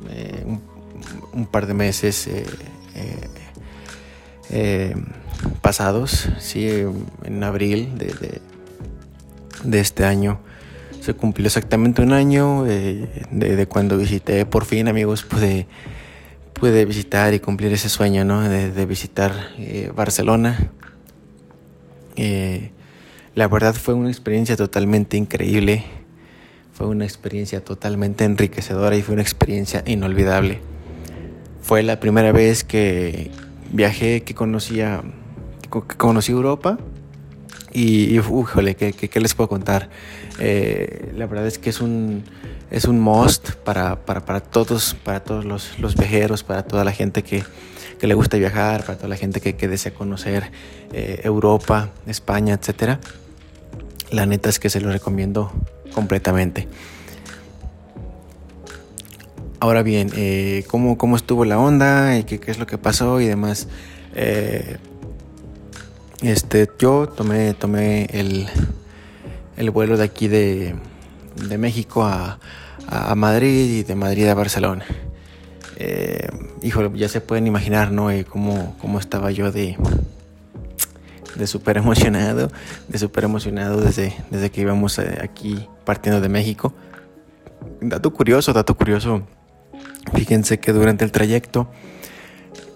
eh, 0.10 0.46
un, 1.34 1.46
par 1.46 1.68
de 1.68 1.74
meses 1.74 2.30
pasados, 5.62 6.30
sí, 6.40 6.70
en 7.24 7.44
abril 7.44 7.98
de, 7.98 8.42
de, 9.64 9.80
este 9.80 10.06
año 10.06 10.40
se 11.02 11.14
cumplió 11.14 11.48
exactamente 11.48 12.02
un 12.02 12.14
año 12.14 12.64
de, 12.64 13.10
de, 13.32 13.68
cuando 13.68 13.98
visité 13.98 14.46
por 14.46 14.66
fin 14.66 14.88
amigos 14.88 15.24
pude 15.24 15.68
pude 16.64 16.86
visitar 16.86 17.34
y 17.34 17.42
cumplir 17.42 17.74
ese 17.74 17.90
sueño, 17.90 18.24
¿no? 18.24 18.48
De, 18.48 18.86
visitar 18.86 19.34
eh, 19.58 19.92
Barcelona. 19.94 20.72
Eh, 22.16 22.72
la 23.36 23.50
verdad 23.50 23.76
fue 23.76 23.94
una 23.94 24.10
experiencia 24.10 24.56
totalmente 24.56 25.18
increíble, 25.18 25.84
fue 26.74 26.88
una 26.88 27.06
experiencia 27.06 27.64
totalmente 27.64 28.26
enriquecedora 28.26 28.96
y 28.96 29.04
fue 29.04 29.14
una 29.14 29.22
experiencia 29.22 29.84
inolvidable. 29.86 30.60
Fue 31.62 31.84
la 31.84 32.00
primera 32.00 32.32
vez 32.32 32.64
que 32.64 33.32
viajé, 33.72 34.24
que 34.24 34.34
conocía, 34.34 35.04
que 35.62 35.98
conocí 35.98 36.32
Europa 36.32 36.80
y, 37.72 38.20
ujole, 38.20 38.76
¿qué, 38.76 38.94
¿qué, 38.94 39.20
les 39.20 39.34
puedo 39.34 39.48
contar? 39.48 39.90
Eh, 40.40 41.12
la 41.16 41.28
verdad 41.28 41.48
es 41.48 41.60
que 41.60 41.70
es 41.70 41.80
un, 41.80 42.24
es 42.70 42.86
un 42.86 43.00
must 43.00 43.52
para, 43.52 44.04
para, 44.06 44.26
para 44.26 44.40
todos, 44.42 44.96
para 45.04 45.24
todos 45.24 45.46
los, 45.46 45.80
los, 45.80 45.96
viajeros, 45.96 46.44
para 46.44 46.64
toda 46.64 46.84
la 46.84 46.92
gente 46.92 47.24
que, 47.24 47.44
que, 48.00 48.08
le 48.08 48.16
gusta 48.16 48.38
viajar, 48.38 48.84
para 48.84 48.98
toda 48.98 49.10
la 49.10 49.16
gente 49.16 49.42
que, 49.42 49.56
que 49.56 49.68
desea 49.68 49.94
conocer 49.94 50.52
eh, 50.92 51.22
Europa, 51.24 51.90
España, 52.08 52.54
etc. 52.56 52.98
La 54.12 54.26
neta 54.26 54.50
es 54.50 54.60
que 54.60 54.70
se 54.70 54.82
lo 54.82 54.92
recomiendo 54.92 55.52
completamente. 55.94 56.68
Ahora 59.60 59.82
bien, 59.82 60.10
eh, 60.16 60.66
¿cómo, 60.68 60.98
¿cómo, 60.98 61.16
estuvo 61.16 61.46
la 61.46 61.58
onda? 61.58 62.22
¿Qué, 62.26 62.40
¿Qué, 62.40 62.52
es 62.52 62.60
lo 62.60 62.68
que 62.68 62.78
pasó? 62.78 63.22
Y 63.22 63.28
demás. 63.28 63.70
Este, 66.24 66.70
yo 66.80 67.10
tomé, 67.10 67.54
tomé 67.54 68.06
el, 68.06 68.48
el 69.58 69.72
vuelo 69.72 69.98
de 69.98 70.06
aquí 70.06 70.30
de, 70.30 70.74
de 71.36 71.58
México 71.58 72.06
a, 72.06 72.40
a, 72.88 73.14
Madrid 73.16 73.80
y 73.80 73.84
de 73.84 73.96
Madrid 73.96 74.30
a 74.30 74.34
Barcelona. 74.34 74.86
Eh, 75.76 76.30
híjole, 76.62 76.98
ya 76.98 77.10
se 77.10 77.20
pueden 77.20 77.46
imaginar, 77.46 77.92
¿no? 77.92 78.10
Eh, 78.10 78.24
cómo, 78.24 78.78
cómo, 78.80 79.00
estaba 79.00 79.32
yo 79.32 79.52
de, 79.52 79.76
de 81.36 81.48
súper 81.48 81.78
emocionado, 81.78 82.52
de 82.88 82.98
súper 82.98 83.24
emocionado 83.26 83.82
desde, 83.82 84.16
desde 84.30 84.52
que 84.52 84.62
íbamos 84.62 85.00
eh, 85.00 85.20
aquí 85.22 85.68
partiendo 85.86 86.22
de 86.22 86.30
México. 86.30 86.74
Dato 87.82 88.12
curioso, 88.14 88.54
dato 88.54 88.76
curioso. 88.76 89.24
Fíjense 90.14 90.60
que 90.60 90.74
durante 90.74 91.06
el 91.06 91.12
trayecto 91.12 91.70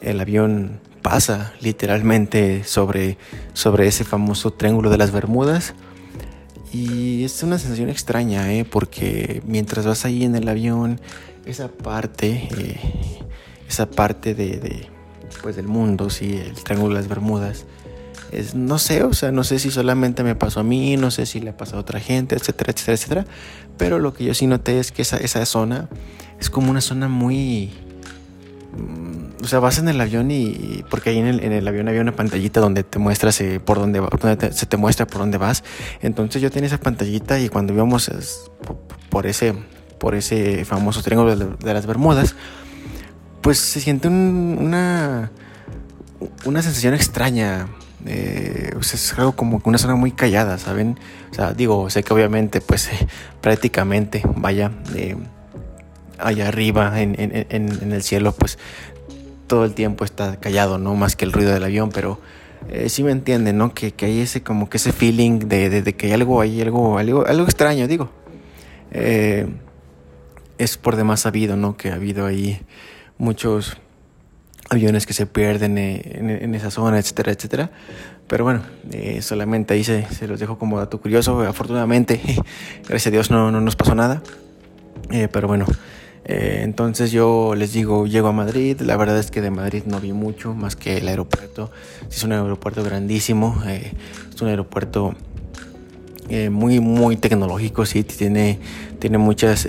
el 0.02 0.20
avión 0.20 0.80
pasa 1.02 1.54
literalmente 1.62 2.64
sobre, 2.64 3.18
sobre 3.54 3.88
ese 3.88 4.04
famoso 4.04 4.52
triángulo 4.52 4.90
de 4.90 4.98
las 4.98 5.12
Bermudas. 5.12 5.74
Y 6.74 7.24
es 7.24 7.44
una 7.44 7.60
sensación 7.60 7.90
extraña, 7.90 8.52
¿eh? 8.54 8.66
porque 8.66 9.42
mientras 9.46 9.86
vas 9.86 10.04
ahí 10.04 10.24
en 10.24 10.36
el 10.36 10.48
avión, 10.50 11.00
esa 11.46 11.70
parte, 11.70 12.50
eh, 12.58 12.78
esa 13.70 13.90
parte 13.90 14.36
de, 14.36 14.90
pues 15.42 15.56
del 15.56 15.68
mundo, 15.68 16.10
sí, 16.10 16.38
el 16.38 16.56
triángulo 16.56 16.96
de 16.96 17.02
las 17.02 17.08
Bermudas, 17.08 17.66
no 18.54 18.80
sé, 18.80 19.04
o 19.04 19.14
sea, 19.14 19.32
no 19.32 19.44
sé 19.44 19.60
si 19.60 19.72
solamente 19.72 20.24
me 20.24 20.36
pasó 20.36 20.62
a 20.62 20.64
mí, 20.64 20.98
no 20.98 21.12
sé 21.12 21.26
si 21.26 21.40
le 21.40 21.52
ha 21.52 21.58
pasado 21.58 21.78
a 21.78 21.82
otra 21.82 22.00
gente, 22.00 22.36
etcétera, 22.36 22.72
etcétera, 22.72 22.96
etcétera. 22.96 23.26
Pero 23.78 24.00
lo 24.00 24.14
que 24.14 24.24
yo 24.26 24.34
sí 24.34 24.48
noté 24.48 24.80
es 24.80 24.92
que 24.92 25.02
esa, 25.02 25.18
esa 25.18 25.46
zona 25.46 25.90
es 26.40 26.50
como 26.50 26.72
una 26.72 26.82
zona 26.82 27.08
muy 27.08 27.72
Mm, 28.78 29.44
o 29.44 29.48
sea, 29.48 29.60
vas 29.60 29.78
en 29.78 29.88
el 29.88 30.00
avión 30.00 30.30
y 30.30 30.84
porque 30.90 31.12
ahí 31.12 31.18
en 31.18 31.28
el, 31.28 31.44
en 31.44 31.52
el 31.52 31.68
avión 31.68 31.88
había 31.88 32.02
una 32.02 32.16
pantallita 32.16 32.60
donde 32.60 32.84
te 32.84 33.00
muestras 33.00 33.40
eh, 33.42 33.60
por 33.60 33.80
dónde 33.80 34.02
se 34.52 34.66
te 34.66 34.78
muestra 34.78 35.08
por 35.08 35.20
dónde 35.20 35.38
vas. 35.38 35.64
Entonces 36.02 36.42
yo 36.42 36.52
tenía 36.52 36.68
esa 36.68 36.80
pantallita 36.80 37.40
y 37.40 37.50
cuando 37.50 37.74
íbamos 37.74 38.12
por 39.10 39.26
ese 39.26 39.54
por 40.00 40.14
ese 40.14 40.64
famoso 40.64 41.02
triángulo 41.02 41.36
de, 41.36 41.74
las 41.74 41.88
Bermudas, 41.88 42.36
pues 43.42 43.58
se 43.58 43.80
siente 43.82 44.08
una 44.08 45.32
una 46.46 46.62
sensación 46.62 46.94
extraña. 46.94 47.68
Eh, 48.08 48.72
es 48.80 49.14
algo 49.20 49.34
como 49.34 49.62
una 49.66 49.78
zona 49.78 49.96
muy 49.96 50.12
callada, 50.12 50.58
¿saben? 50.58 50.98
O 51.32 51.34
sea, 51.34 51.54
digo, 51.54 51.90
sé 51.90 52.04
que 52.04 52.14
obviamente, 52.14 52.62
pues 52.62 52.90
prácticamente, 53.42 54.24
vaya, 54.36 54.72
eh, 54.96 55.16
allá 56.18 56.48
arriba 56.48 57.02
en, 57.02 57.16
el 57.20 58.04
cielo, 58.04 58.32
pues 58.32 58.58
todo 59.48 59.66
el 59.66 59.74
tiempo 59.74 60.06
está 60.06 60.38
callado, 60.38 60.78
no 60.78 60.96
más 60.96 61.16
que 61.16 61.26
el 61.26 61.34
ruido 61.34 61.54
del 61.54 61.64
avión, 61.64 61.90
pero 61.94 62.20
eh, 62.70 62.90
sí 62.90 63.04
me 63.04 63.12
entienden, 63.12 63.58
¿no? 63.58 63.74
Que, 63.74 63.94
hay 64.02 64.22
ese 64.22 64.42
como 64.42 64.70
que 64.70 64.78
ese 64.78 64.92
feeling 64.92 65.40
de, 65.40 65.84
que 65.96 66.08
hay 66.08 66.14
algo, 66.14 66.42
hay 66.42 66.62
algo, 66.62 66.98
algo, 66.98 67.26
algo 67.26 67.44
extraño, 67.44 67.88
digo. 67.88 68.10
Eh, 68.92 69.48
es 70.58 70.78
por 70.78 70.96
demás 70.96 71.22
sabido, 71.22 71.56
¿no? 71.56 71.78
Que 71.78 71.90
ha 71.90 71.96
habido 71.96 72.26
ahí 72.26 72.62
muchos 73.18 73.78
aviones 74.70 75.06
que 75.06 75.14
se 75.14 75.26
pierden 75.26 75.78
eh, 75.78 76.40
en, 76.42 76.56
esa 76.56 76.72
zona, 76.72 77.00
etcétera, 77.00 77.32
etcétera. 77.32 77.72
Pero 78.28 78.44
bueno, 78.44 78.62
solamente 79.22 79.74
ahí 79.74 79.84
se, 79.84 80.06
los 80.28 80.40
dejo 80.40 80.58
como 80.58 80.80
dato 80.80 81.00
curioso. 81.00 81.42
Afortunadamente, 81.42 82.20
gracias 82.88 83.08
a 83.08 83.12
Dios 83.12 83.32
no, 83.32 83.52
no 83.52 83.62
nos 83.62 83.76
pasó 83.76 83.96
nada. 83.96 84.22
pero 85.32 85.48
bueno, 85.48 85.66
eh, 86.30 86.60
entonces 86.64 87.12
yo 87.12 87.56
les 87.56 87.72
digo, 87.72 88.06
llego 88.06 88.28
a 88.28 88.34
Madrid, 88.34 88.82
la 88.82 88.98
verdad 88.98 89.18
es 89.18 89.32
que 89.32 89.42
de 89.42 89.50
Madrid 89.50 89.84
no 89.86 90.02
vi 90.02 90.12
mucho 90.12 90.54
más 90.54 90.76
que 90.76 90.98
el 90.98 91.08
aeropuerto. 91.08 91.72
Es 92.10 92.24
un 92.24 92.34
aeropuerto 92.34 92.84
grandísimo, 92.84 93.64
eh, 93.66 93.94
es 94.34 94.42
un 94.42 94.50
aeropuerto 94.50 95.16
eh, 96.30 96.50
muy, 96.50 96.80
muy 96.80 97.18
tecnológico, 97.18 97.86
sí, 97.86 98.04
tiene, 98.04 98.60
tiene 99.00 99.18
muchas, 99.18 99.68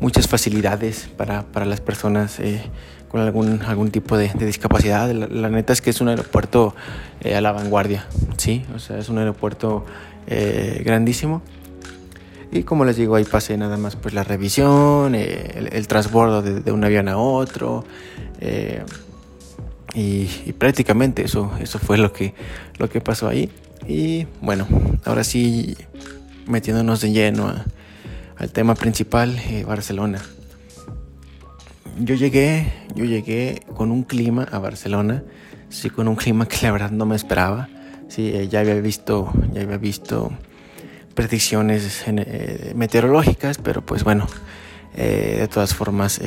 muchas 0.00 0.28
facilidades 0.28 1.08
para, 1.16 1.42
para 1.42 1.66
las 1.66 1.80
personas 1.80 2.40
con 3.10 3.20
algún, 3.20 3.60
algún 3.62 3.90
tipo 3.90 4.16
de, 4.16 4.30
discapacidad. 4.38 5.10
La, 5.12 5.48
neta 5.48 5.72
es 5.72 5.82
que 5.82 5.90
es 5.90 6.00
un 6.00 6.08
aeropuerto 6.08 6.74
eh, 7.20 7.34
a 7.34 7.40
la 7.40 7.50
vanguardia, 7.50 8.06
¿sí? 8.36 8.64
O 8.74 8.78
sea, 8.78 8.98
es 8.98 9.08
un 9.08 9.18
aeropuerto 9.18 9.84
eh, 10.28 10.80
grandísimo. 10.84 11.42
Y 12.52 12.62
como 12.62 12.84
les 12.84 12.96
digo, 12.96 13.16
ahí 13.16 13.24
pasé 13.24 13.56
nada 13.56 13.76
más 13.76 13.96
pues 13.96 14.14
la 14.14 14.22
revisión, 14.22 15.14
eh, 15.16 15.68
el, 15.72 15.88
transbordo 15.88 16.40
de, 16.42 16.70
un 16.70 16.84
avión 16.84 17.08
a 17.08 17.16
otro. 17.16 17.84
Y, 19.92 20.52
prácticamente 20.52 21.24
eso, 21.24 21.50
eso 21.60 21.80
fue 21.80 21.98
lo 21.98 22.12
que, 22.12 22.34
lo 22.78 22.88
que 22.88 23.00
pasó 23.00 23.26
ahí. 23.26 23.50
Y 23.86 24.26
bueno, 24.40 24.66
ahora 25.04 25.24
sí, 25.24 25.76
metiéndonos 26.46 27.00
de 27.00 27.12
lleno 27.12 27.52
al 28.36 28.50
tema 28.50 28.74
principal, 28.74 29.40
Barcelona 29.66 30.20
yo 31.98 32.14
llegué, 32.14 32.72
yo 32.94 33.04
llegué 33.04 33.62
con 33.74 33.90
un 33.90 34.02
clima 34.02 34.46
a 34.50 34.58
Barcelona, 34.58 35.22
sí, 35.68 35.90
con 35.90 36.08
un 36.08 36.16
clima 36.16 36.46
que 36.46 36.58
la 36.62 36.72
verdad 36.72 36.90
no 36.90 37.06
me 37.06 37.16
esperaba. 37.16 37.68
Sí, 38.08 38.28
eh, 38.28 38.48
ya 38.48 38.60
había 38.60 38.74
visto, 38.80 39.32
ya 39.52 39.62
había 39.62 39.76
visto 39.76 40.32
predicciones 41.14 42.02
eh, 42.06 42.72
meteorológicas, 42.74 43.58
pero 43.58 43.82
pues 43.84 44.02
bueno, 44.04 44.26
eh, 44.96 45.36
de 45.40 45.48
todas 45.48 45.74
formas, 45.74 46.20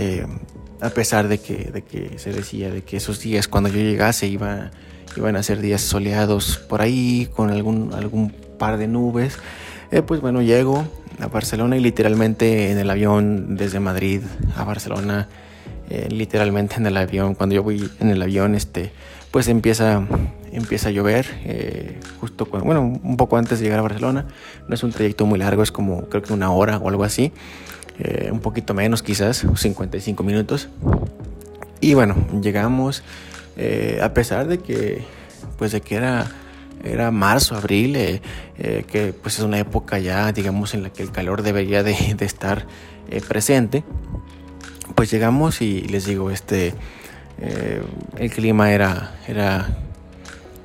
a 0.84 0.89
pesar 0.89 1.27
de 1.27 1.39
que, 1.39 1.71
de 1.71 1.81
que 1.81 2.19
se 2.19 2.31
decía 2.31 2.69
de 2.69 2.84
que 2.84 2.97
esos 2.97 3.19
días 3.19 3.47
cuando 3.47 3.69
yo 3.69 3.77
llegase 3.77 4.27
iba, 4.27 4.71
iban 5.15 5.36
a 5.36 5.43
ser 5.43 5.61
días 5.61 5.81
soleados 5.81 6.57
por 6.57 6.81
ahí, 6.81 7.29
con 7.34 7.49
algún, 7.49 7.93
algún 7.93 8.31
par 8.57 8.77
de 8.77 8.88
nubes, 8.88 9.38
pues 10.07 10.21
bueno, 10.21 10.41
llego 10.41 10.88
a 11.19 11.27
Barcelona 11.27 11.77
y 11.77 11.79
literalmente 11.79 12.71
en 12.71 12.79
el 12.79 12.89
avión 12.89 13.55
desde 13.55 13.79
Madrid 13.79 14.21
a 14.57 14.63
Barcelona 14.63 15.29
eh, 15.89 16.07
literalmente 16.09 16.77
en 16.77 16.86
el 16.88 16.97
avión. 16.97 17.36
Cuando 17.36 17.55
yo 17.55 17.63
voy 17.63 17.89
en 17.99 18.09
el 18.09 18.21
avión, 18.21 18.55
este, 18.55 18.91
pues 19.31 19.47
empieza, 19.47 20.01
empieza 20.51 20.89
a 20.89 20.91
llover, 20.91 21.27
eh, 21.43 21.99
justo 22.19 22.45
cuando, 22.45 22.65
bueno, 22.65 22.81
un 22.81 23.17
poco 23.17 23.38
antes 23.38 23.59
de 23.59 23.65
llegar 23.65 23.79
a 23.79 23.84
Barcelona. 23.84 24.25
No 24.67 24.73
es 24.73 24.84
un 24.84 24.91
trayecto 24.91 25.25
muy 25.25 25.38
largo, 25.39 25.61
es 25.61 25.71
como 25.71 26.05
creo 26.09 26.23
que 26.23 26.34
una 26.34 26.51
hora 26.51 26.77
o 26.77 26.89
algo 26.89 27.03
así, 27.03 27.31
eh, 27.99 28.29
un 28.31 28.39
poquito 28.39 28.73
menos 28.73 29.03
quizás, 29.03 29.45
55 29.55 30.23
minutos. 30.23 30.69
Y 31.81 31.93
bueno, 31.93 32.15
llegamos, 32.41 33.03
a 34.01 34.13
pesar 34.13 34.47
de 34.47 34.59
que, 34.59 35.03
pues 35.57 35.71
de 35.71 35.81
que 35.81 35.95
era 35.95 36.31
era 36.83 37.11
marzo, 37.11 37.55
abril, 37.55 37.93
que 38.55 39.13
pues 39.21 39.37
es 39.37 39.45
una 39.45 39.57
época 39.57 39.99
ya, 39.99 40.31
digamos, 40.33 40.73
en 40.73 40.83
la 40.83 40.89
que 40.91 41.01
el 41.03 41.11
calor 41.11 41.41
debería 41.41 41.81
de, 41.83 41.95
estar 42.19 42.65
presente 43.27 43.83
pues 44.95 45.11
llegamos 45.11 45.61
y 45.61 45.81
les 45.81 46.05
digo, 46.05 46.31
este, 46.31 46.73
eh, 47.39 47.81
el 48.17 48.31
clima 48.31 48.71
era, 48.71 49.15
era 49.27 49.77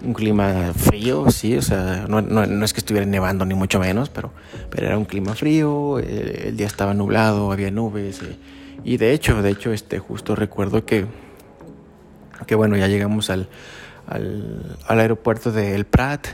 un 0.02 0.14
clima 0.14 0.72
frío, 0.74 1.30
sí, 1.30 1.56
o 1.56 1.62
sea, 1.62 2.06
no, 2.08 2.64
es 2.64 2.72
que 2.72 2.80
estuviera 2.80 3.06
nevando 3.06 3.44
ni 3.44 3.54
mucho 3.54 3.80
menos, 3.80 4.10
pero, 4.10 4.32
pero 4.70 4.86
era 4.86 4.98
un 4.98 5.04
clima 5.04 5.34
frío, 5.34 5.98
eh, 5.98 6.44
el 6.48 6.56
día 6.56 6.66
estaba 6.66 6.94
nublado, 6.94 7.52
había 7.52 7.70
nubes, 7.70 8.22
eh, 8.22 8.36
y 8.84 8.96
de 8.96 9.12
hecho, 9.12 9.42
de 9.42 9.50
hecho, 9.50 9.72
este, 9.72 9.98
justo 9.98 10.36
recuerdo 10.36 10.84
que, 10.84 11.06
que 12.46 12.54
bueno, 12.54 12.76
ya 12.76 12.86
llegamos 12.86 13.30
al, 13.30 13.48
al, 14.06 14.76
al 14.86 15.00
aeropuerto 15.00 15.50
de 15.50 15.74
El 15.74 15.84
Prat, 15.84 16.28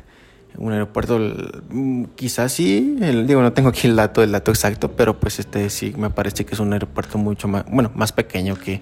un 0.57 0.73
aeropuerto 0.73 1.19
mm, 1.19 2.05
quizás 2.15 2.53
sí 2.53 2.97
digo 3.27 3.43
no 3.43 3.53
tengo 3.53 3.71
aquí 3.71 3.89
el 3.89 3.97
dato 3.97 4.23
el 4.23 4.31
dato 4.33 4.53
exacto 4.53 4.93
pero 4.93 5.19
pues 5.19 5.41
este 5.41 5.69
sí 5.69 5.93
me 5.97 6.11
parece 6.11 6.45
que 6.45 6.55
es 6.55 6.61
un 6.61 6.73
aeropuerto 6.73 7.19
mucho 7.19 7.49
más 7.49 7.65
bueno 7.69 7.91
más 7.95 8.13
pequeño 8.13 8.57
que, 8.57 8.81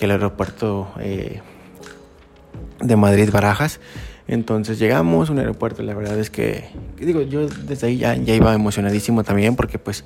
el 0.00 0.10
aeropuerto 0.10 0.90
eh, 0.98 1.42
de 2.80 2.96
Madrid 2.96 3.30
Barajas 3.30 3.78
entonces 4.28 4.78
llegamos 4.78 5.30
un 5.30 5.38
aeropuerto 5.38 5.82
la 5.82 5.94
verdad 5.94 6.18
es 6.18 6.30
que, 6.30 6.64
digo 6.98 7.22
yo 7.22 7.48
desde 7.48 7.86
ahí 7.86 7.98
ya, 7.98 8.14
ya 8.14 8.34
iba 8.34 8.54
emocionadísimo 8.54 9.24
también 9.24 9.56
porque 9.56 9.78
pues 9.78 10.04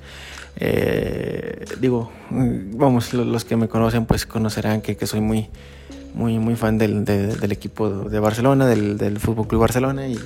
eh, 0.57 1.65
digo 1.79 2.11
mm, 2.29 2.77
vamos 2.77 3.13
los, 3.13 3.45
que 3.45 3.55
me 3.55 3.67
conocen 3.67 4.05
pues 4.05 4.25
conocerán 4.25 4.81
que, 4.81 4.97
que 4.97 5.07
soy 5.07 5.21
muy 5.21 5.49
muy 6.13 6.39
muy 6.39 6.55
fan 6.55 6.77
del, 6.77 7.05
del 7.05 7.51
equipo 7.51 7.89
de 7.89 8.19
Barcelona 8.19 8.65
del, 8.65 8.97
del 8.97 9.19
Fútbol 9.19 9.47
Club 9.47 9.61
Barcelona 9.61 10.07
y 10.07 10.17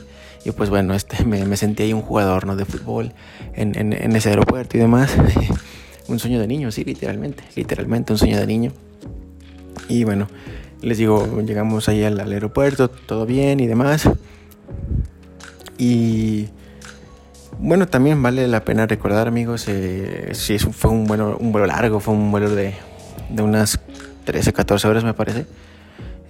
y 0.43 0.51
pues 0.51 0.69
bueno, 0.69 0.93
este, 0.93 1.23
me, 1.25 1.45
me 1.45 1.57
sentí 1.57 1.83
ahí 1.83 1.93
un 1.93 2.01
jugador 2.01 2.45
¿no? 2.45 2.55
de 2.55 2.65
fútbol 2.65 3.13
en, 3.53 3.75
en, 3.75 4.15
ese 4.15 4.29
aeropuerto 4.29 4.77
y 4.77 4.79
demás. 4.79 5.15
un 6.07 6.19
sueño 6.19 6.39
de 6.39 6.47
niño, 6.47 6.71
sí, 6.71 6.83
literalmente, 6.83 7.43
literalmente 7.55 8.11
un 8.13 8.19
sueño 8.19 8.37
de 8.39 8.47
niño. 8.47 8.71
Y 9.87 10.03
bueno, 10.03 10.27
les 10.81 10.97
digo, 10.97 11.41
llegamos 11.41 11.89
ahí 11.89 12.03
al, 12.03 12.19
aeropuerto, 12.19 12.89
todo 12.89 13.25
bien 13.25 13.59
y 13.59 13.67
demás. 13.67 14.09
Y 15.77 16.49
bueno, 17.59 17.87
también 17.87 18.21
vale 18.21 18.47
la 18.47 18.63
pena 18.63 18.87
recordar, 18.87 19.27
amigos, 19.27 19.65
eh, 19.67 20.29
si 20.33 20.57
fue 20.59 20.91
un 20.91 21.05
vuelo, 21.05 21.37
un 21.37 21.51
vuelo 21.51 21.67
largo, 21.67 21.99
fue 21.99 22.13
un 22.13 22.31
vuelo 22.31 22.49
de, 22.49 22.73
de 23.29 23.41
unas 23.41 23.79
13, 24.25 24.53
14 24.53 24.87
horas, 24.87 25.03
me 25.03 25.13
parece. 25.13 25.45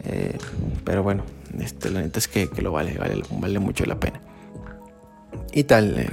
Eh, 0.04 0.38
pero 0.84 1.04
bueno, 1.04 1.24
este, 1.60 1.90
la 1.90 2.02
neta 2.02 2.20
es 2.20 2.28
que, 2.28 2.50
lo 2.62 2.72
vale, 2.72 2.98
vale, 2.98 3.22
vale 3.32 3.60
mucho 3.60 3.86
la 3.86 4.00
pena. 4.00 4.20
Y 5.54 5.64
tal, 5.64 5.98
eh, 6.00 6.10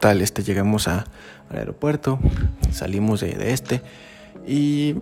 tal 0.00 0.20
este, 0.22 0.42
llegamos 0.42 0.88
a, 0.88 1.06
al 1.50 1.58
aeropuerto, 1.58 2.18
salimos 2.72 3.20
de, 3.20 3.52
este 3.52 3.82
y 4.46 4.96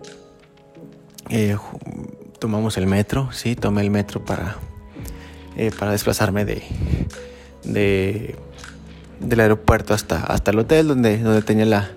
tomamos 2.39 2.76
el 2.76 2.87
metro, 2.87 3.30
sí, 3.32 3.57
tomé 3.57 3.82
el 3.82 3.91
metro 3.91 4.24
para, 4.24 4.57
eh, 5.57 5.70
para 5.76 5.93
desplazarme 5.93 6.45
de, 6.45 6.62
de, 7.64 8.37
del 9.20 9.41
aeropuerto 9.41 9.95
hasta, 9.95 10.24
hasta 10.24 10.51
el 10.51 10.59
hotel 10.59 10.89
donde, 10.89 11.18
donde 11.18 11.43
tenía 11.43 11.66
la, 11.66 11.91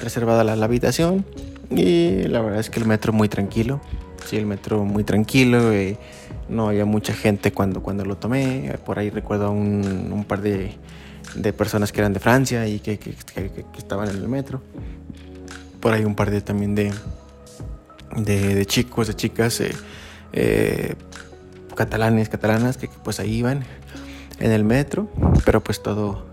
reservada 0.00 0.44
la, 0.44 0.64
habitación. 0.64 1.24
Y 1.70 2.22
la 2.28 2.40
verdad 2.40 2.60
es 2.60 2.70
que 2.70 2.78
el 2.78 2.86
metro 2.86 3.12
muy 3.12 3.28
tranquilo, 3.28 3.80
sí, 4.24 4.36
el 4.36 4.46
metro 4.46 4.84
muy 4.84 5.04
tranquilo 5.04 5.72
no 6.48 6.68
había 6.68 6.84
mucha 6.84 7.12
gente 7.12 7.52
cuando, 7.52 7.82
cuando 7.82 8.04
lo 8.04 8.16
tomé. 8.16 8.78
Por 8.84 8.98
ahí 8.98 9.10
recuerdo 9.10 9.50
un, 9.50 10.10
un 10.12 10.24
par 10.24 10.40
de, 10.40 10.72
de, 11.34 11.52
personas 11.52 11.92
que 11.92 12.00
eran 12.00 12.12
de 12.12 12.20
Francia 12.20 12.66
y 12.68 12.78
que, 12.78 12.98
que, 12.98 13.14
que, 13.34 13.64
estaban 13.78 14.08
en 14.08 14.16
el 14.16 14.28
metro. 14.28 14.60
Por 15.80 15.92
ahí 15.92 16.04
un 16.04 16.14
par 16.14 16.30
de 16.30 16.40
también 16.40 16.74
de, 16.74 16.92
de, 18.16 18.66
chicos, 18.66 19.08
de 19.08 19.14
chicas 19.14 19.60
eh, 19.60 19.72
eh, 20.32 20.94
catalanes, 21.74 22.28
catalanas, 22.28 22.76
que, 22.76 22.88
pues 22.88 23.20
ahí 23.20 23.36
iban 23.36 23.64
en 24.40 24.52
el 24.52 24.64
metro. 24.64 25.08
Pero 25.44 25.62
pues 25.62 25.82
todo, 25.82 26.26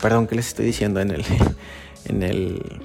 perdón, 0.00 0.26
¿qué 0.26 0.36
les 0.36 0.48
estoy 0.48 0.66
diciendo? 0.66 1.00
En 1.00 1.10
el, 1.10 1.24
en 2.06 2.22
el, 2.22 2.80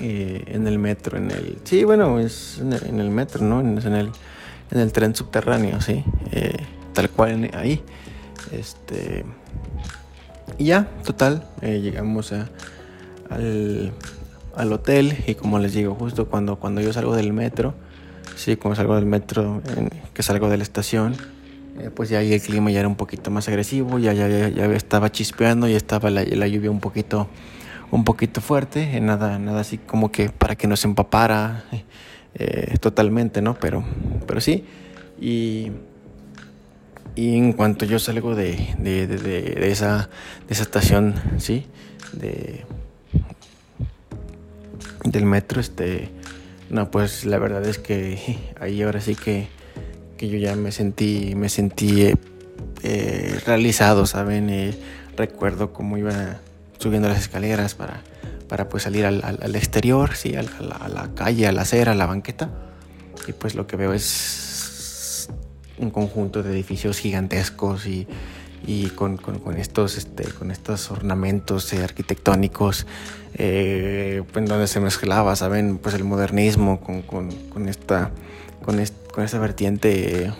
eh, 0.00 0.44
en 0.46 0.66
el 0.66 0.78
metro, 0.78 1.18
en 1.18 1.30
el... 1.30 1.58
Sí, 1.64 1.84
bueno, 1.84 2.18
es 2.18 2.58
en 2.60 3.00
el, 3.00 3.10
metro, 3.10 3.44
¿no? 3.44 3.60
En 3.60 3.78
el 3.78 4.10
en 4.70 4.80
el 4.80 4.92
tren 4.92 5.14
subterráneo, 5.14 5.80
¿sí? 5.80 6.02
Eh, 6.32 6.56
tal 6.94 7.10
cual 7.10 7.50
ahí. 7.54 7.82
Este, 8.50 9.24
y 10.58 10.66
ya, 10.66 10.88
total, 11.04 11.46
llegamos 11.62 12.32
a, 12.32 12.48
al, 13.30 13.92
al, 14.56 14.72
hotel 14.72 15.16
y 15.26 15.34
como 15.34 15.58
les 15.58 15.74
digo, 15.74 15.94
justo 15.94 16.26
cuando, 16.28 16.56
cuando 16.56 16.80
yo 16.80 16.92
salgo 16.92 17.14
del 17.16 17.32
metro, 17.32 17.74
sí, 18.36 18.56
cuando 18.56 18.76
salgo 18.76 18.94
del 18.96 19.06
metro, 19.06 19.62
que 20.12 20.22
salgo 20.22 20.48
de 20.48 20.56
la 20.56 20.62
estación, 20.62 21.14
eh, 21.78 21.90
pues 21.94 22.08
ya 22.08 22.18
ahí 22.18 22.32
el 22.32 22.40
clima 22.40 22.70
ya 22.70 22.80
era 22.80 22.88
un 22.88 22.96
poquito 22.96 23.30
más 23.30 23.48
agresivo, 23.48 23.98
ya, 23.98 24.12
ya, 24.12 24.28
ya, 24.28 24.66
estaba 24.66 25.10
chispeando, 25.10 25.68
y 25.68 25.74
estaba 25.74 26.10
la, 26.10 26.24
la, 26.24 26.46
lluvia 26.46 26.70
un 26.70 26.80
poquito, 26.80 27.28
un 27.90 28.04
poquito 28.04 28.40
fuerte, 28.40 29.00
nada, 29.00 29.38
nada 29.38 29.60
así 29.60 29.78
como 29.78 30.12
que 30.12 30.28
para 30.30 30.56
que 30.56 30.66
nos 30.66 30.84
empapara. 30.84 31.64
Eh, 32.36 32.78
totalmente, 32.80 33.40
¿no? 33.40 33.54
Pero, 33.54 33.84
pero 34.26 34.40
sí. 34.40 34.64
Y, 35.20 35.70
y 37.14 37.36
en 37.36 37.52
cuanto 37.52 37.84
yo 37.84 37.98
salgo 37.98 38.34
de, 38.34 38.74
de, 38.78 39.06
de, 39.06 39.18
de, 39.18 39.70
esa, 39.70 40.08
de 40.48 40.54
esa 40.54 40.62
estación, 40.62 41.14
¿sí? 41.38 41.66
De, 42.12 42.64
del 45.04 45.26
metro, 45.26 45.60
este... 45.60 46.10
No, 46.70 46.90
pues 46.90 47.24
la 47.26 47.38
verdad 47.38 47.64
es 47.66 47.78
que 47.78 48.38
ahí 48.58 48.82
ahora 48.82 49.00
sí 49.00 49.14
que, 49.14 49.48
que 50.16 50.28
yo 50.28 50.38
ya 50.38 50.56
me 50.56 50.72
sentí, 50.72 51.34
me 51.36 51.50
sentí 51.50 52.10
eh, 52.82 53.40
realizado, 53.46 54.06
¿saben? 54.06 54.48
Eh, 54.48 54.74
recuerdo 55.16 55.72
cómo 55.72 55.98
iba 55.98 56.38
subiendo 56.78 57.08
las 57.08 57.18
escaleras 57.18 57.74
para 57.74 58.02
para 58.48 58.68
pues 58.68 58.84
salir 58.84 59.06
al, 59.06 59.22
al, 59.24 59.56
exterior, 59.56 60.14
sí, 60.14 60.36
a 60.36 60.42
la, 60.42 60.76
a, 60.76 60.88
la, 60.88 61.14
calle, 61.14 61.46
a 61.46 61.52
la 61.52 61.62
acera, 61.62 61.92
a 61.92 61.94
la 61.94 62.06
banqueta. 62.06 62.50
Y 63.26 63.32
pues 63.32 63.54
lo 63.54 63.66
que 63.66 63.76
veo 63.76 63.92
es 63.92 65.28
un 65.78 65.90
conjunto 65.90 66.42
de 66.42 66.52
edificios 66.52 66.98
gigantescos 66.98 67.86
y, 67.86 68.06
y 68.66 68.88
con, 68.90 69.16
con, 69.16 69.56
estos, 69.56 69.96
este, 69.96 70.24
con 70.24 70.50
estos 70.50 70.90
ornamentos 70.90 71.72
eh, 71.72 71.82
arquitectónicos, 71.82 72.86
eh, 73.34 74.22
en 74.34 74.44
donde 74.46 74.66
se 74.66 74.80
mezclaba, 74.80 75.36
¿saben? 75.36 75.78
Pues 75.78 75.94
el 75.94 76.04
modernismo 76.04 76.80
con, 76.80 77.02
con 77.02 77.68
esta, 77.68 78.10
con, 78.62 78.82
con 79.12 79.24
esta 79.24 79.38
vertiente 79.38 80.32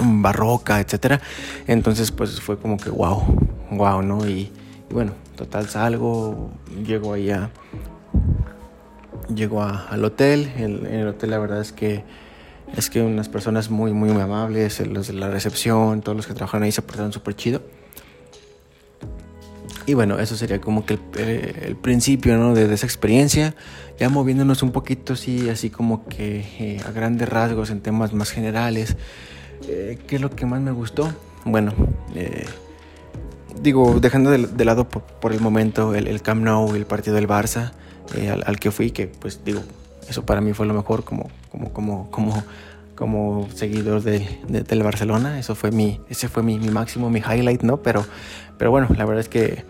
barroca, 0.00 0.80
etcétera. 0.80 1.20
Entonces, 1.66 2.10
pues 2.10 2.40
fue 2.40 2.58
como 2.58 2.76
que 2.76 2.90
wow, 2.90 3.22
wow, 3.70 4.02
¿no? 4.02 4.26
Y, 4.26 4.50
bueno, 4.90 5.12
total 5.36 5.68
salgo, 5.68 6.50
llego 6.84 7.14
ahí 7.14 7.30
a, 7.30 7.50
llego 9.34 9.62
al 9.62 10.04
hotel. 10.04 10.52
en 10.56 10.86
el 10.86 11.08
hotel, 11.08 11.30
la 11.30 11.38
verdad 11.38 11.60
es 11.60 11.72
que 11.72 12.04
es 12.76 12.90
que 12.90 13.02
unas 13.02 13.28
personas 13.28 13.70
muy, 13.70 13.92
muy, 13.92 14.10
muy 14.10 14.22
amables, 14.22 14.80
los 14.86 15.08
de 15.08 15.14
la 15.14 15.28
recepción, 15.28 16.02
todos 16.02 16.16
los 16.16 16.26
que 16.26 16.34
trabajan 16.34 16.62
ahí 16.62 16.72
se 16.72 16.82
portaron 16.82 17.12
súper 17.12 17.34
chido. 17.34 17.62
Y 19.88 19.94
bueno, 19.94 20.18
eso 20.18 20.36
sería 20.36 20.60
como 20.60 20.84
que 20.84 20.98
el, 21.16 21.74
principio 21.76 22.36
¿no? 22.36 22.54
de, 22.54 22.72
esa 22.74 22.84
experiencia. 22.84 23.54
Ya 23.98 24.10
moviéndonos 24.10 24.62
un 24.62 24.70
poquito 24.70 25.14
así, 25.14 25.48
así 25.48 25.70
como 25.70 26.06
que 26.06 26.44
eh, 26.58 26.80
a 26.86 26.90
grandes 26.90 27.26
rasgos 27.26 27.70
en 27.70 27.80
temas 27.80 28.12
más 28.12 28.30
generales. 28.30 28.96
Eh, 29.66 29.98
¿Qué 30.06 30.16
es 30.16 30.20
lo 30.20 30.28
que 30.28 30.44
más 30.44 30.60
me 30.60 30.72
gustó? 30.72 31.10
Bueno, 31.46 31.72
eh, 32.14 32.44
digo, 33.62 33.98
dejando 33.98 34.30
de, 34.30 34.64
lado 34.66 34.86
por, 34.90 35.32
el 35.32 35.40
momento 35.40 35.94
el, 35.94 36.06
el, 36.06 36.20
Camp 36.20 36.42
Nou 36.42 36.74
el 36.74 36.84
partido 36.84 37.16
del 37.16 37.26
Barça 37.26 37.72
al, 38.30 38.44
al, 38.44 38.60
que 38.60 38.70
fui, 38.70 38.90
que 38.90 39.06
pues 39.06 39.40
digo, 39.42 39.62
eso 40.06 40.26
para 40.26 40.42
mí 40.42 40.52
fue 40.52 40.66
lo 40.66 40.74
mejor 40.74 41.02
como, 41.02 41.30
como, 41.50 41.72
como, 41.72 42.10
como, 42.10 42.42
como 42.94 43.48
seguidor 43.54 44.02
de, 44.02 44.26
del 44.48 44.82
Barcelona. 44.82 45.38
Eso 45.38 45.54
fue 45.54 45.70
mi, 45.70 46.00
ese 46.08 46.28
fue 46.28 46.42
mi, 46.42 46.58
mi, 46.58 46.68
máximo, 46.68 47.10
mi 47.10 47.20
highlight, 47.20 47.62
¿no? 47.62 47.78
Pero, 47.78 48.04
pero 48.58 48.70
bueno, 48.70 48.88
la 48.96 49.04
verdad 49.04 49.20
es 49.20 49.28
que 49.28 49.64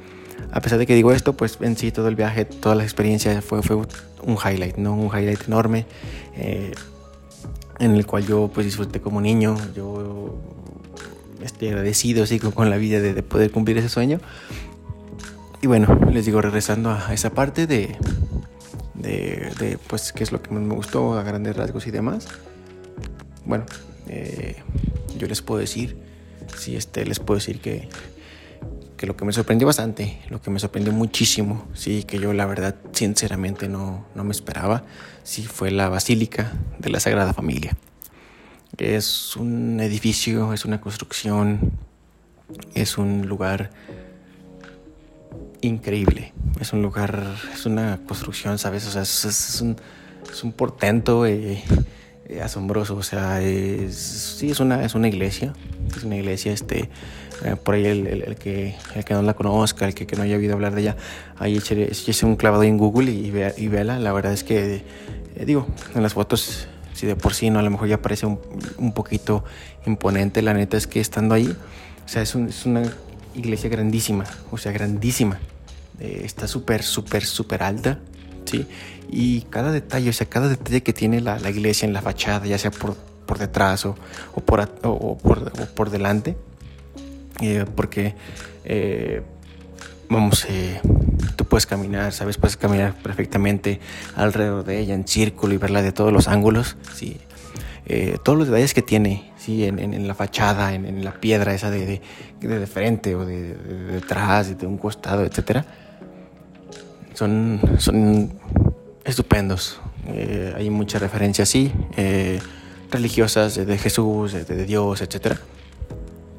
a 0.53 0.61
pesar 0.61 0.79
de 0.79 0.87
que 0.87 0.95
digo 0.95 1.13
esto, 1.13 1.35
pues 1.35 1.59
en 1.61 1.77
sí 1.77 1.93
todo 1.93 2.09
el 2.09 2.17
viaje, 2.17 2.45
toda 2.45 2.75
la 2.75 2.85
experiencia 2.85 3.43
fue, 3.43 3.63
fue 3.63 3.77
un 3.77 4.37
highlight, 4.37 4.77
¿no? 4.77 4.95
Un 4.95 5.07
highlight 5.07 5.47
enorme. 5.47 5.87
Eh, 6.37 6.73
en 7.79 7.93
el 7.93 8.07
cual 8.07 8.27
yo 8.27 8.51
pues 8.53 8.67
disfruté 8.67 9.01
como 9.01 9.21
niño, 9.21 9.57
yo 9.75 10.37
estoy 11.45 11.69
agradecido 11.69 12.27
sí, 12.27 12.41
con, 12.41 12.71
la 12.71 12.77
vida 12.77 13.01
de, 13.01 13.15
de, 13.15 13.23
poder 13.23 13.51
cumplir 13.51 13.79
ese 13.79 13.89
sueño. 13.89 14.21
Y 15.61 15.67
bueno, 15.67 15.99
les 16.13 16.27
digo, 16.27 16.41
regresando 16.41 16.91
a 16.91 17.13
esa 17.13 17.31
parte 17.31 17.67
de, 17.67 17.97
de, 18.99 19.79
pues 19.87 20.13
qué 20.13 20.25
es 20.25 20.33
lo 20.33 20.43
que 20.43 20.51
me 20.51 20.75
gustó 20.75 21.19
a 21.19 21.23
grandes 21.23 21.57
rasgos 21.57 21.87
y 21.87 21.91
demás. 21.91 22.29
Bueno, 23.45 23.65
eh, 24.09 24.57
yo 25.17 25.27
les 25.27 25.43
puedo 25.43 25.61
decir, 25.61 25.97
sí, 26.57 26.77
este, 26.77 27.05
les 27.05 27.21
puedo 27.21 27.39
decir 27.39 27.61
que, 27.61 27.89
que 28.97 29.07
lo 29.07 29.17
que 29.17 29.25
me 29.25 29.33
sorprendió 29.33 29.67
bastante, 29.67 30.21
lo 30.29 30.43
que 30.43 30.51
me 30.51 30.59
sorprendió 30.59 30.93
muchísimo, 30.93 31.67
sí, 31.75 32.03
que 32.03 32.19
yo 32.19 32.33
la 32.33 32.47
verdad 32.47 32.75
sinceramente 32.93 33.69
no, 33.69 34.07
no 34.15 34.25
me 34.25 34.33
esperaba, 34.33 34.85
sí 35.23 35.45
fue 35.45 35.71
la 35.71 35.89
Basílica 35.89 36.53
de 36.79 36.91
la 36.91 37.01
Sagrada 37.01 37.33
Familia. 37.33 37.77
Es 38.77 39.37
un 39.37 39.81
edificio, 39.81 40.53
es 40.53 40.65
una 40.65 40.81
construcción, 40.81 41.73
es 42.75 42.99
un 42.99 43.27
lugar 43.27 43.71
increíble. 45.61 46.33
Es 46.61 46.73
un 46.73 46.83
lugar, 46.83 47.25
es 47.53 47.67
una 47.67 48.01
construcción, 48.07 48.59
¿sabes? 48.59 48.87
O 48.87 48.91
sea, 48.91 49.03
es, 49.03 49.61
un, 49.61 49.77
es 50.31 50.45
un, 50.45 50.53
portento 50.53 51.27
eh, 51.27 51.63
eh, 52.29 52.43
asombroso. 52.43 52.97
O 52.97 53.03
sea, 53.03 53.41
es, 53.41 53.95
sí, 53.97 54.51
es 54.51 54.61
una, 54.61 54.85
es 54.85 54.95
una 54.95 55.09
iglesia. 55.09 55.53
Es 55.97 56.05
una 56.05 56.17
iglesia, 56.17 56.53
este, 56.53 56.91
eh, 57.45 57.57
por 57.63 57.75
ahí 57.75 57.87
el, 57.87 58.07
el, 58.07 58.37
que, 58.37 58.77
el 58.95 59.05
que 59.05 59.15
no 59.15 59.23
la 59.23 59.35
conozca, 59.35 59.87
el 59.87 59.95
que, 59.95 60.07
que 60.07 60.17
no 60.17 60.23
haya 60.23 60.37
oído 60.37 60.55
hablar 60.55 60.75
de 60.75 60.83
ella, 60.83 60.97
ahí 61.39 61.57
eche, 61.57 62.27
un 62.27 62.37
clavado 62.37 62.63
en 62.65 62.77
Google 62.79 63.11
y, 63.11 63.31
ve, 63.31 63.55
y 63.57 63.69
véala. 63.69 63.99
La 63.99 64.13
verdad 64.13 64.33
es 64.33 64.45
que, 64.45 64.83
digo, 65.45 65.67
en 65.95 66.03
las 66.03 66.15
fotos, 66.15 66.69
si 66.95 67.07
de 67.07 67.17
por 67.17 67.35
sí 67.35 67.51
no, 67.51 67.59
a 67.59 67.63
lo 67.63 67.71
mejor 67.71 67.89
ya 67.89 68.03
parece 68.03 68.27
un, 68.27 68.41
un 68.77 68.93
poquito 68.93 69.45
imponente. 69.87 70.43
La 70.43 70.55
neta 70.55 70.77
es 70.77 70.87
que 70.87 71.01
estando 71.01 71.35
ahí, 71.35 71.57
o 72.05 72.09
sea, 72.09 72.23
es, 72.23 72.35
un, 72.35 72.49
es 72.49 72.67
una 72.67 72.83
iglesia 73.39 73.71
grandísima, 73.71 74.25
o 74.51 74.59
sea, 74.59 74.73
grandísima. 74.73 75.39
Eh, 76.01 76.23
está 76.25 76.47
súper, 76.47 76.83
súper, 76.83 77.25
súper 77.25 77.63
alta, 77.63 77.99
¿sí? 78.45 78.67
Y 79.11 79.43
cada 79.43 79.73
detalle, 79.73 80.11
o 80.11 80.13
sea, 80.13 80.29
cada 80.29 80.49
detalle 80.49 80.83
que 80.83 80.93
tiene 80.93 81.21
la, 81.21 81.39
la 81.39 81.51
iglesia 81.51 81.87
en 81.87 81.93
la 81.93 82.03
fachada, 82.03 82.47
ya 82.47 82.59
sea 82.59 82.71
por, 82.71 82.95
por 83.27 83.39
detrás 83.39 83.85
o, 83.87 83.97
o, 84.35 84.41
por, 84.41 84.61
o, 84.83 85.19
por, 85.19 85.53
por, 85.53 85.91
delante, 85.91 86.37
eh, 87.41 87.65
porque, 87.75 88.15
eh, 88.65 89.23
vamos, 90.09 90.47
tú 91.37 91.45
puedes 91.45 91.67
caminar, 91.67 92.13
¿sabes? 92.13 92.37
Puedes 92.37 92.57
caminar 92.57 92.95
perfectamente 92.95 93.81
alrededor 94.15 94.65
de 94.65 94.79
ella 94.79 94.95
en 94.95 95.07
círculo 95.07 95.55
y 95.55 95.59
verla 95.59 95.83
de 95.83 95.93
todos 95.93 96.13
los 96.13 96.29
ángulos, 96.29 96.77
¿sí? 96.95 97.19
todos 98.23 98.39
los 98.39 98.49
detalles 98.49 98.75
que 98.75 98.83
tiene, 98.83 99.33
¿sí? 99.49 99.65
En, 99.65 99.79
en, 99.79 100.07
la 100.07 100.15
fachada, 100.15 100.75
en, 100.75 100.85
en, 100.85 101.03
la 101.03 101.13
piedra 101.13 101.55
esa 101.55 101.71
de, 101.71 102.01
de, 102.41 102.49
de, 102.49 102.67
frente 102.67 103.15
o 103.15 103.25
de, 103.25 103.55
de, 103.55 103.93
detrás, 103.93 104.59
de 104.59 104.67
un 104.67 104.77
costado, 104.77 105.25
etcétera 105.25 105.65
son, 107.19 107.61
son 107.79 108.31
estupendos. 109.05 109.81
Eh, 110.07 110.55
hay 110.57 110.71
muchas 110.71 111.03
referencias, 111.03 111.49
sí, 111.49 111.73
eh, 111.97 112.39
religiosas 112.93 113.57
de, 113.57 113.79
Jesús, 113.79 114.33
de, 114.33 114.65
Dios, 114.65 115.03
etc. 115.03 115.37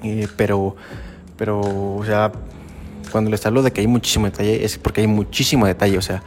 Eh, 0.03 0.27
pero, 0.37 0.77
pero, 1.37 1.59
o 1.59 2.03
sea, 2.05 2.31
cuando 3.11 3.29
les 3.29 3.45
hablo 3.45 3.61
de 3.61 3.71
que 3.71 3.81
hay 3.81 3.87
muchísimo 3.87 4.25
detalle, 4.25 4.63
es 4.63 4.77
porque 4.77 5.01
hay 5.01 5.07
muchísimo 5.07 5.67
detalle, 5.67 5.97
o 5.97 6.01
sea, 6.01 6.23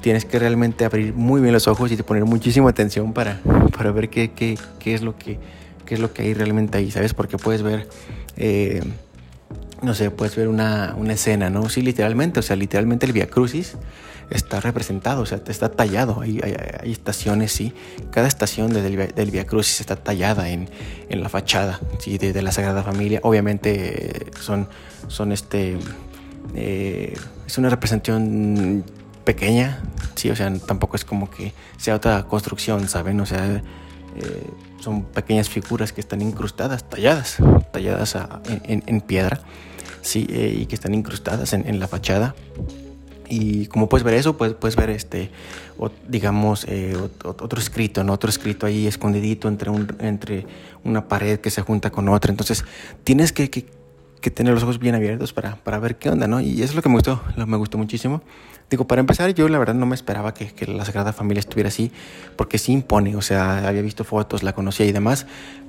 tienes 0.00 0.24
que 0.24 0.38
realmente 0.38 0.86
abrir 0.86 1.12
muy 1.12 1.42
bien 1.42 1.52
los 1.52 1.68
ojos 1.68 1.92
y 1.92 1.96
poner 1.96 2.24
muchísima 2.24 2.70
atención 2.70 3.12
para, 3.12 3.40
para 3.76 3.92
ver 3.92 4.08
qué, 4.08 4.32
qué, 4.32 4.58
qué, 4.78 4.94
es 4.94 5.02
lo 5.02 5.18
que, 5.18 5.38
qué 5.84 5.94
es 5.94 6.00
lo 6.00 6.12
que 6.12 6.22
hay 6.22 6.34
realmente 6.34 6.78
ahí, 6.78 6.90
¿sabes? 6.90 7.14
Porque 7.14 7.38
puedes 7.38 7.62
ver 7.62 7.88
no 9.84 9.94
sé, 9.94 10.10
puedes 10.10 10.34
ver 10.34 10.48
una, 10.48 10.94
una, 10.96 11.12
escena, 11.12 11.50
¿no? 11.50 11.68
Sí, 11.68 11.82
literalmente, 11.82 12.40
o 12.40 12.42
sea, 12.42 12.56
literalmente 12.56 13.06
el 13.06 13.12
Via 13.12 13.28
Crucis 13.28 13.76
está 14.30 14.60
representado, 14.60 15.22
o 15.22 15.26
sea, 15.26 15.40
está 15.46 15.70
tallado. 15.70 16.20
Hay, 16.20 16.40
hay, 16.42 16.90
estaciones, 16.90 17.52
sí. 17.52 17.72
Cada 18.10 18.26
estación 18.26 18.72
del, 18.72 19.12
del 19.14 19.30
Via 19.30 19.46
Crucis 19.46 19.80
está 19.80 19.96
tallada 19.96 20.48
en, 20.48 20.68
en 21.08 21.22
la 21.22 21.28
fachada, 21.28 21.80
sí, 21.98 22.18
de, 22.18 22.32
de, 22.32 22.42
la 22.42 22.52
Sagrada 22.52 22.82
Familia. 22.82 23.20
Obviamente 23.22 24.26
son, 24.40 24.68
son 25.08 25.32
este, 25.32 25.76
eh, 26.54 27.14
es 27.46 27.58
una 27.58 27.68
representación 27.68 28.84
pequeña, 29.24 29.82
sí, 30.14 30.30
o 30.30 30.36
sea, 30.36 30.52
tampoco 30.66 30.96
es 30.96 31.04
como 31.04 31.30
que 31.30 31.52
sea 31.76 31.94
otra 31.94 32.24
construcción, 32.24 32.88
¿saben? 32.88 33.20
O 33.20 33.26
sea, 33.26 33.46
eh, 33.56 33.62
son 34.84 35.04
pequeñas 35.04 35.48
figuras 35.48 35.92
que 35.92 36.00
están 36.00 36.20
incrustadas, 36.20 36.88
talladas, 36.88 37.38
talladas 37.72 38.16
en, 38.64 39.00
piedra, 39.00 39.40
sí, 40.02 40.26
eh, 40.28 40.58
y 40.60 40.66
que 40.66 40.74
están 40.74 40.94
incrustadas 40.94 41.54
en, 41.54 41.80
la 41.80 41.88
fachada. 41.88 42.34
Y 43.26 43.66
como 43.66 43.88
puedes 43.88 44.04
ver 44.04 44.14
eso, 44.14 44.36
puedes, 44.36 44.54
puedes 44.54 44.76
ver 44.76 44.90
este, 44.90 45.30
digamos, 46.06 46.66
eh, 46.68 46.94
otro 47.24 47.58
escrito, 47.58 48.04
¿no? 48.04 48.12
Otro 48.12 48.28
escrito 48.28 48.66
ahí 48.66 48.86
escondidito 48.86 49.48
entre, 49.48 49.70
un, 49.70 49.96
entre 50.00 50.46
una 50.84 51.08
pared 51.08 51.40
que 51.40 51.50
se 51.50 51.62
junta 51.62 51.90
con 51.90 52.08
otra. 52.10 52.30
Entonces, 52.30 52.64
tienes 53.02 53.32
que, 53.32 53.48
que, 53.48 53.64
que 54.20 54.30
tener 54.30 54.52
los 54.52 54.62
ojos 54.62 54.78
bien 54.78 54.94
abiertos 54.94 55.32
para, 55.32 55.56
para, 55.56 55.78
ver 55.78 55.96
qué 55.96 56.10
onda, 56.10 56.26
¿no? 56.26 56.42
Y 56.42 56.56
eso 56.56 56.72
es 56.72 56.74
lo 56.74 56.82
que 56.82 56.90
me 56.90 56.96
gustó, 56.96 57.22
me 57.36 57.56
gustó 57.56 57.78
muchísimo. 57.78 58.22
Digo, 58.70 58.86
para 58.86 59.00
empezar, 59.00 59.32
yo 59.34 59.48
la 59.48 59.58
verdad 59.58 59.74
no 59.74 59.86
me 59.86 59.94
esperaba 59.94 60.32
que, 60.34 60.52
la 60.66 60.84
Sagrada 60.84 61.12
Familia 61.12 61.40
estuviera 61.40 61.68
así, 61.68 61.92
porque 62.36 62.58
sí 62.58 62.72
impone, 62.72 63.14
o 63.14 63.22
sea, 63.22 63.68
había 63.68 63.82
visto 63.82 64.04
fotos, 64.04 64.42
la 64.42 64.54
conocía 64.54 64.86
y 64.86 64.92
demás, 64.92 65.26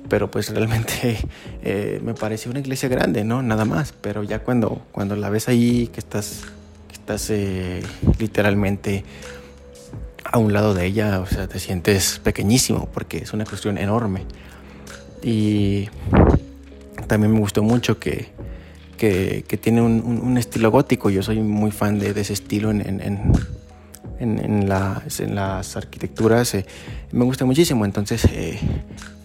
pero 0.08 0.30
pues 0.30 0.48
realmente 0.54 1.18
eh, 1.62 2.00
me 2.02 2.14
pareció 2.14 2.50
una 2.50 2.60
iglesia 2.60 2.88
grande, 2.88 3.22
¿no? 3.24 3.42
Nada 3.42 3.64
más, 3.64 3.92
pero 3.92 4.22
ya 4.22 4.40
cuando, 4.40 4.82
cuando 4.92 5.14
la 5.14 5.30
ves 5.30 5.48
ahí, 5.48 5.88
que 5.88 6.00
estás, 6.00 6.44
estás 6.92 7.30
eh, 7.30 7.82
literalmente 8.18 9.04
a 10.24 10.38
un 10.38 10.52
lado 10.52 10.74
de 10.74 10.86
ella, 10.86 11.20
o 11.20 11.26
sea, 11.26 11.46
te 11.46 11.58
sientes 11.58 12.18
pequeñísimo, 12.18 12.88
porque 12.92 13.18
es 13.18 13.32
una 13.32 13.44
cuestión 13.44 13.78
enorme. 13.78 14.24
Y 15.22 15.88
también 17.06 17.32
me 17.32 17.38
gustó 17.38 17.62
mucho 17.62 17.98
que 17.98 18.28
que, 18.96 19.58
tiene 19.60 19.82
un, 19.82 20.38
estilo 20.38 20.70
gótico. 20.70 21.10
Yo 21.10 21.22
soy 21.22 21.40
muy 21.40 21.70
fan 21.70 21.98
de, 21.98 22.10
ese 22.20 22.32
estilo 22.32 22.70
en, 22.70 22.80
en, 22.80 23.32
en, 24.18 24.68
las, 24.68 25.76
arquitecturas. 25.76 26.54
Eh, 26.54 26.66
me 27.12 27.24
gusta 27.24 27.44
muchísimo, 27.44 27.84
entonces 27.84 28.24
eh, 28.32 28.58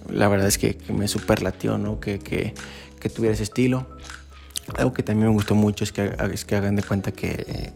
la 0.10 0.28
verdad 0.28 0.48
es 0.48 0.58
que, 0.58 0.78
me 0.94 1.08
superlatió 1.08 1.78
¿no? 1.78 2.00
que, 2.00 2.20
que, 2.20 3.10
tuviera 3.10 3.34
ese 3.34 3.44
estilo. 3.44 3.88
Algo 4.78 4.94
que 4.94 5.04
también 5.04 5.28
me 5.28 5.34
gustó 5.34 5.56
mucho 5.56 5.84
es 5.84 5.92
que, 5.92 6.14
es 6.34 6.46
que 6.46 6.56
hagan 6.56 6.76
de 6.76 6.84
cuenta 6.84 7.12
que 7.12 7.46
eh, 7.48 7.72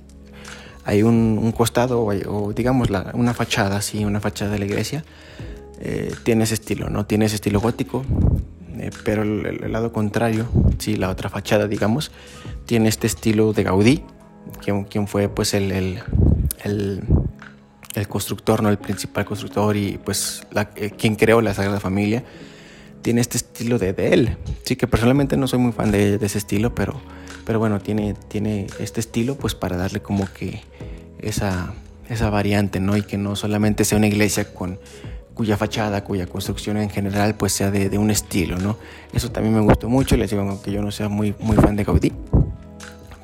hay 0.85 1.03
un, 1.03 1.51
costado 1.51 2.03
o, 2.03 2.53
digamos 2.53 2.89
la, 2.89 3.11
una 3.13 3.33
fachada, 3.33 3.81
sí, 3.81 4.05
una 4.05 4.19
fachada 4.19 4.51
de 4.51 4.59
la 4.59 4.65
iglesia. 4.65 5.03
tiene 6.23 6.43
ese 6.43 6.53
estilo, 6.53 6.89
¿no? 6.89 7.05
Tiene 7.05 7.25
ese 7.25 7.35
estilo 7.35 7.59
gótico, 7.59 8.05
pero 9.03 9.23
el, 9.23 9.63
el, 9.63 9.71
lado 9.71 9.91
contrario 9.91 10.47
sí, 10.79 10.95
la 10.95 11.09
otra 11.09 11.29
fachada, 11.29 11.67
digamos, 11.67 12.11
tiene 12.65 12.89
este 12.89 13.07
estilo 13.07 13.53
de 13.53 13.63
Gaudí, 13.63 14.03
quien, 14.63 14.83
quien 14.85 15.07
fue 15.07 15.29
pues 15.29 15.53
el, 15.53 15.71
el, 15.71 16.01
el, 16.63 18.07
constructor, 18.07 18.61
¿no? 18.61 18.69
el 18.69 18.77
principal 18.77 19.25
constructor 19.25 19.75
y 19.75 19.97
pues 19.97 20.45
la, 20.51 20.69
eh, 20.75 20.91
quien 20.91 21.15
creó 21.15 21.41
la 21.41 21.53
Sagrada 21.53 21.79
Familia, 21.79 22.23
tiene 23.01 23.21
este 23.21 23.37
estilo 23.37 23.77
de, 23.77 23.93
de, 23.93 24.13
él. 24.13 24.37
Sí, 24.63 24.75
que 24.75 24.87
personalmente 24.87 25.37
no 25.37 25.47
soy 25.47 25.59
muy 25.59 25.71
fan 25.71 25.91
de, 25.91 26.17
de, 26.17 26.25
ese 26.25 26.37
estilo, 26.37 26.73
pero, 26.73 26.99
pero 27.45 27.59
bueno, 27.59 27.79
tiene, 27.79 28.15
tiene 28.27 28.67
este 28.79 28.99
estilo 28.99 29.35
pues 29.35 29.55
para 29.55 29.77
darle 29.77 30.01
como 30.01 30.27
que 30.33 30.61
esa, 31.19 31.73
esa 32.09 32.29
variante, 32.29 32.79
¿no? 32.79 32.97
Y 32.97 33.03
que 33.03 33.17
no 33.17 33.35
solamente 33.35 33.85
sea 33.85 33.97
una 33.97 34.07
iglesia 34.07 34.53
con 34.53 34.79
cuya 35.35 35.57
fachada, 35.57 36.03
cuya 36.03 36.25
construcción 36.25 36.77
en 36.77 36.89
general 36.89 37.35
pues 37.35 37.51
sea 37.51 37.69
de, 37.69 37.97
un 37.97 38.09
estilo, 38.09 38.57
¿no? 38.57 38.77
Eso 39.13 39.29
también 39.31 39.53
me 39.53 39.61
gustó 39.61 39.89
mucho, 39.89 40.17
les 40.17 40.31
digo, 40.31 40.41
aunque 40.41 40.71
yo 40.71 40.81
no 40.81 40.91
sea 40.91 41.09
muy, 41.09 41.35
muy 41.39 41.57
fan 41.57 41.75
de 41.75 41.83
Gaudí. 41.83 42.13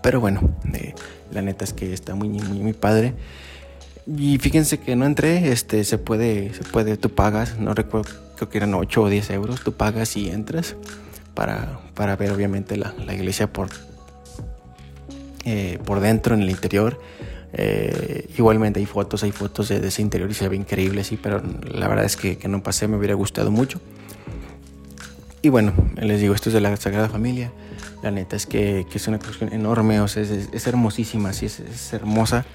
Pero 0.04 0.20
bueno, 0.20 0.42
la 1.32 1.42
neta 1.42 1.64
es 1.64 1.74
que 1.74 1.94
está 1.94 2.14
muy, 2.14 2.30
muy, 2.30 2.60
muy 2.60 2.74
padre. 2.74 3.14
Y 4.06 4.38
fíjense 4.40 4.80
que 4.80 4.96
no 4.96 5.06
entré, 5.06 5.52
este, 5.52 5.84
se 5.84 5.98
puede, 5.98 6.54
se 6.54 6.64
puede, 6.64 6.98
tú 6.98 7.10
pagas, 7.10 7.58
no 7.60 7.74
recuerdo, 7.74 8.10
creo 8.36 8.50
que 8.50 8.58
eran 8.58 8.74
8 8.74 9.02
o 9.02 9.10
10 9.10 9.30
euros, 9.32 9.62
tú 9.64 9.74
pagas 9.74 10.18
y 10.18 10.30
entras 10.30 10.76
para, 11.34 11.80
para 11.94 12.16
ver 12.16 12.32
obviamente 12.32 12.76
la, 12.78 12.94
la 13.06 13.14
iglesia 13.14 13.52
por, 13.54 13.70
eh, 15.46 15.80
por 15.86 16.02
dentro, 16.02 16.36
en 16.36 16.42
el 16.42 16.50
interior. 16.50 17.00
Eh, 17.54 18.30
igualmente 18.38 18.80
hay 18.80 18.86
fotos, 18.86 19.24
hay 19.24 19.32
fotos 19.32 19.68
de, 19.70 19.86
ese 19.86 20.02
interior 20.02 20.30
y 20.30 20.34
se 20.34 20.48
ve 20.48 20.56
increíble, 20.56 21.04
sí, 21.04 21.20
pero 21.22 21.42
la 21.64 21.88
verdad 21.88 22.06
es 22.06 22.16
que, 22.16 22.38
que, 22.38 22.48
no 22.48 22.64
pasé, 22.64 22.88
me 22.88 22.98
hubiera 22.98 23.14
gustado 23.14 23.52
mucho. 23.52 23.82
Y 25.42 25.50
bueno, 25.50 25.74
les 25.96 26.22
digo, 26.22 26.34
esto 26.34 26.50
es 26.50 26.54
de 26.54 26.62
la 26.62 26.76
Sagrada 26.78 27.10
Familia. 27.10 27.52
La 28.04 28.12
neta 28.12 28.36
es 28.36 28.46
que, 28.46 28.86
que 28.90 28.98
es 28.98 29.08
una 29.08 29.20
cuestión 29.20 29.52
enorme, 29.54 30.00
o 30.02 30.08
sea, 30.08 30.24
es, 30.24 30.50
es 30.52 30.68
hermosísima, 30.68 31.34
sí, 31.34 31.48
es, 31.48 31.60
es, 31.60 31.94
hermosa. 31.94 32.46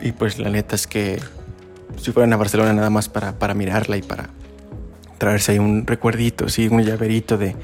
Y 0.00 0.12
pues 0.12 0.38
la 0.38 0.50
neta 0.50 0.74
es 0.74 0.86
que 0.86 1.20
si 1.96 2.12
fueran 2.12 2.32
a 2.32 2.36
Barcelona 2.36 2.72
nada 2.72 2.90
más 2.90 3.08
para, 3.08 3.38
para 3.38 3.54
mirarla 3.54 3.96
y 3.96 4.02
para 4.02 4.30
traerse 5.18 5.52
ahí 5.52 5.58
un 5.58 5.86
recuerdito, 5.86 6.48
sí, 6.48 6.68
un 6.68 6.82
llaverito 6.82 7.38
de, 7.38 7.54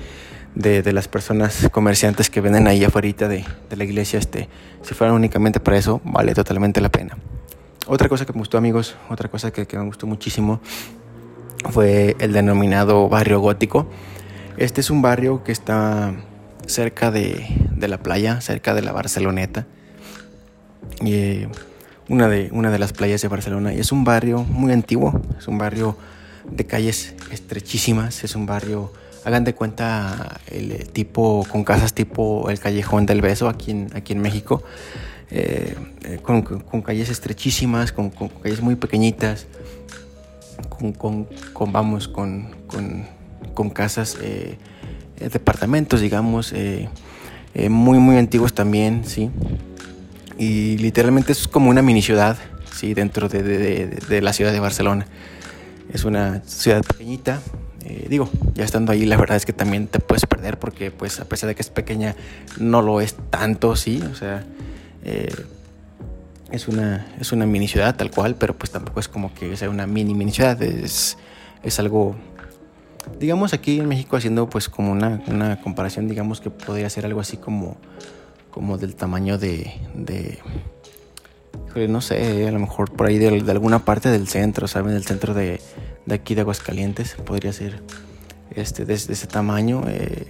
de, 0.54 0.82
de, 0.82 0.92
las 0.92 1.08
personas 1.08 1.68
comerciantes 1.70 2.30
que 2.30 2.40
venden 2.40 2.66
ahí 2.66 2.84
afuera 2.84 3.28
de, 3.28 3.44
de, 3.68 3.76
la 3.76 3.84
iglesia, 3.84 4.18
este, 4.18 4.48
si 4.82 4.94
fueran 4.94 5.14
únicamente 5.14 5.60
para 5.60 5.76
eso, 5.76 6.00
vale 6.04 6.34
totalmente 6.34 6.80
la 6.80 6.88
pena. 6.88 7.16
Otra 7.86 8.08
cosa 8.08 8.26
que 8.26 8.32
me 8.32 8.38
gustó, 8.38 8.58
amigos, 8.58 8.96
otra 9.08 9.28
cosa 9.28 9.52
que, 9.52 9.66
me 9.72 9.84
gustó 9.84 10.06
muchísimo 10.06 10.60
fue 11.70 12.16
el 12.20 12.32
denominado 12.32 13.08
barrio 13.08 13.40
gótico. 13.40 13.88
Este 14.56 14.80
es 14.80 14.90
un 14.90 15.02
barrio 15.02 15.42
que 15.44 15.52
está 15.52 16.14
cerca 16.66 17.10
de, 17.10 17.46
de, 17.74 17.88
la 17.88 17.98
playa, 17.98 18.40
cerca 18.40 18.74
de 18.74 18.82
la 18.82 18.92
Barceloneta. 18.92 19.66
Y, 21.00 21.46
una, 22.10 22.28
de, 22.28 22.50
una 22.52 22.70
de 22.70 22.78
las 22.78 22.92
playas 22.92 23.22
de 23.22 23.28
Barcelona. 23.28 23.72
Y 23.72 23.78
es 23.78 23.92
un 23.92 24.04
barrio 24.04 24.42
muy 24.42 24.72
antiguo, 24.72 25.22
es 25.38 25.48
un 25.48 25.56
barrio 25.56 25.96
de 26.50 26.66
calles 26.66 27.14
estrechísimas, 27.30 28.24
es 28.24 28.34
un 28.34 28.46
barrio, 28.46 28.92
hagan 29.24 29.44
de 29.44 29.54
cuenta, 29.54 30.40
el 30.50 30.88
tipo, 30.90 31.46
con 31.50 31.64
casas 31.64 31.94
tipo 31.94 32.48
el 32.50 32.58
Callejón 32.58 33.06
del 33.06 33.20
Beso 33.20 33.48
aquí 33.48 33.70
en, 33.70 33.90
aquí 33.94 34.12
en 34.12 34.20
México. 34.20 34.62
Eh, 35.32 35.76
con, 36.22 36.42
con, 36.42 36.82
calles 36.82 37.08
estrechísimas, 37.08 37.92
con, 37.92 38.10
con, 38.10 38.28
calles 38.28 38.60
muy 38.60 38.74
pequeñitas, 38.74 39.46
con, 40.78 41.28
vamos, 41.72 42.08
con, 42.08 42.50
casas 43.72 44.18
eh, 44.20 44.58
eh, 45.20 45.28
departamentos, 45.28 46.00
digamos, 46.00 46.52
eh, 46.52 46.88
eh, 47.54 47.68
muy, 47.68 47.98
muy 47.98 48.16
antiguos 48.16 48.54
también, 48.54 49.04
¿sí? 49.04 49.30
Y 50.38 50.78
literalmente 50.78 51.32
es 51.32 51.46
como 51.46 51.68
una 51.68 51.82
mini 51.82 52.00
ciudad, 52.00 52.38
¿sí? 52.72 52.94
Dentro 52.94 53.28
de, 53.28 53.42
de, 53.42 53.86
de 53.86 54.22
la 54.22 54.32
ciudad 54.32 54.52
de 54.52 54.60
Barcelona. 54.60 55.06
Es 55.92 56.04
una 56.04 56.42
ciudad 56.46 56.82
pequeñita, 56.82 57.40
eh, 57.90 58.06
digo, 58.08 58.30
ya 58.54 58.64
estando 58.64 58.92
ahí, 58.92 59.04
la 59.04 59.16
verdad 59.16 59.36
es 59.36 59.44
que 59.44 59.52
también 59.52 59.88
te 59.88 59.98
puedes 59.98 60.24
perder 60.24 60.60
porque, 60.60 60.92
pues, 60.92 61.18
a 61.18 61.24
pesar 61.24 61.48
de 61.48 61.56
que 61.56 61.62
es 61.62 61.70
pequeña, 61.70 62.14
no 62.60 62.82
lo 62.82 63.00
es 63.00 63.16
tanto, 63.30 63.74
¿sí? 63.74 64.00
O 64.12 64.14
sea, 64.14 64.44
eh, 65.02 65.34
es, 66.52 66.68
una, 66.68 67.08
es 67.18 67.32
una 67.32 67.46
mini 67.46 67.66
ciudad 67.66 67.96
tal 67.96 68.12
cual, 68.12 68.36
pero 68.36 68.56
pues 68.56 68.70
tampoco 68.70 69.00
es 69.00 69.08
como 69.08 69.34
que 69.34 69.56
sea 69.56 69.68
una 69.68 69.88
mini 69.88 70.14
mini 70.14 70.30
ciudad, 70.30 70.62
es, 70.62 71.18
es 71.64 71.80
algo 71.80 72.14
digamos 73.18 73.54
aquí 73.54 73.80
en 73.80 73.88
México 73.88 74.16
haciendo 74.16 74.48
pues 74.48 74.68
como 74.68 74.92
una, 74.92 75.20
una, 75.26 75.60
comparación, 75.60 76.06
digamos 76.06 76.40
que 76.40 76.50
podría 76.50 76.88
ser 76.90 77.06
algo 77.06 77.18
así 77.18 77.38
como, 77.38 77.76
como 78.52 78.78
del 78.78 78.94
tamaño 78.94 79.36
de, 79.36 79.72
no 81.74 82.00
sé, 82.00 82.46
a 82.46 82.52
lo 82.52 82.60
mejor 82.60 82.92
por 82.92 83.08
ahí 83.08 83.18
de, 83.18 83.40
de, 83.40 83.50
alguna 83.50 83.84
parte 83.84 84.10
del 84.10 84.28
centro, 84.28 84.68
¿saben? 84.68 84.92
Del 84.92 85.04
centro 85.04 85.34
de, 85.34 85.60
de 86.06 86.14
aquí 86.14 86.34
de 86.34 86.42
Aguascalientes, 86.42 87.14
podría 87.14 87.52
ser 87.52 87.80
este, 88.54 88.84
de, 88.84 88.94
ese 88.94 89.26
tamaño. 89.26 89.84
Eh, 89.88 90.26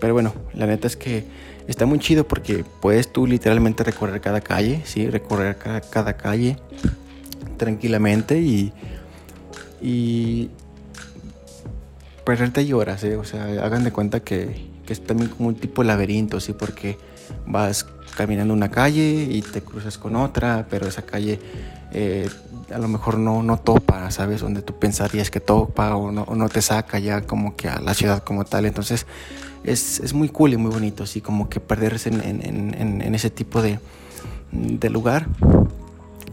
pero 0.00 0.14
bueno, 0.14 0.34
la 0.54 0.66
neta 0.66 0.86
es 0.86 0.96
que 0.96 1.24
está 1.66 1.86
muy 1.86 1.98
chido 1.98 2.26
porque 2.26 2.64
puedes 2.80 3.12
tú 3.12 3.26
literalmente 3.26 3.84
recorrer 3.84 4.20
cada 4.20 4.40
calle, 4.40 4.82
¿sí? 4.84 5.08
Recorrer 5.08 5.56
cada, 5.56 5.80
cada 5.80 6.16
calle 6.16 6.56
tranquilamente 7.56 8.40
y, 8.40 8.72
y 9.80 10.50
perderte 12.24 12.72
horas, 12.74 13.04
¿eh? 13.04 13.16
o 13.16 13.24
sea, 13.24 13.44
hagan 13.64 13.84
de 13.84 13.92
cuenta 13.92 14.20
que, 14.20 14.68
que, 14.86 14.92
es 14.92 15.04
también 15.04 15.30
como 15.30 15.48
un 15.48 15.54
tipo 15.54 15.84
laberinto, 15.84 16.40
¿sí? 16.40 16.52
Porque 16.52 16.98
vas 17.46 17.86
caminando 18.16 18.54
una 18.54 18.70
calle 18.70 19.28
y 19.30 19.42
te 19.42 19.60
cruzas 19.60 19.98
con 19.98 20.16
otra, 20.16 20.66
pero 20.70 20.86
esa 20.86 21.02
calle 21.02 21.38
eh, 21.92 22.28
a 22.72 22.78
lo 22.78 22.88
mejor 22.88 23.18
no, 23.18 23.42
no 23.42 23.58
topa, 23.58 24.10
¿sabes? 24.10 24.40
Donde 24.40 24.62
tú 24.62 24.78
pensarías 24.78 25.30
que 25.30 25.40
topa 25.40 25.96
o 25.96 26.12
no, 26.12 26.26
no, 26.34 26.48
te 26.48 26.62
saca 26.62 26.98
ya 26.98 27.22
como 27.22 27.56
que 27.56 27.68
a 27.68 27.80
la 27.80 27.94
ciudad 27.94 28.22
como 28.22 28.44
tal. 28.44 28.66
Entonces 28.66 29.06
es, 29.64 30.00
es 30.00 30.12
muy 30.14 30.28
cool 30.28 30.52
y 30.52 30.56
muy 30.56 30.70
bonito, 30.70 31.04
así 31.04 31.20
como 31.20 31.48
que 31.48 31.60
perderse 31.60 32.08
en, 32.10 32.20
en, 32.20 32.74
en, 32.74 33.02
en 33.02 33.14
ese 33.14 33.30
tipo 33.30 33.62
de, 33.62 33.78
de 34.52 34.90
lugar. 34.90 35.26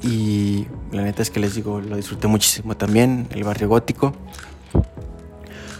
Y 0.03 0.67
la 0.91 1.03
neta 1.03 1.21
es 1.21 1.29
que 1.29 1.39
les 1.39 1.55
digo, 1.55 1.79
lo 1.79 1.95
disfruté 1.95 2.27
muchísimo 2.27 2.75
también, 2.75 3.27
el 3.31 3.43
barrio 3.43 3.69
gótico. 3.69 4.13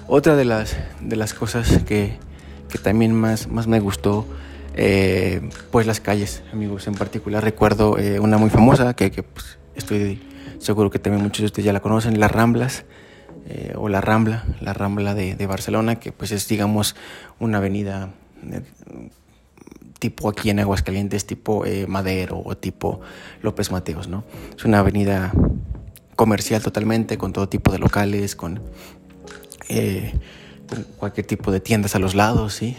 Otra 0.07 0.35
de 0.35 0.45
las, 0.45 0.75
de 0.99 1.15
las 1.15 1.33
cosas 1.33 1.83
que, 1.83 2.17
que 2.69 2.77
también 2.77 3.13
más, 3.15 3.47
más 3.47 3.67
me 3.67 3.79
gustó, 3.79 4.25
eh, 4.75 5.49
pues 5.71 5.87
las 5.87 5.99
calles, 5.99 6.43
amigos. 6.53 6.87
En 6.87 6.95
particular 6.95 7.43
recuerdo 7.43 7.97
eh, 7.97 8.19
una 8.19 8.37
muy 8.37 8.49
famosa 8.49 8.93
que, 8.93 9.09
que 9.09 9.23
pues, 9.23 9.57
estoy 9.75 10.21
seguro 10.59 10.89
que 10.89 10.99
también 10.99 11.23
muchos 11.23 11.39
de 11.39 11.45
ustedes 11.45 11.65
ya 11.65 11.73
la 11.73 11.81
conocen, 11.81 12.19
Las 12.19 12.31
Ramblas. 12.31 12.85
Eh, 13.47 13.73
o 13.75 13.89
la 13.89 14.01
Rambla, 14.01 14.45
la 14.61 14.71
Rambla 14.73 15.13
de, 15.15 15.45
Barcelona, 15.45 15.95
que 15.95 16.11
pues 16.11 16.31
es 16.31 16.47
digamos 16.47 16.95
una 17.39 17.57
avenida 17.57 18.09
eh, 18.49 18.61
tipo 19.99 20.29
aquí 20.29 20.49
en 20.49 20.59
Aguascalientes, 20.59 21.25
tipo 21.25 21.65
eh, 21.65 21.85
Madero 21.87 22.41
o 22.45 22.55
tipo 22.55 23.01
López 23.41 23.71
Mateos, 23.71 24.07
¿no? 24.07 24.23
Es 24.55 24.63
una 24.63 24.79
avenida 24.79 25.33
comercial 26.15 26.61
totalmente, 26.61 27.17
con 27.17 27.33
todo 27.33 27.49
tipo 27.49 27.71
de 27.71 27.79
locales, 27.79 28.35
con 28.35 28.61
con 30.67 30.83
cualquier 30.97 31.25
tipo 31.25 31.51
de 31.51 31.59
tiendas 31.59 31.95
a 31.95 31.99
los 31.99 32.13
lados, 32.13 32.53
¿sí? 32.53 32.75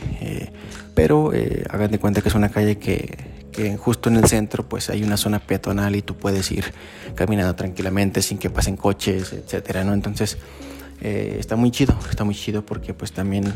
Pero 0.95 1.33
hagan 1.71 1.91
de 1.91 1.99
cuenta 1.99 2.21
que 2.21 2.29
es 2.29 2.35
una 2.35 2.51
calle 2.51 2.77
que, 2.79 3.17
que, 3.53 3.77
justo 3.77 4.09
en 4.09 4.17
el 4.17 4.27
centro 4.27 4.69
pues 4.69 4.91
hay 4.91 5.03
una 5.03 5.17
zona 5.17 5.39
peatonal 5.39 5.95
y 5.95 6.03
tú 6.03 6.17
puedes 6.17 6.51
ir 6.51 6.65
caminando 7.15 7.55
tranquilamente 7.55 8.23
sin 8.23 8.39
que 8.39 8.51
pasen 8.51 8.77
coches, 8.77 9.33
etcétera, 9.33 9.85
¿no? 9.85 9.93
Entonces 9.95 10.39
eh, 11.01 11.37
está 11.39 11.57
muy 11.57 11.71
chido, 11.71 11.97
está 12.11 12.25
muy 12.25 12.35
chido 12.35 12.65
porque 12.65 12.95
pues 12.95 13.13
también 13.13 13.53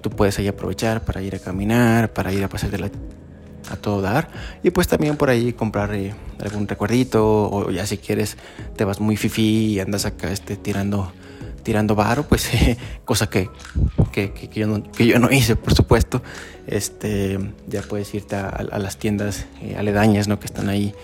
tú 0.00 0.10
puedes 0.10 0.38
ahí 0.38 0.48
aprovechar 0.48 1.04
para 1.04 1.20
ir 1.20 1.34
a 1.34 1.38
caminar, 1.38 2.12
para 2.12 2.32
ir 2.32 2.42
a 2.44 2.48
pasar 2.48 2.70
de 2.70 2.78
la 2.78 2.90
a 3.70 3.76
todo 3.76 4.00
dar 4.00 4.28
y 4.62 4.70
pues 4.70 4.88
también 4.88 5.16
por 5.16 5.30
ahí 5.30 5.52
comprar 5.52 5.94
eh, 5.94 6.14
algún 6.40 6.66
recuerdito 6.66 7.50
o 7.50 7.70
ya 7.70 7.86
si 7.86 7.98
quieres 7.98 8.36
te 8.76 8.84
vas 8.84 9.00
muy 9.00 9.16
fifi 9.16 9.74
y 9.74 9.80
andas 9.80 10.06
acá 10.06 10.32
este 10.32 10.56
tirando 10.56 11.12
tirando 11.60 11.94
varo, 11.94 12.24
pues 12.24 12.52
eh, 12.54 12.76
cosa 13.04 13.28
que, 13.28 13.50
que, 14.12 14.32
que, 14.32 14.48
yo 14.60 14.66
no, 14.66 14.82
que, 14.82 15.06
yo 15.06 15.18
no, 15.18 15.30
hice, 15.30 15.56
por 15.56 15.74
supuesto. 15.74 16.22
Este, 16.66 17.38
ya 17.66 17.82
puedes 17.82 18.14
irte 18.14 18.36
a, 18.36 18.48
a 18.48 18.78
las 18.78 18.96
tiendas 18.96 19.46
eh, 19.62 19.76
aledañas, 19.76 20.28
¿no? 20.28 20.38
Que 20.38 20.46
están 20.46 20.68
ahí 20.68 20.94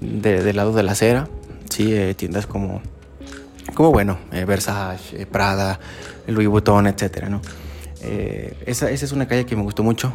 de, 0.00 0.42
del 0.42 0.56
lado 0.56 0.72
de 0.72 0.82
la 0.82 0.92
acera, 0.92 1.28
sí, 1.70 1.92
eh, 1.94 2.14
tiendas 2.14 2.46
como, 2.46 2.82
como 3.74 3.90
bueno, 3.90 4.18
eh, 4.32 4.44
Versace, 4.44 5.26
Prada, 5.26 5.80
Louis 6.26 6.48
Vuitton, 6.48 6.86
etcétera, 6.86 7.28
¿no? 7.28 7.40
esa, 8.64 8.88
esa 8.90 9.04
es 9.04 9.10
una 9.10 9.26
calle 9.26 9.44
que 9.44 9.56
me 9.56 9.62
gustó 9.62 9.82
mucho, 9.82 10.12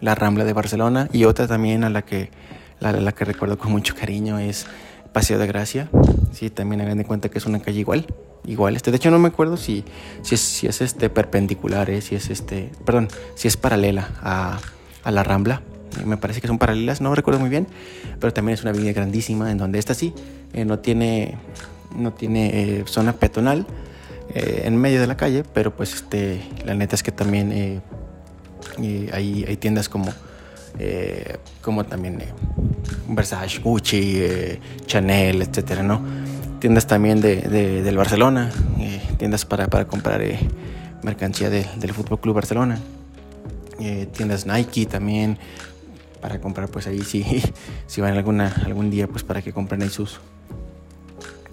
la 0.00 0.14
Rambla 0.14 0.44
de 0.44 0.52
Barcelona, 0.52 1.08
y 1.12 1.24
otra 1.24 1.48
también 1.48 1.82
a 1.82 1.90
la 1.90 2.02
que, 2.02 2.30
la, 2.78 2.92
la 2.92 3.10
que 3.10 3.24
recuerdo 3.24 3.58
con 3.58 3.72
mucho 3.72 3.96
cariño 3.96 4.38
es 4.38 4.66
Paseo 5.12 5.38
de 5.38 5.46
Gracia, 5.46 5.88
sí, 6.32 6.50
también 6.50 6.80
hagan 6.80 6.98
de 6.98 7.04
cuenta 7.04 7.28
que 7.28 7.38
es 7.38 7.46
una 7.46 7.60
calle 7.60 7.80
igual, 7.80 8.06
igual. 8.46 8.76
Este, 8.76 8.90
de 8.90 8.96
hecho, 8.96 9.10
no 9.10 9.18
me 9.18 9.28
acuerdo 9.28 9.56
si, 9.56 9.84
si, 10.22 10.36
es, 10.36 10.40
si 10.40 10.66
es 10.66 10.80
este 10.80 11.10
perpendicular, 11.10 11.90
eh, 11.90 12.00
si 12.00 12.14
es 12.14 12.30
este, 12.30 12.70
perdón, 12.84 13.08
si 13.34 13.48
es 13.48 13.56
paralela 13.56 14.08
a, 14.22 14.60
a 15.02 15.10
la 15.10 15.22
Rambla. 15.24 15.62
Me 16.06 16.16
parece 16.16 16.40
que 16.40 16.46
son 16.46 16.58
paralelas, 16.58 17.00
no 17.00 17.12
recuerdo 17.16 17.40
muy 17.40 17.50
bien, 17.50 17.66
pero 18.20 18.32
también 18.32 18.54
es 18.54 18.62
una 18.62 18.70
avenida 18.70 18.92
grandísima 18.92 19.50
en 19.50 19.58
donde 19.58 19.80
esta 19.80 19.92
sí 19.94 20.14
eh, 20.52 20.64
no 20.64 20.78
tiene, 20.78 21.36
no 21.96 22.12
tiene 22.12 22.78
eh, 22.78 22.84
zona 22.86 23.12
peatonal 23.14 23.66
en 24.32 24.76
medio 24.76 25.00
de 25.00 25.08
la 25.08 25.16
calle, 25.16 25.42
pero 25.42 25.74
pues 25.74 25.92
este, 25.92 26.40
la 26.64 26.76
neta 26.76 26.94
es 26.94 27.02
que 27.02 27.10
también 27.10 27.82
hay, 29.12 29.44
hay 29.48 29.56
tiendas 29.56 29.88
como 29.88 30.12
como 31.62 31.84
también 31.84 32.22
Versace, 33.08 33.58
Gucci, 33.60 34.22
Chanel, 34.86 35.42
etcétera, 35.42 35.82
¿no? 35.82 36.00
tiendas 36.60 36.86
también 36.86 37.20
de, 37.20 37.40
del 37.82 37.96
Barcelona, 37.96 38.50
eh, 38.78 39.00
tiendas 39.16 39.44
para, 39.44 39.66
para 39.68 39.86
comprar 39.86 40.22
eh, 40.22 40.38
mercancía 41.02 41.50
del 41.50 41.94
Fútbol 41.94 42.20
Club 42.20 42.34
Barcelona, 42.34 42.78
eh, 43.80 44.06
tiendas 44.12 44.46
Nike 44.46 44.86
también 44.86 45.38
para 46.20 46.38
comprar 46.38 46.68
pues 46.68 46.86
ahí 46.86 47.00
si, 47.00 47.24
si 47.86 48.00
van 48.02 48.12
alguna, 48.12 48.54
algún 48.64 48.90
día 48.90 49.08
pues 49.08 49.24
para 49.24 49.40
que 49.42 49.52
compren 49.52 49.82
ahí 49.82 49.88
sus, 49.88 50.20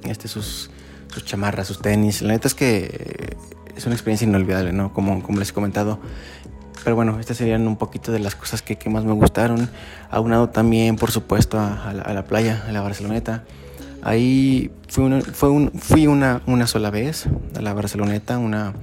este, 0.04 0.28
sus, 0.28 0.70
sus 1.08 1.24
chamarras, 1.24 1.68
sus 1.68 1.80
tenis. 1.80 2.22
La 2.22 2.34
neta 2.34 2.50
es 2.50 2.54
que 2.54 3.38
es 3.76 3.86
una 3.86 3.96
experiencia 3.96 4.28
inolvidable, 4.28 4.74
¿no? 4.74 4.94
Como, 4.94 5.24
como 5.24 5.40
les 5.40 5.52
he 5.52 5.54
comentado. 5.54 6.00
Pero 6.88 6.96
bueno, 6.96 7.20
estas 7.20 7.36
serían 7.36 7.68
un 7.68 7.76
poquito 7.76 8.14
de 8.14 8.20
las 8.20 8.36
cosas 8.36 8.62
que, 8.62 8.78
más 8.90 9.04
me 9.04 9.12
gustaron. 9.12 9.70
Aunado 10.10 10.48
también, 10.48 10.96
por 10.96 11.12
supuesto, 11.12 11.60
a, 11.60 11.92
la 11.92 12.24
playa, 12.24 12.64
a 12.66 12.72
la 12.72 12.80
Barceloneta. 12.80 13.44
Ahí 14.02 14.72
fui 14.88 15.04
una, 15.04 15.20
fue 15.20 15.70
fui 15.78 16.08
una, 16.08 16.42
una 16.46 16.66
sola 16.66 16.90
vez 16.90 17.26
a 17.58 17.62
la 17.62 17.74
Barceloneta, 17.74 18.38
una, 18.38 18.74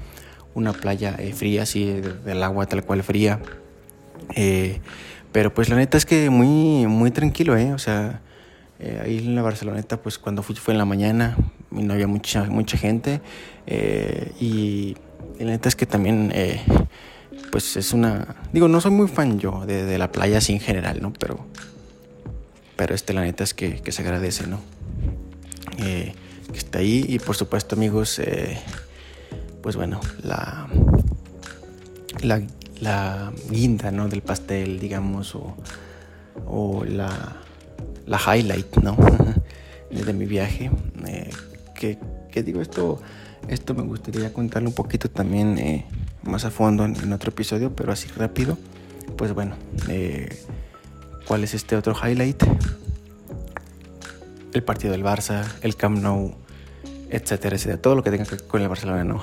una 0.53 0.75
playa 0.75 1.17
eh, 1.19 1.33
fría, 1.33 1.63
así 1.63 2.03
del 2.27 2.43
agua 2.43 2.67
tal 2.67 2.85
cual 2.85 3.03
fría. 3.03 3.41
Eh, 4.35 4.81
pero 5.33 5.55
pues 5.55 5.71
la 5.71 5.77
neta 5.77 5.97
es 5.97 6.05
que 6.05 6.29
muy, 6.29 6.87
muy 6.87 7.11
tranquilo, 7.11 7.57
¿eh? 7.57 7.73
O 7.73 7.79
sea, 7.79 8.21
eh, 8.81 9.01
ahí 9.03 9.17
en 9.17 9.35
la 9.35 9.41
Barceloneta, 9.41 10.03
pues 10.03 10.19
cuando 10.19 10.43
fui 10.43 10.55
fue 10.57 10.75
en 10.75 10.79
la 10.79 10.85
mañana 10.85 11.39
y 11.73 11.83
no 11.83 11.95
había 11.95 12.07
mucha, 12.07 12.45
mucha 12.51 12.77
gente. 12.77 13.23
y, 13.67 14.95
la 15.39 15.47
neta 15.47 15.71
es 15.71 15.75
que 15.75 15.87
también, 15.87 16.31
pues 17.55 17.77
es 17.77 17.93
una... 17.93 18.35
Digo, 18.53 18.67
no 18.67 18.81
soy 18.81 18.91
muy 18.91 19.07
fan 19.07 19.39
yo 19.39 19.65
de, 19.65 19.97
la 19.97 20.11
playa 20.11 20.39
así 20.39 20.55
en 20.55 20.59
general, 20.59 21.01
¿no? 21.01 21.13
Pero, 21.13 21.47
pero 22.75 22.97
este 22.97 23.13
la 23.13 23.21
neta 23.21 23.45
es 23.45 23.55
que, 23.55 23.81
se 23.93 24.03
agradece, 24.03 24.49
¿no? 24.49 24.59
Eh, 25.79 26.15
que 26.51 26.59
está 26.59 26.81
ahí. 26.81 27.07
Y 27.09 27.21
por 27.21 27.37
supuesto, 27.37 27.77
amigos, 27.77 28.19
eh, 28.19 28.59
pues 29.63 29.77
bueno, 29.77 30.01
la, 30.25 30.67
la, 32.23 32.43
la, 32.81 33.33
guinda 33.49 33.93
¿no? 33.93 34.09
del 34.09 34.23
pastel, 34.23 34.81
digamos, 34.81 35.37
o, 35.37 35.57
o 36.49 36.85
la, 36.85 37.37
la 38.05 38.19
highlight 38.19 38.79
¿no? 38.79 38.97
de 39.93 40.13
mi 40.13 40.27
viaje. 40.27 40.73
Eh, 41.07 41.31
que, 41.77 42.01
que, 42.33 42.43
digo, 42.43 42.61
esto, 42.61 43.01
esto 43.47 43.75
me 43.75 43.85
gustaría 43.85 44.33
contarlo 44.33 44.71
un 44.71 44.75
poquito 44.75 45.09
también 45.09 45.85
más 46.25 46.45
a 46.45 46.51
fondo 46.51 46.85
en, 46.85 47.13
otro 47.13 47.31
episodio, 47.31 47.75
pero 47.75 47.93
así 47.93 48.09
rápido. 48.17 48.59
Pues 49.17 49.33
bueno, 49.33 49.57
¿cuál 51.27 51.45
es 51.45 51.55
este 51.55 51.77
otro 51.77 51.95
highlight? 51.95 52.43
el 54.55 54.63
partido 54.63 54.93
del 54.93 55.03
Barça, 55.03 55.45
el 55.63 55.77
Camp 55.77 55.99
Nou, 55.99 56.35
etcétera, 57.11 57.57
etcétera. 57.57 57.83
Todo 57.83 57.97
lo 57.97 58.03
que 58.03 58.11
tenga 58.11 58.25
que 58.25 58.37
ver 58.37 58.47
con 58.47 58.63
el 58.63 58.69
Barcelona, 58.69 59.05
¿no? 59.05 59.21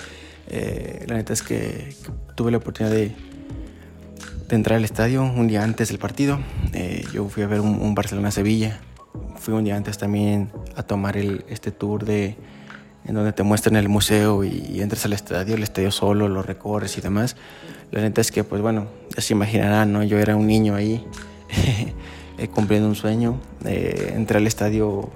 eh, 0.48 1.04
la 1.08 1.16
neta 1.16 1.32
es 1.32 1.42
que 1.42 1.94
tuve 2.36 2.50
la 2.50 2.58
oportunidad 2.58 2.94
de, 2.94 3.12
entrar 4.50 4.76
al 4.76 4.84
estadio 4.84 5.24
un 5.24 5.48
día 5.48 5.64
antes 5.64 5.88
del 5.88 5.98
partido. 5.98 6.38
Eh, 6.74 7.04
yo 7.12 7.28
fui 7.28 7.42
a 7.42 7.46
ver 7.46 7.60
un, 7.60 7.94
Barcelona-Sevilla. 7.94 8.80
Fui 9.36 9.52
un 9.54 9.64
día 9.64 9.76
antes 9.76 9.98
también 9.98 10.52
a 10.76 10.84
tomar 10.84 11.16
este 11.16 11.72
tour 11.72 12.04
de 12.04 12.36
en 13.06 13.14
donde 13.14 13.32
te 13.32 13.42
muestran 13.42 13.76
el 13.76 13.88
museo 13.88 14.44
y, 14.44 14.66
y, 14.70 14.80
entras 14.82 15.04
al 15.04 15.12
estadio, 15.12 15.54
el 15.54 15.62
estadio 15.62 15.90
solo, 15.90 16.28
lo 16.28 16.42
recorres 16.42 16.96
y 16.98 17.00
demás. 17.00 17.36
La 17.90 18.00
neta 18.00 18.20
es 18.20 18.32
que, 18.32 18.44
pues 18.44 18.62
bueno, 18.62 18.86
ya 19.14 19.22
se 19.22 19.34
imaginarán, 19.34 19.92
¿no? 19.92 20.02
Yo 20.02 20.18
era 20.18 20.36
un 20.36 20.46
niño 20.46 20.74
ahí. 20.74 21.04
eh, 22.38 22.48
cumpliendo 22.48 22.88
un 22.88 22.94
sueño. 22.94 23.38
Eh, 23.64 24.12
entré 24.16 24.38
al 24.38 24.46
estadio 24.46 25.10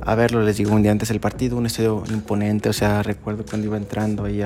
a 0.00 0.14
verlo, 0.14 0.42
les 0.42 0.56
digo, 0.56 0.72
un 0.72 0.82
día 0.82 0.92
antes 0.92 1.08
del 1.08 1.20
partido, 1.20 1.56
un 1.56 1.66
estadio 1.66 2.02
imponente, 2.10 2.68
o 2.68 2.72
sea, 2.72 3.02
recuerdo 3.02 3.44
cuando 3.48 3.66
iba 3.66 3.76
entrando 3.76 4.24
ahí 4.24 4.42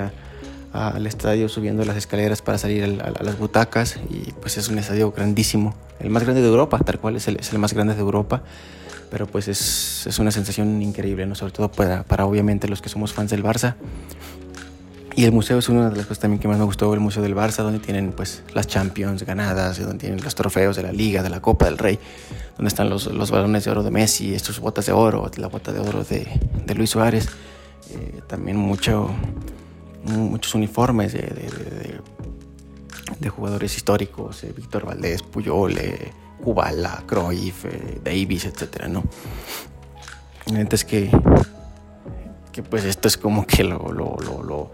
al 0.72 1.07
estadio 1.07 1.49
subiendo 1.49 1.84
las 1.84 1.97
escaleras 1.97 2.42
para 2.42 2.59
salir 2.59 2.82
a, 2.82 3.07
a, 3.07 3.22
las 3.22 3.38
butacas 3.38 3.97
y 4.11 4.32
pues 4.40 4.57
es 4.59 4.68
un 4.68 4.78
estadio 4.78 5.12
grandísimo, 5.12 5.74
el 6.01 6.11
más 6.11 6.24
grande 6.24 6.42
de 6.42 6.49
Europa, 6.49 6.80
tal 6.80 6.99
cual 6.99 7.14
es 7.14 7.28
el, 7.28 7.36
es 7.38 7.53
el 7.53 7.61
más 7.61 7.72
grande 7.72 7.95
de 7.95 8.01
Europa, 8.01 8.42
pero 9.11 9.26
pues 9.26 9.48
es, 9.48 10.07
es, 10.07 10.18
una 10.18 10.30
sensación 10.30 10.82
increíble, 10.82 11.26
¿no? 11.26 11.34
sobre 11.34 11.52
todo 11.52 11.70
para, 11.70 12.02
para 12.02 12.26
obviamente 12.26 12.68
los 12.68 12.82
que 12.82 12.88
somos 12.88 13.12
fans 13.12 13.30
del 13.30 13.42
Barça. 13.42 13.74
Y 15.16 15.24
el 15.24 15.32
museo 15.32 15.59
es 15.59 15.68
una 15.68 15.90
de 15.90 15.96
las 15.96 16.07
cosas 16.07 16.20
también 16.20 16.40
que 16.40 16.48
más 16.48 16.59
me 16.59 16.64
gustó, 16.64 16.92
el 16.92 16.98
Museo 16.98 17.22
del 17.22 17.36
Barça, 17.36 17.62
donde 17.62 17.78
tienen 17.78 18.11
pues 18.11 18.42
las 18.52 18.66
Champions 18.66 19.22
ganadas, 19.22 19.78
donde 19.78 19.98
tienen 19.98 20.24
los 20.24 20.34
trofeos 20.34 20.74
de 20.74 20.82
la 20.82 20.90
Liga, 20.90 21.22
de 21.22 21.30
la 21.30 21.40
Copa 21.40 21.66
del 21.66 21.78
Rey, 21.78 22.00
donde 22.57 22.68
están 22.68 22.90
los, 22.90 23.07
los 23.07 23.30
balones 23.30 23.64
de 23.64 23.70
oro 23.70 23.84
de 23.84 23.92
Messi, 23.92 24.34
estos 24.34 24.59
botas 24.59 24.86
de 24.86 24.92
oro, 24.92 25.30
la 25.36 25.46
bota 25.46 25.72
de 25.72 25.78
oro 25.78 26.02
de, 26.02 26.26
de 26.66 26.74
Luis 26.74 26.90
Suárez, 26.90 27.28
eh, 27.92 28.22
también 28.26 28.57
mucho, 28.57 29.09
muchos 30.05 30.52
uniformes 30.57 31.12
de, 31.12 31.20
de, 31.20 32.00
de 33.18 33.28
jugadores 33.28 33.76
históricos, 33.76 34.42
eh, 34.42 34.52
Víctor 34.57 34.84
Valdés, 34.84 35.22
Puyol, 35.22 35.78
eh, 35.78 36.12
Kubala, 36.45 37.03
Cruyff, 37.07 37.64
eh, 37.64 38.01
Davis, 38.05 38.45
etcétera, 38.45 38.86
¿no? 38.86 39.03
Entonces 40.47 40.84
que, 40.84 41.11
que 42.53 42.62
pues 42.62 42.84
esto 42.84 43.09
es 43.09 43.16
como 43.16 43.47
que 43.47 43.64
lo, 43.64 43.90
lo, 43.90 44.16
lo, 44.18 44.42
lo 44.42 44.70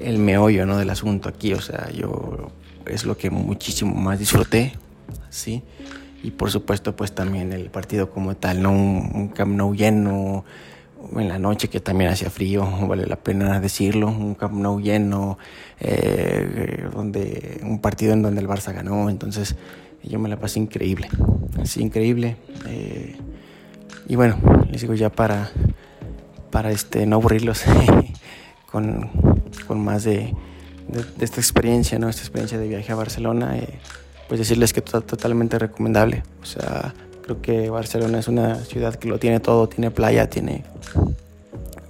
el 0.00 0.18
meollo 0.18 0.66
¿no? 0.66 0.76
del 0.76 0.90
asunto 0.90 1.28
aquí. 1.28 1.54
O 1.54 1.60
sea, 1.60 1.88
yo 1.90 2.50
es 2.86 3.04
lo 3.04 3.16
que 3.16 3.30
muchísimo 3.30 3.94
más 3.94 4.18
disfruté, 4.18 4.72
¿sí? 5.30 5.62
Y 6.22 6.32
por 6.32 6.50
supuesto, 6.50 6.96
pues 6.96 7.12
también 7.12 7.52
el 7.52 7.70
partido 7.70 8.10
como 8.10 8.36
tal, 8.36 8.60
¿no? 8.60 8.72
Un, 8.72 9.10
un 9.14 9.28
Camp 9.28 9.54
Nou 9.54 9.72
lleno 9.72 10.44
en 11.16 11.28
la 11.28 11.38
noche 11.38 11.68
que 11.68 11.80
también 11.80 12.10
hacía 12.10 12.30
frío, 12.30 12.66
vale 12.88 13.06
la 13.06 13.16
pena 13.16 13.60
decirlo, 13.60 14.08
un 14.08 14.34
Camp 14.34 14.54
Nou 14.54 14.80
lleno, 14.80 15.38
eh, 15.80 16.88
donde, 16.92 17.60
un 17.62 17.80
partido 17.80 18.12
en 18.12 18.22
donde 18.22 18.40
el 18.40 18.48
Barça 18.48 18.72
ganó, 18.72 19.08
entonces 19.08 19.54
yo 20.08 20.18
me 20.18 20.28
la 20.28 20.38
pasé 20.38 20.58
increíble, 20.58 21.08
así 21.60 21.82
increíble. 21.82 22.36
Eh, 22.66 23.16
y 24.08 24.16
bueno, 24.16 24.38
les 24.70 24.80
digo 24.80 24.94
ya 24.94 25.10
para, 25.10 25.50
para 26.50 26.70
este, 26.70 27.06
no 27.06 27.16
aburrirlos 27.16 27.62
con, 28.70 29.10
con 29.66 29.84
más 29.84 30.04
de, 30.04 30.34
esta 31.20 31.40
experiencia, 31.40 31.98
¿no? 31.98 32.08
Esta 32.08 32.22
experiencia 32.22 32.58
de 32.58 32.66
viaje 32.66 32.90
a 32.90 32.94
Barcelona, 32.94 33.58
eh, 33.58 33.78
pues 34.28 34.40
decirles 34.40 34.72
que 34.72 34.80
es 34.80 34.86
totalmente 34.86 35.58
recomendable. 35.58 36.22
O 36.42 36.46
sea, 36.46 36.94
creo 37.22 37.42
que 37.42 37.68
Barcelona 37.68 38.18
es 38.18 38.28
una 38.28 38.56
ciudad 38.64 38.94
que 38.94 39.08
lo 39.08 39.18
tiene 39.18 39.40
todo, 39.40 39.68
tiene 39.68 39.90
playa, 39.90 40.30
tiene 40.30 40.64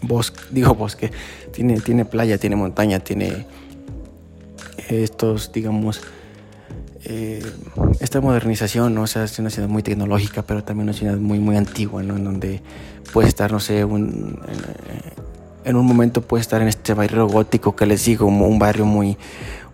bosque, 0.03 0.41
digo 0.51 0.75
bosque, 0.75 1.13
tiene, 1.53 1.81
tiene 1.81 2.05
playa, 2.05 2.39
tiene 2.39 2.57
montaña, 2.57 2.99
tiene 2.99 3.47
estos, 4.89 5.53
digamos, 5.53 6.01
eh, 7.09 7.43
esta 8.01 8.21
modernización, 8.21 8.95
¿no? 8.95 9.05
es 9.05 9.39
una 9.39 9.51
ciudad 9.51 9.69
muy 9.69 9.83
tecnológica, 9.83 10.43
pero 10.43 10.63
también 10.63 10.89
una 10.89 10.97
ciudad 10.97 11.17
muy, 11.17 11.39
muy 11.39 11.57
antigua, 11.57 12.03
¿no? 12.03 12.17
En 12.17 12.25
donde 12.25 12.61
puede 13.13 13.29
estar, 13.29 13.51
no 13.51 13.61
sé, 13.61 13.85
un, 13.85 14.39
en 15.65 15.77
un 15.77 15.87
momento 15.87 16.21
puede 16.21 16.43
estar 16.43 16.61
en 16.61 16.69
este 16.69 16.95
barrio 16.95 17.27
gótico 17.27 17.75
que 17.75 17.87
les 17.87 18.05
digo, 18.05 18.27
un 18.27 18.59
barrio 18.59 18.85
muy, 18.85 19.17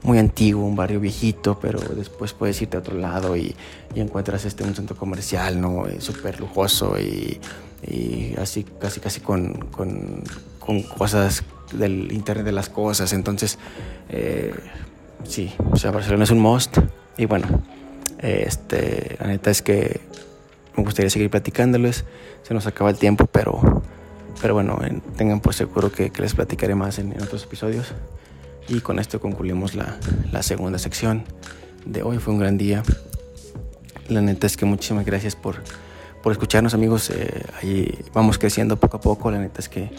muy 0.04 0.18
antiguo, 0.18 0.64
un 0.64 0.76
barrio 0.76 1.00
viejito, 1.00 1.58
pero 1.58 1.80
después 1.80 2.32
puedes 2.34 2.60
irte 2.62 2.76
a 2.76 2.80
otro 2.80 2.96
lado 2.96 3.36
y, 3.36 3.54
y 3.94 4.00
encuentras 4.00 4.44
este, 4.44 4.62
un 4.62 4.74
centro 4.74 4.96
comercial, 4.96 5.60
¿no? 5.60 5.86
Eh, 5.86 6.00
súper 6.00 6.38
lujoso 6.38 6.96
y, 7.00 7.40
y, 7.86 8.34
así, 8.38 8.64
casi, 8.80 9.00
casi 9.00 9.20
con, 9.20 9.54
con, 9.70 10.22
con, 10.58 10.82
cosas 10.82 11.42
del 11.72 12.12
Internet 12.12 12.44
de 12.44 12.52
las 12.52 12.68
cosas. 12.68 13.12
Entonces, 13.12 13.58
eh, 14.10 14.54
sí, 15.24 15.52
o 15.72 15.76
sea, 15.76 15.90
Barcelona 15.90 16.24
es 16.24 16.30
un 16.30 16.38
must. 16.38 16.78
Y 17.16 17.26
bueno, 17.26 17.46
este, 18.18 19.16
la 19.20 19.26
neta 19.28 19.50
es 19.50 19.62
que 19.62 20.00
me 20.76 20.82
gustaría 20.82 21.10
seguir 21.10 21.30
platicándoles. 21.30 22.04
Se 22.42 22.54
nos 22.54 22.66
acaba 22.66 22.90
el 22.90 22.96
tiempo, 22.96 23.26
pero 23.26 23.82
pero 24.40 24.54
bueno, 24.54 24.78
tengan 25.16 25.40
por 25.40 25.54
seguro 25.54 25.90
que, 25.90 26.12
les 26.18 26.34
platicaré 26.34 26.74
más 26.74 26.98
en, 26.98 27.14
otros 27.22 27.44
episodios. 27.44 27.92
Y 28.68 28.80
con 28.80 28.98
esto 28.98 29.20
concluimos 29.20 29.74
la, 29.74 29.98
la, 30.32 30.42
segunda 30.42 30.78
sección 30.78 31.24
de 31.84 32.02
hoy. 32.02 32.18
Fue 32.18 32.32
un 32.32 32.40
gran 32.40 32.58
día. 32.58 32.82
La 34.08 34.20
neta 34.20 34.46
es 34.46 34.56
que 34.56 34.64
muchísimas 34.64 35.04
gracias 35.04 35.36
por, 35.36 35.56
por 36.22 36.32
escucharnos 36.32 36.74
amigos. 36.74 37.10
Eh, 37.10 37.42
ahí 37.62 37.98
vamos 38.12 38.38
creciendo 38.38 38.76
poco 38.76 38.96
a 38.96 39.00
poco. 39.00 39.30
La 39.30 39.38
neta 39.38 39.60
es 39.60 39.68
que 39.68 39.90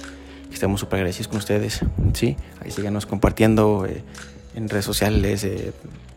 estamos 0.52 0.80
súper 0.80 0.98
agradecidos 0.98 1.28
con 1.28 1.38
ustedes, 1.38 1.82
¿sí? 2.14 2.38
Ahí 2.62 2.72
síganos 2.72 3.06
compartiendo 3.06 3.86
eh, 3.88 4.04
en 4.56 4.70
redes 4.70 4.86
sociales, 4.86 5.44
eh, 5.44 5.74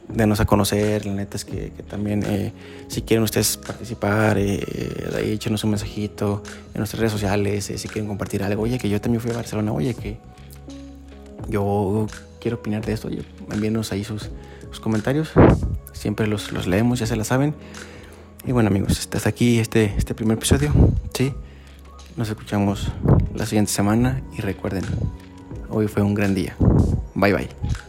denos 0.09 0.41
a 0.41 0.47
conocer, 0.47 1.07
la 1.07 1.13
neta 1.13 1.37
es 1.37 1.45
que, 1.45 1.71
también 1.89 2.23
eh, 2.25 2.53
si 2.89 3.03
quieren 3.03 3.23
ustedes 3.25 3.57
participar, 3.57 4.39
eh, 4.39 5.11
ahí 5.17 5.33
échenos 5.33 5.65
un 5.65 5.71
mensajito 5.71 6.43
en 6.75 6.79
nuestras 6.79 7.01
redes 7.01 7.13
sociales, 7.13 7.65
si 7.65 7.89
quieren 7.89 8.09
compartir 8.09 8.43
algo, 8.43 8.63
oye 8.63 8.79
que 8.79 8.89
yo 8.89 9.01
también 9.01 9.21
fui 9.21 9.31
a 9.31 9.35
Barcelona, 9.35 9.73
oye 9.73 9.95
que 9.95 10.19
yo 11.49 12.07
quiero 12.41 12.57
opinar 12.57 12.85
de 12.85 12.93
esto, 12.93 13.09
oye, 13.09 13.23
envíenos 13.51 13.93
ahí 13.93 14.05
sus, 14.05 14.31
sus 14.71 14.81
comentarios, 14.81 15.31
siempre 15.93 16.27
los, 16.27 16.53
los, 16.53 16.67
leemos, 16.67 16.99
ya 16.99 17.07
se 17.07 17.17
la 17.17 17.25
saben. 17.25 17.55
Y 18.47 18.53
bueno 18.53 18.69
amigos, 18.69 18.99
estás 18.99 19.27
aquí 19.27 19.59
este, 19.59 19.93
este 19.97 20.15
primer 20.15 20.39
episodio, 20.39 20.73
¿sí? 21.13 21.35
Nos 22.17 22.29
escuchamos 22.29 22.89
la 23.35 23.47
siguiente 23.47 23.73
semana 23.73 24.23
y 24.37 24.41
recuerden, 24.41 24.85
hoy 25.69 25.89
fue 25.89 26.03
un 26.03 26.15
gran 26.15 26.35
día. 26.35 26.57
Bye 27.15 27.35
bye. 27.35 27.88